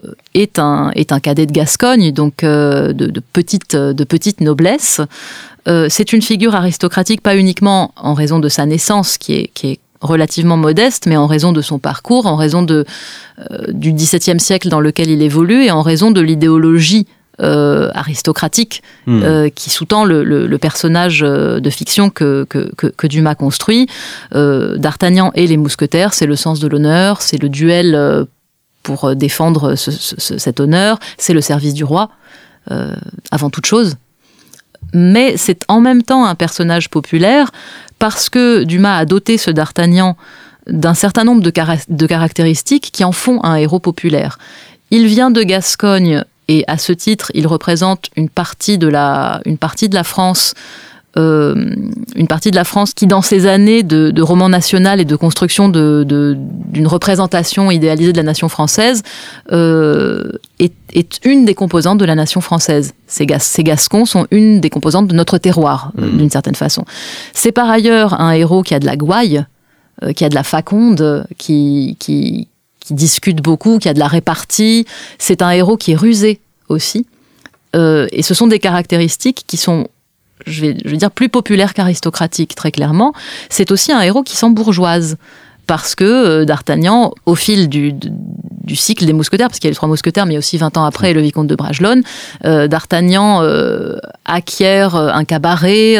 un, 0.58 0.92
cadet 1.22 1.46
de 1.46 1.54
Gascogne, 1.54 2.12
donc 2.12 2.44
euh, 2.44 2.92
de, 2.92 3.22
petite, 3.32 4.42
noblesse. 4.42 5.00
Euh, 5.70 5.88
c'est 5.90 6.12
une 6.12 6.22
figure 6.22 6.56
aristocratique 6.56 7.22
pas 7.22 7.38
uniquement 7.38 7.94
en 7.96 8.14
raison 8.14 8.40
de 8.40 8.50
sa 8.50 8.66
naissance, 8.66 9.18
qui 9.18 9.36
est, 9.36 9.52
qui 9.54 9.80
relativement 10.02 10.58
modeste, 10.58 11.06
mais 11.08 11.16
en 11.16 11.28
raison 11.28 11.54
de 11.54 11.62
son 11.62 11.80
parcours, 11.80 12.26
en 12.26 12.36
raison 12.36 12.62
de, 12.62 12.84
du 13.70 13.94
XVIIe 13.94 14.42
siècle 14.42 14.68
dans 14.68 14.82
lequel 14.82 15.10
il 15.10 15.22
évolue 15.22 15.64
et 15.64 15.72
en 15.72 15.82
raison 15.82 16.12
de 16.12 16.20
l'idéologie 16.20 17.08
euh, 17.42 17.90
aristocratique 17.96 18.84
hmm. 19.08 19.24
euh, 19.24 19.50
qui 19.50 19.72
sous-tend 19.72 20.06
le, 20.06 20.58
personnage 20.58 21.24
euh, 21.24 21.60
de 21.60 21.70
fiction 21.72 22.12
que, 22.12 22.46
que, 22.48 23.08
Dumas 23.08 23.34
construit. 23.34 23.88
D'Artagnan 24.32 25.32
et 25.34 25.48
les 25.48 25.58
mousquetaires, 25.58 26.14
c'est 26.14 26.28
le 26.28 26.36
sens 26.36 26.60
de 26.60 26.68
l'honneur, 26.68 27.24
c'est 27.24 27.42
le 27.42 27.50
duel 27.50 28.28
pour 28.84 29.16
défendre 29.16 29.74
cet 29.76 30.60
honneur, 30.60 31.00
c'est 31.18 31.34
le 31.34 31.42
service 31.42 31.74
du 31.74 31.84
roi, 31.84 32.10
avant 33.32 33.50
toute 33.50 33.66
chose. 33.66 33.96
Mais 34.94 35.36
c'est 35.36 35.64
en 35.68 35.82
même 35.82 36.04
temps 36.04 36.26
un 36.26 36.36
personnage 36.36 36.92
populaire 36.92 37.50
parce 37.98 38.30
que 38.30 38.64
Dumas 38.64 38.98
a 38.98 39.06
doté 39.06 39.40
ce 39.40 39.50
D'Artagnan 39.50 40.18
d'un 40.68 40.94
certain 40.94 41.24
nombre 41.24 41.42
de, 41.42 41.52
de 41.90 42.08
caractéristiques 42.08 42.92
qui 42.94 43.04
en 43.04 43.12
font 43.12 43.44
un 43.44 43.56
héros 43.56 43.80
populaire. 43.80 44.38
Il 44.92 45.08
vient 45.08 45.32
de 45.32 45.42
Gascogne 45.42 46.24
et 46.48 46.64
à 46.68 46.78
ce 46.78 46.92
titre, 46.92 47.32
il 47.34 47.48
représente 47.48 48.10
une 48.16 48.30
partie 48.30 48.78
de 48.78 48.88
la, 48.88 49.42
une 49.46 49.58
partie 49.58 49.90
de 49.90 49.96
la 49.96 50.04
France. 50.04 50.54
Euh, 51.16 51.76
une 52.16 52.26
partie 52.26 52.50
de 52.50 52.56
la 52.56 52.64
France 52.64 52.96
qui, 52.96 53.06
dans 53.06 53.22
ces 53.22 53.46
années 53.46 53.84
de, 53.84 54.20
roman 54.20 54.50
national 54.50 55.00
et 55.00 55.06
de 55.06 55.16
construction 55.16 55.70
d'une 55.70 56.04
de, 56.04 56.88
représentation 56.88 57.70
idéalisée 57.70 58.14
de 58.14 58.18
la 58.18 58.24
nation 58.24 58.50
française, 58.50 59.04
euh, 59.52 60.32
est, 60.58 60.74
une 61.24 61.46
des 61.46 61.54
composantes 61.54 62.00
de 62.00 62.06
la 62.06 62.16
nation 62.16 62.42
française. 62.42 62.96
Ces, 63.06 63.28
ces 63.40 63.64
Gascons 63.64 64.08
sont 64.08 64.26
une 64.32 64.60
des 64.60 64.72
composantes 64.72 65.08
de 65.08 65.14
notre 65.14 65.38
terroir, 65.38 65.92
euh, 66.00 66.08
mmh. 66.08 66.18
d'une 66.18 66.30
certaine 66.32 66.56
façon. 66.56 66.84
C'est 67.32 67.52
par 67.52 67.70
ailleurs 67.70 68.20
un 68.20 68.32
héros 68.32 68.64
qui 68.64 68.74
a 68.74 68.80
de 68.80 68.88
la 68.88 68.96
gouaille, 68.96 69.46
qui 70.16 70.26
a 70.26 70.30
de 70.30 70.36
la 70.36 70.44
faconde, 70.44 71.28
qui, 71.38 71.96
qui, 72.00 72.48
qui 72.84 72.94
discute 72.94 73.42
beaucoup, 73.42 73.80
qui 73.80 73.90
a 73.90 73.94
de 73.94 74.00
la 74.00 74.08
répartie. 74.08 74.86
C'est 75.18 75.42
un 75.42 75.52
héros 75.52 75.78
qui 75.78 75.94
est 75.94 75.96
rusé 75.96 76.40
aussi. 76.70 77.06
Euh, 77.76 78.08
et 78.12 78.22
ce 78.22 78.34
sont 78.34 78.48
des 78.48 78.60
caractéristiques 78.60 79.46
qui 79.48 79.58
sont, 79.58 79.88
je 80.46 80.62
vais, 80.62 80.74
dire, 80.74 81.12
plus 81.12 81.30
populaires 81.30 81.74
qu'aristocratiques, 81.74 82.56
très 82.56 82.72
clairement. 82.72 83.14
C'est 83.50 83.72
aussi 83.72 83.92
un 83.92 84.02
héros 84.02 84.24
qui 84.24 84.36
s'embourgeoise 84.36 85.18
parce 85.66 85.96
que 85.96 86.04
euh, 86.04 86.46
D'Artagnan, 86.46 87.14
au 87.26 87.36
fil 87.36 87.70
du, 87.70 87.94
du, 87.94 88.76
cycle 88.76 89.06
des 89.06 89.14
mousquetaires, 89.14 89.48
parce 89.48 89.60
qu'il 89.60 89.70
y 89.70 89.70
a 89.70 89.72
les 89.72 89.78
trois 89.78 89.88
mousquetaires, 89.88 90.26
mais 90.26 90.38
aussi 90.38 90.58
20 90.58 90.76
ans 90.78 90.84
après 90.84 91.14
le 91.14 91.22
vicomte 91.22 91.48
de 91.48 91.56
Bragelonne, 91.56 92.04
euh, 92.44 92.68
D'Artagnan 92.68 93.42
acquiert 94.26 94.96
un 94.96 95.26
cabaret, 95.26 95.98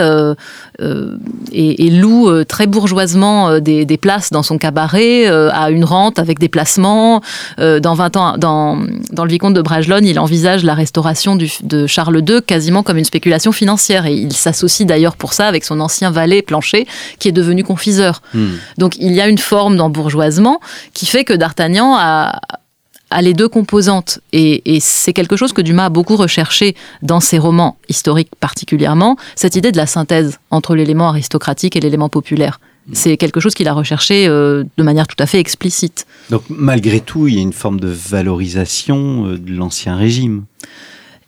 et, 1.52 1.90
loue 1.90 2.44
très 2.46 2.68
bourgeoisement 2.68 3.60
des, 3.60 3.98
places 3.98 4.32
dans 4.32 4.44
son 4.44 4.58
cabaret 4.58 5.28
à 5.28 5.70
une 5.70 5.86
rente 5.86 6.20
avec 6.20 6.40
des 6.40 6.50
placements. 6.50 7.22
dans 7.58 7.94
20 7.94 8.18
ans, 8.18 8.38
dans, 8.38 8.80
dans 9.12 9.26
le 9.26 9.30
vicomte 9.30 9.54
de 9.54 9.62
Bragelonne, 9.62 10.06
il 10.06 10.20
envisage 10.20 10.64
la 10.64 10.74
restauration 10.74 11.36
de 11.36 11.88
Charles 11.88 12.24
II 12.28 12.42
quasiment 12.42 12.84
comme 12.84 12.98
une 12.98 13.06
spéculation 13.06 13.52
financière 13.52 14.06
et 14.06 14.14
il 14.14 14.34
s'associe 14.34 14.88
d'ailleurs 14.88 15.16
pour 15.16 15.34
ça 15.34 15.48
avec 15.48 15.64
son 15.64 15.80
ancien 15.80 16.12
valet 16.12 16.42
Plancher 16.42 16.88
qui 17.20 17.28
est 17.28 17.34
devenu 17.34 17.64
confiseur. 17.64 18.22
Hmm. 18.34 18.56
Donc 18.78 18.96
il 18.98 19.14
y 19.14 19.22
a 19.22 19.28
une 19.28 19.38
forme 19.38 19.78
d'embourgeoisement 19.78 20.60
qui 20.94 21.06
fait 21.06 21.24
que 21.24 21.34
D'Artagnan 21.34 21.96
a, 21.98 22.40
a 23.14 23.22
les 23.22 23.34
deux 23.34 23.48
composantes. 23.48 24.20
Et, 24.34 24.80
c'est 24.80 25.14
quelque 25.14 25.36
chose 25.36 25.54
que 25.54 25.62
Dumas 25.62 25.86
a 25.86 25.90
beaucoup 25.90 26.16
recherché 26.16 26.76
dans 27.02 27.20
ses 27.20 27.38
romans 27.38 27.78
historiques 27.88 28.32
particulièrement, 28.40 29.18
cette 29.36 29.56
idée 29.56 29.72
de 29.72 29.78
la 29.78 29.86
synthèse 29.86 30.40
entre 30.50 30.76
l'élément 30.76 31.10
aristocratique 31.10 31.76
et 31.76 31.80
l'élément 31.80 32.10
populaire. 32.10 32.60
C'est 32.92 33.16
quelque 33.16 33.40
chose 33.40 33.54
qu'il 33.54 33.70
a 33.70 33.74
recherché 33.74 34.28
euh, 34.28 34.66
de 34.78 34.84
manière 34.84 35.08
tout 35.08 35.16
à 35.20 35.26
fait 35.26 35.40
explicite. 35.40 36.06
Donc 36.30 36.44
malgré 36.50 37.00
tout, 37.00 37.30
il 37.30 37.36
y 37.36 37.38
a 37.38 37.42
une 37.42 37.54
forme 37.54 37.80
de 37.80 37.88
valorisation 37.88 39.28
euh, 39.28 39.38
de 39.38 39.54
l'ancien 39.54 39.96
régime. 39.96 40.44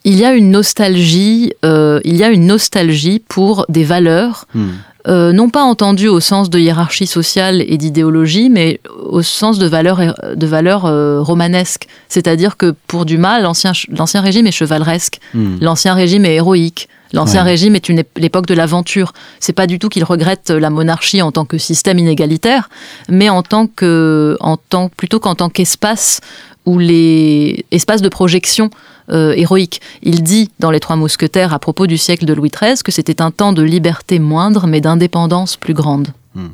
Il 0.04 0.16
y 0.16 0.24
a 0.26 0.34
une 0.34 0.50
nostalgie, 0.50 1.54
euh, 1.64 2.00
il 2.04 2.16
y 2.16 2.24
a 2.24 2.28
une 2.28 2.46
nostalgie 2.46 3.22
pour 3.26 3.64
des 3.70 3.84
valeurs 3.84 4.46
hmm. 4.54 4.68
Euh, 5.08 5.32
non 5.32 5.50
pas 5.50 5.62
entendu 5.62 6.08
au 6.08 6.20
sens 6.20 6.50
de 6.50 6.58
hiérarchie 6.58 7.06
sociale 7.06 7.62
et 7.66 7.76
d'idéologie, 7.76 8.50
mais 8.50 8.80
au 9.04 9.22
sens 9.22 9.58
de 9.58 9.66
valeurs 9.66 10.00
de 10.34 10.46
valeur, 10.46 10.84
euh, 10.86 11.20
romanesques. 11.20 11.86
C'est-à-dire 12.08 12.56
que 12.56 12.74
pour 12.86 13.04
Dumas, 13.04 13.40
l'ancien, 13.40 13.72
l'ancien 13.88 14.20
régime 14.20 14.46
est 14.46 14.52
chevaleresque, 14.52 15.20
hmm. 15.34 15.58
l'ancien 15.60 15.94
régime 15.94 16.24
est 16.24 16.34
héroïque. 16.34 16.88
L'ancien 17.12 17.44
régime 17.44 17.76
est 17.76 17.88
une 17.88 18.02
l'époque 18.16 18.46
de 18.46 18.54
l'aventure. 18.54 19.12
C'est 19.38 19.52
pas 19.52 19.68
du 19.68 19.78
tout 19.78 19.88
qu'il 19.88 20.02
regrette 20.02 20.50
la 20.50 20.70
monarchie 20.70 21.22
en 21.22 21.30
tant 21.30 21.44
que 21.44 21.56
système 21.56 21.98
inégalitaire, 21.98 22.68
mais 23.08 23.30
en 23.30 23.42
tant 23.42 23.68
que, 23.68 24.36
en 24.40 24.56
tant, 24.56 24.88
plutôt 24.88 25.20
qu'en 25.20 25.36
tant 25.36 25.48
qu'espace 25.48 26.20
où 26.66 26.78
les 26.78 27.64
espaces 27.70 28.02
de 28.02 28.08
projection 28.08 28.70
euh, 29.10 29.32
héroïque. 29.36 29.80
Il 30.02 30.22
dit 30.22 30.50
dans 30.58 30.70
Les 30.70 30.80
Trois 30.80 30.96
Mousquetaires 30.96 31.54
à 31.54 31.58
propos 31.58 31.86
du 31.86 31.96
siècle 31.96 32.24
de 32.24 32.34
Louis 32.34 32.50
XIII 32.50 32.82
que 32.84 32.92
c'était 32.92 33.22
un 33.22 33.30
temps 33.30 33.52
de 33.52 33.62
liberté 33.62 34.18
moindre 34.18 34.66
mais 34.66 34.80
d'indépendance 34.80 35.56
plus 35.56 35.74
grande. 35.74 36.08
Hmm. 36.36 36.48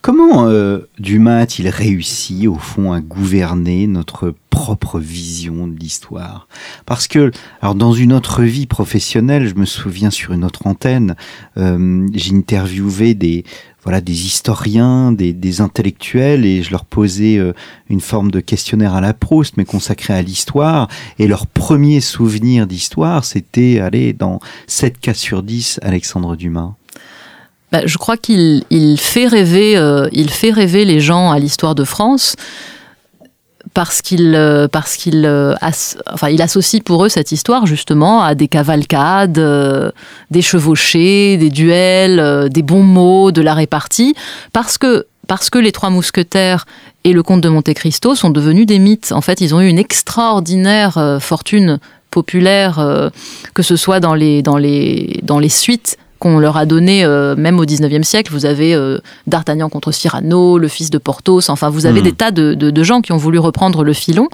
Comment 0.00 0.46
euh, 0.46 0.88
Dumas 1.00 1.38
a-t-il 1.38 1.68
réussi 1.68 2.46
au 2.46 2.54
fond 2.54 2.92
à 2.92 3.00
gouverner 3.00 3.88
notre 3.88 4.32
propre 4.48 5.00
vision 5.00 5.66
de 5.66 5.76
l'histoire? 5.76 6.46
Parce 6.86 7.08
que, 7.08 7.32
alors 7.60 7.74
dans 7.74 7.92
une 7.92 8.12
autre 8.12 8.44
vie 8.44 8.66
professionnelle, 8.66 9.48
je 9.48 9.56
me 9.56 9.64
souviens 9.64 10.12
sur 10.12 10.34
une 10.34 10.44
autre 10.44 10.68
antenne, 10.68 11.16
euh, 11.56 12.06
des 12.06 13.44
voilà 13.82 14.00
des 14.00 14.24
historiens, 14.24 15.10
des, 15.10 15.60
intellectuels, 15.60 16.46
et 16.46 16.62
je 16.62 16.70
leur 16.70 16.84
posais 16.84 17.36
euh, 17.36 17.52
une 17.90 18.00
forme 18.00 18.30
de 18.30 18.38
questionnaire 18.38 18.94
à 18.94 19.00
la 19.00 19.14
Proust, 19.14 19.56
mais 19.56 19.64
consacré 19.64 20.14
à 20.14 20.22
l'histoire. 20.22 20.86
Et 21.18 21.26
leur 21.26 21.48
premier 21.48 22.00
souvenir 22.00 22.68
d'histoire, 22.68 23.24
c'était 23.24 23.80
aller 23.80 24.12
dans 24.12 24.38
7 24.68 25.00
cas 25.00 25.12
sur 25.12 25.42
10 25.42 25.80
Alexandre 25.82 26.36
Dumas. 26.36 26.76
Bah, 27.74 27.80
je 27.86 27.98
crois 27.98 28.16
qu'il 28.16 28.62
fait 29.00 29.26
rêver, 29.26 29.76
euh, 29.76 30.08
fait 30.28 30.52
rêver 30.52 30.84
les 30.84 31.00
gens 31.00 31.32
à 31.32 31.40
l'histoire 31.40 31.74
de 31.74 31.82
France 31.82 32.36
parce 33.72 34.00
qu'il 34.00 34.36
euh, 34.36 34.68
euh, 34.72 35.54
enfin 36.12 36.28
il 36.28 36.40
associe 36.40 36.80
pour 36.84 37.04
eux 37.04 37.08
cette 37.08 37.32
histoire 37.32 37.66
justement 37.66 38.22
à 38.22 38.36
des 38.36 38.46
cavalcades, 38.46 39.42
des 40.30 40.42
chevauchés, 40.42 41.36
des 41.36 41.50
duels, 41.50 42.48
des 42.48 42.62
bons 42.62 42.84
mots, 42.84 43.32
de 43.32 43.42
la 43.42 43.54
répartie 43.54 44.14
parce 44.52 44.78
que 44.78 45.08
parce 45.26 45.50
que 45.50 45.58
les 45.58 45.72
trois 45.72 45.90
mousquetaires 45.90 46.66
et 47.02 47.12
le 47.12 47.24
comte 47.24 47.40
de 47.40 47.48
Monte 47.48 47.74
Cristo 47.74 48.14
sont 48.14 48.30
devenus 48.30 48.66
des 48.66 48.78
mythes. 48.78 49.10
En 49.10 49.20
fait, 49.20 49.40
ils 49.40 49.52
ont 49.52 49.60
eu 49.60 49.66
une 49.66 49.80
extraordinaire 49.80 51.18
fortune 51.20 51.80
populaire, 52.12 53.10
que 53.52 53.64
ce 53.64 53.74
soit 53.74 53.98
dans 53.98 54.14
les, 54.14 54.42
dans 54.42 54.58
les, 54.58 55.18
dans 55.24 55.40
les 55.40 55.48
suites 55.48 55.98
qu'on 56.24 56.38
leur 56.38 56.56
a 56.56 56.64
donné, 56.64 57.04
euh, 57.04 57.36
même 57.36 57.60
au 57.60 57.66
19e 57.66 58.02
siècle. 58.02 58.32
Vous 58.32 58.46
avez 58.46 58.74
euh, 58.74 58.98
D'Artagnan 59.26 59.68
contre 59.68 59.92
Cyrano, 59.92 60.56
le 60.56 60.68
fils 60.68 60.88
de 60.88 60.96
Porthos, 60.96 61.50
enfin 61.50 61.68
vous 61.68 61.84
avez 61.84 62.00
hmm. 62.00 62.04
des 62.04 62.12
tas 62.12 62.30
de, 62.30 62.82
gens 62.82 63.02
qui 63.02 63.12
ont 63.12 63.18
voulu 63.18 63.38
reprendre 63.38 63.84
le 63.84 63.92
filon, 63.92 64.28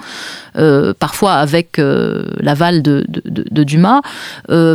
euh, 0.57 0.92
parfois 0.98 1.34
avec 1.34 1.80
l'aval 2.40 2.82
de, 2.82 3.05
Dumas, 3.64 4.01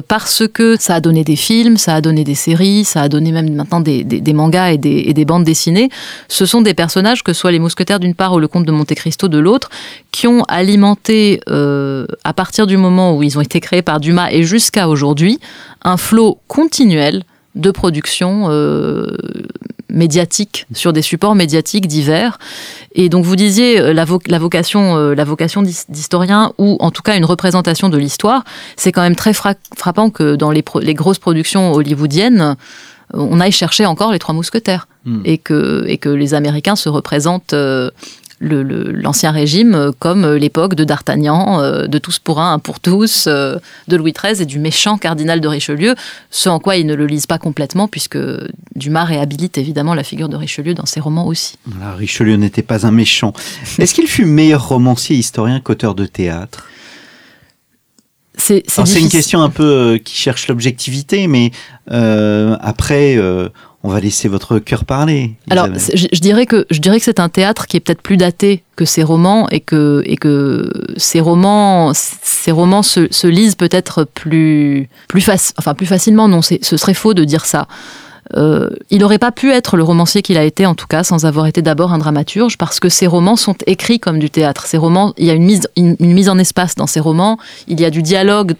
parce 0.08 0.44
que 0.54 0.76
ça 0.80 0.96
a 0.96 1.00
donné 1.02 1.24
des 1.24 1.36
films, 1.36 1.78
ça 1.78 1.96
a 1.96 2.02
donné 2.02 2.24
des 2.24 2.36
séries, 2.36 2.84
ça 2.84 3.02
a 3.02 3.10
donné 3.10 3.32
même 3.32 3.54
maintenant 3.54 3.80
des, 3.80 4.34
mangas 4.34 4.72
et 4.74 4.78
des, 4.78 5.26
bandes 5.26 5.44
dessinées. 5.44 5.90
Ce 6.28 6.46
sont 6.46 6.62
des 6.62 6.74
personnages, 6.74 7.24
que 7.24 7.34
ce 7.34 7.40
soit 7.40 7.52
les 7.52 7.60
mousquetaires 7.60 8.00
d'une 8.00 8.16
part 8.16 8.34
ou 8.34 8.40
le 8.40 8.48
comte 8.48 8.66
de 8.66 8.72
Monte 8.72 8.94
Cristo 8.94 9.28
de 9.28 9.38
l'autre, 9.38 9.70
qui 10.12 10.28
ont 10.28 10.44
alimenté, 10.44 11.42
à 11.48 12.34
partir 12.34 12.68
du 12.68 12.78
moment 12.78 13.16
où 13.16 13.24
ils 13.24 13.38
ont 13.38 13.42
été 13.42 13.60
créés 13.60 13.82
par 13.82 14.00
Dumas 14.00 14.30
et 14.32 14.44
jusqu'à 14.44 14.88
aujourd'hui, 14.88 15.40
un 15.84 15.98
flot 15.98 16.40
continuel 16.48 17.24
de 17.56 17.72
production 17.72 18.48
euh, 18.50 19.08
médiatique 19.90 20.66
sur 20.74 20.94
des 20.94 21.02
supports 21.02 21.36
médiatiques 21.36 21.88
divers. 21.88 22.40
Et 22.94 23.10
donc 23.10 23.26
vous 23.26 23.36
disiez 23.36 23.80
euh, 23.80 23.94
la, 23.94 24.06
vocation, 24.40 24.98
euh, 24.98 25.16
la 25.16 25.24
vocation 25.24 25.62
d'historien 25.62 26.54
ou 26.58 26.78
en 26.80 26.92
tout 26.92 27.02
cas 27.02 27.18
une 27.18 27.26
représentation 27.26 27.90
de 27.90 27.98
l'histoire, 27.98 28.44
c'est 28.76 28.92
quand 28.92 29.02
même 29.02 29.16
très 29.16 29.34
frappant 29.34 30.10
que 30.10 30.36
dans 30.36 30.52
les, 30.52 30.64
grosses 30.94 31.20
productions 31.20 31.74
hollywoodiennes, 31.74 32.56
on 33.14 33.40
aille 33.40 33.52
chercher 33.52 33.86
encore 33.86 34.12
les 34.12 34.20
trois 34.20 34.34
mousquetaires 34.34 34.88
hmm. 35.06 35.22
et, 35.26 35.38
que, 35.38 35.86
et 35.88 35.98
que 35.98 36.10
les 36.10 36.34
Américains 36.34 36.76
se 36.76 36.90
représentent 36.90 37.54
l'ancien 38.42 39.32
régime 39.32 39.76
euh, 39.76 39.92
comme 39.98 40.26
euh, 40.26 40.38
l'époque 40.38 40.76
de 40.76 40.84
D'Artagnan, 40.84 41.62
euh, 41.62 41.88
de 41.88 41.98
tous 41.98 42.20
pour 42.20 42.40
un, 42.40 42.54
un 42.54 42.60
pour 42.60 42.80
tous, 42.80 43.28
de 43.28 43.96
Louis 43.96 44.14
XIII 44.14 44.42
et 44.42 44.46
du 44.46 44.60
méchant 44.60 44.98
cardinal 44.98 45.42
de 45.42 45.48
Richelieu, 45.48 45.96
ce 46.30 46.50
en 46.50 46.60
quoi 46.60 46.76
ils 46.76 46.86
ne 46.86 46.94
le 46.96 47.06
lisent 47.06 47.28
pas 47.28 47.38
complètement, 47.38 47.88
puisque 47.88 48.18
Dumas 48.76 49.06
réhabilite 49.06 49.58
évidemment 49.58 49.94
la 49.94 50.04
figure 50.04 50.30
de 50.30 50.36
Richelieu 50.36 50.74
dans 50.74 50.86
ses 50.86 51.00
romans 51.00 51.28
aussi. 51.28 51.58
Richelieu 51.98 52.36
n'était 52.36 52.62
pas 52.62 52.86
un 52.86 52.92
méchant. 52.92 53.34
Est-ce 53.80 53.94
qu'il 53.94 54.08
fut 54.08 54.26
meilleur 54.26 54.68
romancier 54.68 55.16
historien 55.16 55.60
qu'auteur 55.60 55.96
de 55.96 56.06
théâtre? 56.06 56.68
C'est 58.38 58.66
une 59.00 59.10
question 59.10 59.42
un 59.42 59.50
peu 59.50 59.98
qui 60.04 60.16
cherche 60.16 60.48
l'objectivité, 60.50 61.28
mais 61.28 61.52
après, 61.88 63.18
on 63.86 63.90
va 63.90 64.00
laisser 64.00 64.28
votre 64.28 64.58
cœur 64.58 64.84
parler. 64.84 65.36
Alors, 65.52 65.68
je, 65.68 66.20
dirais 66.20 66.48
que 66.48 66.66
je 66.72 66.80
dirais 66.80 66.98
que 66.98 67.06
c'est 67.06 67.20
un 67.20 67.30
théâtre 67.30 67.68
qui 67.68 67.78
est 67.78 67.80
peut-être 67.80 68.02
plus 68.02 68.18
daté 68.18 68.64
que 68.76 68.84
ses 68.84 69.04
romans 69.04 69.48
et 69.50 69.60
que 69.60 70.02
et 70.06 70.18
que 70.18 70.72
ces 70.98 71.20
romans 71.20 71.94
romans 72.48 72.82
se, 72.82 73.28
lisent 73.28 73.54
peut-être 73.54 74.04
plus 74.04 74.90
plus 75.08 75.30
enfin 75.60 75.76
plus 75.76 75.86
facilement. 75.86 76.28
Non, 76.28 76.42
ce 76.42 76.78
serait 76.78 76.96
faux 76.96 77.14
de 77.14 77.24
dire 77.24 77.46
ça. 77.46 77.68
Euh, 78.36 78.70
il 78.90 79.02
n'aurait 79.02 79.20
pas 79.20 79.32
pu 79.32 79.52
être 79.52 79.78
le 79.78 79.84
romancier 79.84 80.24
qu'il 80.24 80.40
a 80.40 80.44
été, 80.44 80.66
en 80.66 80.74
tout 80.74 80.88
cas, 80.88 81.04
sans 81.04 81.28
avoir 81.28 81.46
été 81.46 81.62
d'abord 81.62 81.94
un 81.94 82.00
dramaturge, 82.00 82.58
parce 82.58 82.80
que 82.80 82.90
ses 82.90 83.06
romans 83.06 83.36
sont 83.36 83.56
écrits 83.68 84.00
comme 84.00 84.18
du 84.18 84.32
théâtre. 84.32 84.66
Ces 84.66 84.78
romans, 84.78 85.14
il 85.20 85.28
y 85.28 85.30
a 85.30 85.36
une 85.36 85.46
mise, 85.46 85.70
une 85.76 85.96
mise 86.00 86.28
en 86.28 86.40
espace 86.40 86.74
dans 86.74 86.88
ces 86.88 87.00
romans, 87.00 87.38
il 87.68 87.80
y 87.80 87.86
a 87.86 87.92
du 87.92 88.02
dialogue 88.02 88.56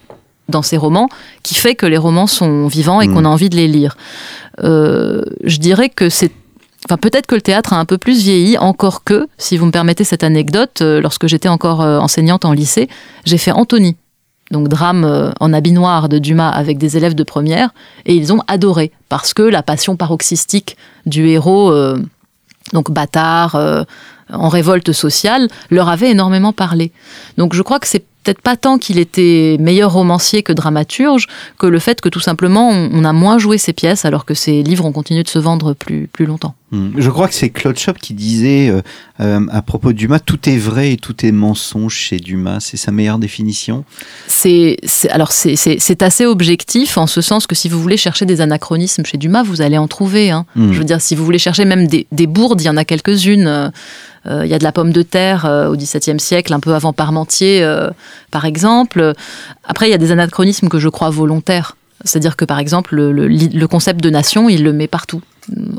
dans 0.50 0.62
ces 0.62 0.78
romans 0.78 1.10
qui 1.44 1.56
fait 1.56 1.76
que 1.76 1.86
les 1.86 1.98
romans 1.98 2.28
sont 2.28 2.68
vivants 2.68 3.02
et 3.02 3.08
qu'on 3.08 3.22
mm. 3.22 3.26
a 3.26 3.30
envie 3.30 3.50
de 3.50 3.56
les 3.56 3.68
lire. 3.68 3.98
Euh, 4.64 5.24
je 5.44 5.58
dirais 5.58 5.90
que 5.90 6.10
c'est 6.10 6.32
Enfin, 6.88 6.98
peut-être 6.98 7.26
que 7.26 7.34
le 7.34 7.42
théâtre 7.42 7.74
a 7.74 7.80
un 7.80 7.86
peu 7.86 7.98
plus 7.98 8.22
vieilli, 8.22 8.60
encore 8.60 9.04
que, 9.04 9.28
si 9.40 9.58
vous 9.58 9.66
me 9.66 9.72
permettez 9.72 10.04
cette 10.04 10.24
anecdote, 10.24 10.82
euh, 10.82 11.02
lorsque 11.02 11.26
j'étais 11.26 11.50
encore 11.50 11.82
euh, 11.82 11.98
enseignante 11.98 12.46
en 12.46 12.52
lycée, 12.52 12.90
j'ai 13.26 13.40
fait 13.40 13.52
Anthony, 13.52 13.96
donc 14.52 14.68
drame 14.68 15.34
en 15.40 15.52
habit 15.52 15.72
noir 15.72 16.10
de 16.10 16.20
Dumas 16.20 16.52
avec 16.52 16.78
des 16.78 16.96
élèves 16.96 17.16
de 17.16 17.24
première, 17.24 17.74
et 18.06 18.14
ils 18.14 18.32
ont 18.32 18.42
adoré, 18.48 18.92
parce 19.10 19.34
que 19.34 19.42
la 19.42 19.64
passion 19.64 19.96
paroxystique 19.96 20.78
du 21.08 21.28
héros, 21.28 21.74
donc 22.72 22.92
bâtard, 22.92 23.60
en 24.32 24.50
révolte 24.50 24.92
sociale, 24.92 25.48
leur 25.72 25.90
avait 25.90 26.12
énormément 26.12 26.54
parlé. 26.54 26.92
Donc 27.40 27.56
je 27.56 27.64
crois 27.64 27.80
que 27.80 27.88
c'est 27.88 28.06
peut-être 28.26 28.42
pas 28.42 28.58
tant 28.58 28.78
qu'il 28.78 28.98
était 28.98 29.58
meilleur 29.60 29.94
romancier 29.94 30.42
que 30.42 30.52
dramaturge, 30.52 31.28
que 31.60 31.68
le 31.68 31.80
fait 31.80 32.02
que 32.02 32.10
tout 32.10 32.20
simplement 32.20 32.70
on, 32.70 33.06
a 33.06 33.14
moins 33.14 33.38
joué 33.38 33.58
ses 33.60 33.72
pièces 33.72 34.04
alors 34.04 34.26
que 34.26 34.34
ses 34.34 34.64
livres 34.64 34.86
ont 34.86 34.92
continué 34.92 35.22
de 35.22 35.30
se 35.30 35.38
vendre 35.38 35.74
plus, 35.74 36.08
plus 36.12 36.26
longtemps. 36.26 36.56
Hmm. 36.72 36.90
Je 36.98 37.10
crois 37.12 37.28
que 37.28 37.36
c'est 37.36 37.52
Claude 37.52 37.78
Chop 37.78 38.00
qui 38.00 38.16
disait 38.16 38.70
euh, 38.70 38.82
euh, 39.20 39.46
à 39.52 39.62
propos 39.62 39.94
de 39.94 39.98
Dumas, 39.98 40.20
tout 40.20 40.50
est 40.50 40.58
vrai 40.58 40.94
et 40.94 40.98
tout 40.98 41.24
est 41.24 41.32
mensonge 41.32 41.94
chez 41.94 42.18
Dumas. 42.18 42.60
C'est 42.60 42.78
sa 42.78 42.92
meilleure 42.92 43.20
définition 43.20 43.86
C'est 44.28 44.78
alors 45.12 45.32
c'est 45.32 46.02
assez 46.02 46.26
objectif 46.26 46.98
en 46.98 47.06
ce 47.06 47.22
sens 47.22 47.46
que 47.46 47.54
si 47.54 47.70
vous 47.70 47.80
voulez 47.80 47.98
chercher 47.98 48.26
des 48.26 48.42
anachronismes 48.42 49.06
chez 49.06 49.18
Dumas, 49.18 49.44
vous 49.44 49.62
allez 49.62 49.78
en 49.78 49.88
trouver. 49.88 50.32
Hein. 50.32 50.48
Hmm. 50.56 50.74
Je 50.74 50.80
veux 50.80 50.86
dire, 50.86 51.00
si 51.00 51.14
vous 51.16 51.24
voulez 51.24 51.38
chercher 51.38 51.66
même 51.66 51.88
des, 51.88 52.08
des 52.12 52.28
bourdes, 52.28 52.62
il 52.62 52.66
y 52.66 52.70
en 52.70 52.78
a 52.78 52.86
quelques-unes. 52.86 53.72
Euh, 54.28 54.46
il 54.46 54.50
y 54.50 54.54
a 54.54 54.60
de 54.60 54.64
la 54.64 54.72
pomme 54.72 54.92
de 54.92 55.02
terre 55.02 55.46
au 55.70 55.76
XVIIe 55.76 56.20
siècle, 56.20 56.54
un 56.54 56.60
peu 56.60 56.74
avant 56.74 56.94
Parmentier, 56.94 57.68
par 58.32 58.46
exemple. 58.46 59.14
Après, 59.64 59.88
il 59.88 59.92
y 59.92 59.96
a 59.96 59.98
des 59.98 60.12
anachronismes 60.12 60.70
que 60.70 60.80
je 60.80 60.90
crois 60.90 61.10
volontaires. 61.10 61.76
C'est-à-dire 62.04 62.36
que 62.36 62.46
par 62.46 62.60
exemple, 62.60 62.96
le, 62.96 63.66
concept 63.68 64.02
de 64.02 64.10
nation, 64.10 64.50
il 64.50 64.64
le 64.64 64.74
met 64.74 64.88
partout 64.88 65.22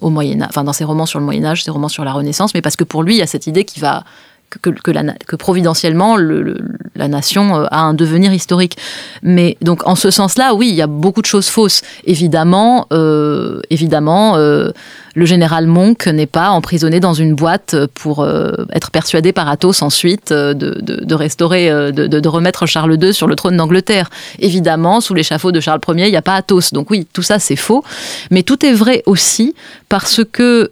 au 0.00 0.10
Moyen 0.10 0.46
enfin 0.48 0.64
dans 0.64 0.72
ses 0.72 0.84
romans 0.84 1.06
sur 1.06 1.18
le 1.18 1.24
Moyen 1.24 1.44
Âge, 1.44 1.64
ses 1.64 1.70
romans 1.70 1.88
sur 1.88 2.04
la 2.04 2.12
Renaissance, 2.12 2.54
mais 2.54 2.62
parce 2.62 2.76
que 2.76 2.84
pour 2.84 3.02
lui, 3.02 3.14
il 3.14 3.18
y 3.18 3.22
a 3.22 3.26
cette 3.26 3.46
idée 3.46 3.64
qui 3.64 3.80
va 3.80 4.04
que, 4.50 4.70
que, 4.70 4.90
la, 4.90 5.02
providentiellement 5.38 6.16
le, 6.16 6.58
la 6.94 7.08
nation 7.08 7.56
euh, 7.56 7.66
a 7.70 7.80
un 7.80 7.94
devenir 7.94 8.32
historique. 8.32 8.76
Mais 9.22 9.56
donc 9.60 9.86
en 9.86 9.94
ce 9.94 10.10
sens-là, 10.10 10.54
oui, 10.54 10.68
il 10.68 10.74
y 10.74 10.82
a 10.82 10.86
beaucoup 10.86 11.22
de 11.22 11.26
choses 11.26 11.48
fausses. 11.48 11.82
Évidemment, 12.04 12.86
euh, 12.92 13.60
évidemment. 13.70 14.36
Euh, 14.36 14.70
le 15.14 15.24
général 15.24 15.66
Monk 15.66 16.08
n'est 16.08 16.26
pas 16.26 16.50
emprisonné 16.50 17.00
dans 17.00 17.14
une 17.14 17.34
boîte 17.34 17.74
pour 17.94 18.28
être 18.70 18.90
persuadé 18.90 19.32
par 19.32 19.48
Athos 19.48 19.82
ensuite 19.82 20.30
euh, 20.32 20.54
de, 20.54 21.14
restaurer, 21.14 21.70
euh, 21.70 21.90
de, 21.92 22.28
remettre 22.28 22.66
Charles 22.66 23.02
II 23.02 23.14
sur 23.14 23.26
le 23.26 23.36
trône 23.36 23.56
d'Angleterre. 23.56 24.10
Évidemment, 24.38 25.00
sous 25.00 25.14
l'échafaud 25.14 25.52
de 25.52 25.60
Charles 25.60 25.80
Ier, 25.88 26.06
il 26.06 26.10
n'y 26.10 26.16
a 26.16 26.22
pas 26.22 26.34
Athos. 26.34 26.72
Donc 26.72 26.90
oui, 26.90 27.06
tout 27.12 27.22
ça 27.22 27.38
c'est 27.38 27.56
faux. 27.56 27.82
Mais 28.30 28.42
tout 28.42 28.64
est 28.66 28.72
vrai 28.72 29.02
aussi 29.06 29.54
parce 29.88 30.20
que 30.30 30.70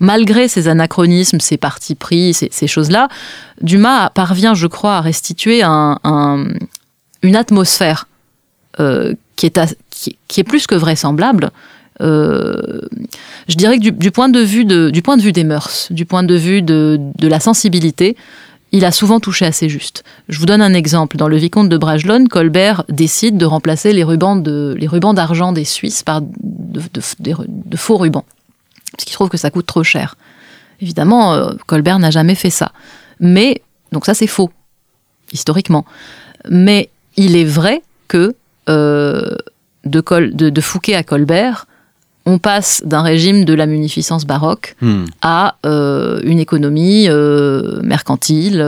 malgré 0.00 0.48
ces 0.48 0.68
anachronismes, 0.68 1.40
ces 1.40 1.56
partis 1.56 1.94
pris, 1.94 2.34
ces, 2.34 2.66
choses-là, 2.66 3.08
Dumas 3.62 4.10
parvient, 4.10 4.54
je 4.54 4.66
crois, 4.66 4.96
à 4.96 5.00
restituer 5.00 5.62
une 5.62 7.36
atmosphère 7.36 8.08
qui, 8.76 9.46
est 9.46 9.58
qui, 10.28 10.40
est 10.40 10.44
plus 10.44 10.66
que 10.66 10.74
vraisemblable, 10.74 11.50
euh, 12.02 12.80
je 13.48 13.54
dirais 13.54 13.78
que 13.78 13.90
du, 13.90 14.10
point 14.10 14.28
de 14.28 14.40
vue 14.40 14.64
des 14.64 15.44
mœurs, 15.44 15.88
du 15.90 16.04
point 16.04 16.22
de 16.22 16.34
vue 16.34 16.62
de, 16.62 17.00
la 17.22 17.40
sensibilité, 17.40 18.16
il 18.72 18.84
a 18.84 18.92
souvent 18.92 19.20
touché 19.20 19.46
assez 19.46 19.68
juste. 19.68 20.04
Je 20.28 20.38
vous 20.38 20.46
donne 20.46 20.60
un 20.60 20.74
exemple. 20.74 21.16
Dans 21.16 21.28
Le 21.28 21.36
Vicomte 21.36 21.68
de 21.68 21.78
Bragelonne, 21.78 22.28
Colbert 22.28 22.84
décide 22.88 23.38
de 23.38 23.46
remplacer 23.46 23.92
les 23.92 24.04
rubans 24.04 24.42
d'argent 25.14 25.52
des 25.52 25.64
Suisses 25.64 26.02
par 26.02 26.20
de, 26.20 27.76
faux 27.76 27.96
rubans, 27.96 28.24
parce 28.96 29.04
qu'il 29.04 29.14
trouve 29.14 29.28
que 29.28 29.36
ça 29.36 29.50
coûte 29.50 29.66
trop 29.66 29.84
cher. 29.84 30.16
Évidemment, 30.80 31.34
euh, 31.34 31.52
Colbert 31.66 31.98
n'a 31.98 32.10
jamais 32.10 32.34
fait 32.34 32.50
ça. 32.50 32.72
Mais 33.20 33.62
donc 33.92 34.06
ça 34.06 34.14
c'est 34.14 34.26
faux 34.26 34.50
historiquement. 35.32 35.84
Mais 36.48 36.90
il 37.16 37.36
est 37.36 37.44
vrai 37.44 37.82
que 38.08 38.34
euh, 38.68 39.36
de, 39.84 40.00
de, 40.30 40.60
Fouquet 40.60 40.94
à 40.94 41.02
Colbert, 41.02 41.66
on 42.24 42.38
passe 42.38 42.82
d'un 42.84 43.02
régime 43.02 43.44
de 43.44 43.54
la 43.54 43.66
munificence 43.66 44.24
baroque 44.24 44.76
hmm. 44.80 45.04
à 45.22 45.56
euh, 45.64 46.20
une 46.24 46.38
économie 46.38 47.08
mercantile 47.82 48.64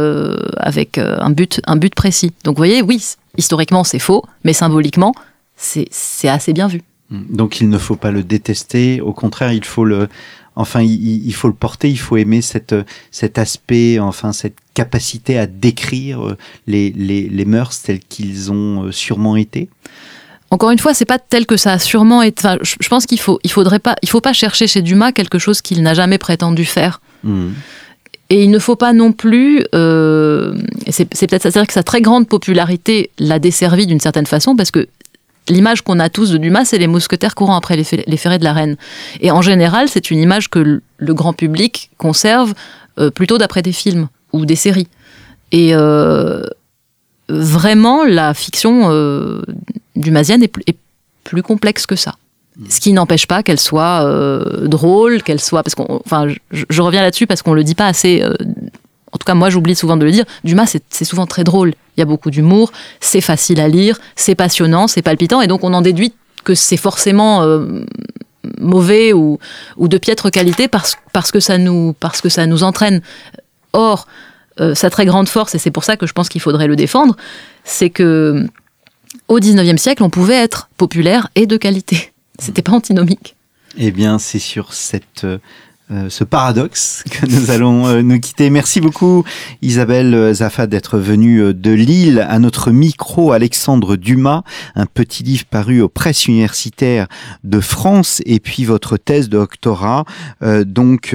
avec 0.56 0.98
un, 0.98 1.30
but, 1.30 1.60
un 1.66 1.76
but 1.76 1.94
précis. 1.94 2.32
Donc 2.44 2.56
vous 2.56 2.60
voyez, 2.60 2.82
oui, 2.82 3.04
historiquement 3.36 3.84
c'est 3.84 3.98
faux, 3.98 4.24
mais 4.44 4.52
symboliquement 4.52 5.14
c'est 5.56 6.28
assez 6.28 6.52
bien 6.52 6.68
vu. 6.68 6.82
Donc 7.10 7.60
il 7.60 7.68
ne 7.68 7.78
faut 7.78 7.96
pas 7.96 8.10
le 8.10 8.22
détester, 8.22 9.00
au 9.00 9.14
contraire 9.14 9.52
il 9.52 9.64
faut 9.64 9.84
le, 9.84 10.08
enfin 10.56 10.82
il, 10.82 11.32
faut 11.32 11.48
le 11.48 11.54
porter, 11.54 11.88
il 11.88 11.98
faut 11.98 12.18
aimer 12.18 12.42
cette, 12.42 12.74
cet 13.10 13.38
aspect, 13.38 13.98
enfin 13.98 14.32
cette 14.32 14.56
capacité 14.74 15.38
à 15.38 15.46
décrire 15.46 16.36
les, 16.66 16.90
les, 16.90 17.28
les 17.28 17.44
mœurs 17.46 17.80
telles 17.80 18.00
qu'ils 18.00 18.52
ont 18.52 18.92
sûrement 18.92 19.36
été. 19.36 19.70
Encore 20.50 20.70
une 20.70 20.78
fois, 20.78 20.94
c'est 20.94 21.04
pas 21.04 21.18
tel 21.18 21.44
que 21.46 21.56
ça 21.56 21.72
a 21.72 21.78
sûrement 21.78 22.22
été. 22.22 22.46
Enfin, 22.46 22.58
je 22.62 22.88
pense 22.88 23.04
qu'il 23.04 23.20
faut, 23.20 23.38
il 23.44 23.50
faudrait 23.50 23.78
pas, 23.78 23.96
il 24.02 24.08
faut 24.08 24.22
pas 24.22 24.32
chercher 24.32 24.66
chez 24.66 24.80
Dumas 24.80 25.12
quelque 25.12 25.38
chose 25.38 25.60
qu'il 25.60 25.82
n'a 25.82 25.94
jamais 25.94 26.18
prétendu 26.18 26.64
faire. 26.64 27.00
Hmm. 27.22 27.50
Et 28.30 28.44
il 28.44 28.50
ne 28.50 28.58
faut 28.58 28.76
pas 28.76 28.92
non 28.92 29.12
plus. 29.12 29.64
Euh, 29.74 30.54
c'est 30.88 31.04
peut-être 31.06 31.42
c'est-à-dire 31.42 31.66
que 31.66 31.72
sa 31.72 31.82
très 31.82 32.00
grande 32.00 32.28
popularité 32.28 33.10
l'a 33.18 33.38
desservi 33.38 33.86
d'une 33.86 34.00
certaine 34.00 34.26
façon 34.26 34.56
parce 34.56 34.70
que 34.70 34.88
l'image 35.48 35.82
qu'on 35.82 35.98
a 35.98 36.08
tous 36.08 36.30
de 36.30 36.38
Dumas, 36.38 36.64
c'est 36.64 36.78
les 36.78 36.86
mousquetaires 36.86 37.34
courant 37.34 37.56
après 37.56 37.76
les, 37.76 38.16
ferrets 38.16 38.38
de 38.38 38.44
la 38.44 38.52
reine. 38.52 38.76
Et 39.20 39.30
en 39.30 39.42
général, 39.42 39.88
c'est 39.88 40.10
une 40.10 40.18
image 40.18 40.48
que 40.48 40.80
le, 40.98 41.14
grand 41.14 41.32
public 41.32 41.90
conserve 41.96 42.54
euh, 42.98 43.10
plutôt 43.10 43.38
d'après 43.38 43.62
des 43.62 43.72
films 43.72 44.08
ou 44.32 44.46
des 44.46 44.56
séries. 44.56 44.88
Et 45.52 45.74
euh, 45.74 46.42
vraiment, 47.28 48.04
la 48.04 48.34
fiction 48.34 48.90
dumasienne 49.96 50.42
est, 50.42 50.52
est 50.66 50.76
plus 51.24 51.42
complexe 51.42 51.86
que 51.86 51.96
ça. 51.96 52.14
Ce 52.68 52.80
qui 52.80 52.92
n'empêche 52.92 53.26
pas 53.26 53.44
qu'elle 53.44 53.60
soit 53.60 54.04
euh, 54.04 54.66
drôle, 54.66 55.22
qu'elle 55.22 55.40
soit. 55.40 55.62
Parce 55.62 55.76
qu'on, 55.76 56.00
enfin, 56.04 56.26
je, 56.50 56.82
reviens 56.82 57.02
là-dessus 57.02 57.28
parce 57.28 57.42
qu'on 57.42 57.52
le 57.52 57.62
dit 57.62 57.76
pas 57.76 57.86
assez. 57.86 58.24
Euh, 59.28 59.32
cas, 59.32 59.34
moi, 59.34 59.50
j'oublie 59.50 59.74
souvent 59.74 59.96
de 59.96 60.04
le 60.04 60.10
dire. 60.10 60.24
Dumas, 60.44 60.76
c'est 60.90 61.04
souvent 61.04 61.26
très 61.26 61.44
drôle. 61.44 61.74
Il 61.96 62.00
y 62.00 62.02
a 62.02 62.06
beaucoup 62.06 62.30
d'humour, 62.30 62.72
c'est 63.00 63.20
facile 63.20 63.60
à 63.60 63.68
lire, 63.68 63.98
c'est 64.16 64.34
passionnant, 64.34 64.86
c'est 64.86 65.02
palpitant, 65.02 65.40
et 65.40 65.46
donc 65.46 65.64
on 65.64 65.74
en 65.74 65.82
déduit 65.82 66.12
que 66.44 66.54
c'est 66.54 66.76
forcément 66.76 67.42
euh, 67.42 67.84
mauvais 68.60 69.12
ou, 69.12 69.38
ou, 69.76 69.88
de 69.88 69.98
piètre 69.98 70.30
qualité 70.30 70.68
parce, 70.68 70.96
parce, 71.12 71.32
que 71.32 71.40
ça 71.40 71.58
nous, 71.58 71.94
parce 71.98 72.20
que 72.20 72.28
ça 72.28 72.46
nous 72.46 72.62
entraîne. 72.62 73.02
Or, 73.72 74.06
sa 74.74 74.90
très 74.90 75.06
grande 75.06 75.28
force, 75.28 75.54
et 75.54 75.58
c'est 75.58 75.70
pour 75.70 75.84
ça 75.84 75.96
que 75.96 76.04
je 76.04 76.12
pense 76.12 76.28
qu'il 76.28 76.40
faudrait 76.40 76.66
le 76.66 76.74
défendre, 76.74 77.16
c'est 77.62 77.90
que 77.90 78.44
au 79.28 79.38
19e 79.38 79.76
siècle, 79.76 80.02
on 80.02 80.10
pouvait 80.10 80.34
être 80.34 80.68
populaire 80.76 81.28
et 81.36 81.46
de 81.46 81.56
qualité. 81.56 82.12
C'était 82.40 82.62
pas 82.62 82.72
antinomique. 82.72 83.36
Eh 83.76 83.92
bien, 83.92 84.18
c'est 84.18 84.40
sur 84.40 84.72
cette 84.72 85.24
euh, 85.90 85.98
euh, 85.98 86.08
ce 86.10 86.24
paradoxe 86.24 87.04
que 87.10 87.26
nous 87.26 87.50
allons 87.50 87.86
euh, 87.86 88.02
nous 88.02 88.20
quitter. 88.20 88.50
Merci 88.50 88.80
beaucoup 88.80 89.24
Isabelle 89.62 90.14
euh, 90.14 90.34
Zafa 90.34 90.66
d'être 90.66 90.98
venue 90.98 91.54
de 91.54 91.70
Lille 91.70 92.24
à 92.28 92.38
notre 92.38 92.70
micro 92.70 93.32
Alexandre 93.32 93.96
Dumas, 93.96 94.42
un 94.74 94.86
petit 94.86 95.22
livre 95.22 95.44
paru 95.44 95.80
aux 95.80 95.88
presses 95.88 96.26
universitaires 96.26 97.08
de 97.44 97.60
France 97.60 98.22
et 98.26 98.40
puis 98.40 98.64
votre 98.64 98.96
thèse 98.96 99.28
de 99.28 99.38
doctorat 99.38 100.04
donc 100.66 101.14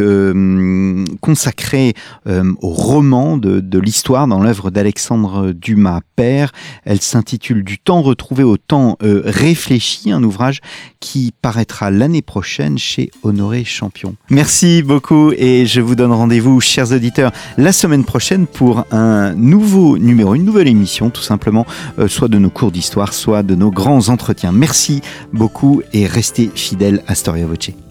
consacrée 1.19 1.93
au 2.25 2.69
roman 2.69 3.37
de, 3.37 3.59
de 3.59 3.79
l'histoire 3.79 4.27
dans 4.27 4.41
l'œuvre 4.41 4.71
d'Alexandre 4.71 5.51
Dumas 5.51 5.99
père. 6.15 6.51
Elle 6.85 7.01
s'intitule 7.01 7.63
Du 7.63 7.79
temps 7.79 8.01
retrouvé 8.01 8.43
au 8.43 8.55
temps 8.55 8.97
réfléchi, 9.01 10.11
un 10.11 10.23
ouvrage 10.23 10.61
qui 10.99 11.33
paraîtra 11.41 11.91
l'année 11.91 12.21
prochaine 12.21 12.77
chez 12.77 13.11
Honoré 13.23 13.65
Champion. 13.65 14.15
Merci 14.29 14.62
Merci 14.63 14.81
beaucoup 14.81 15.33
et 15.33 15.65
je 15.65 15.81
vous 15.81 15.93
donne 15.93 16.13
rendez-vous, 16.13 16.61
chers 16.61 16.93
auditeurs, 16.93 17.33
la 17.57 17.73
semaine 17.73 18.05
prochaine 18.05 18.47
pour 18.47 18.85
un 18.91 19.33
nouveau 19.33 19.97
numéro, 19.97 20.35
une 20.35 20.45
nouvelle 20.45 20.69
émission, 20.69 21.09
tout 21.09 21.21
simplement, 21.21 21.65
euh, 21.99 22.07
soit 22.07 22.29
de 22.29 22.37
nos 22.37 22.49
cours 22.49 22.71
d'histoire, 22.71 23.13
soit 23.13 23.43
de 23.43 23.55
nos 23.55 23.71
grands 23.71 24.07
entretiens. 24.07 24.53
Merci 24.53 25.01
beaucoup 25.33 25.81
et 25.91 26.07
restez 26.07 26.49
fidèles 26.55 27.03
à 27.07 27.15
Storia 27.15 27.45
Voce. 27.45 27.82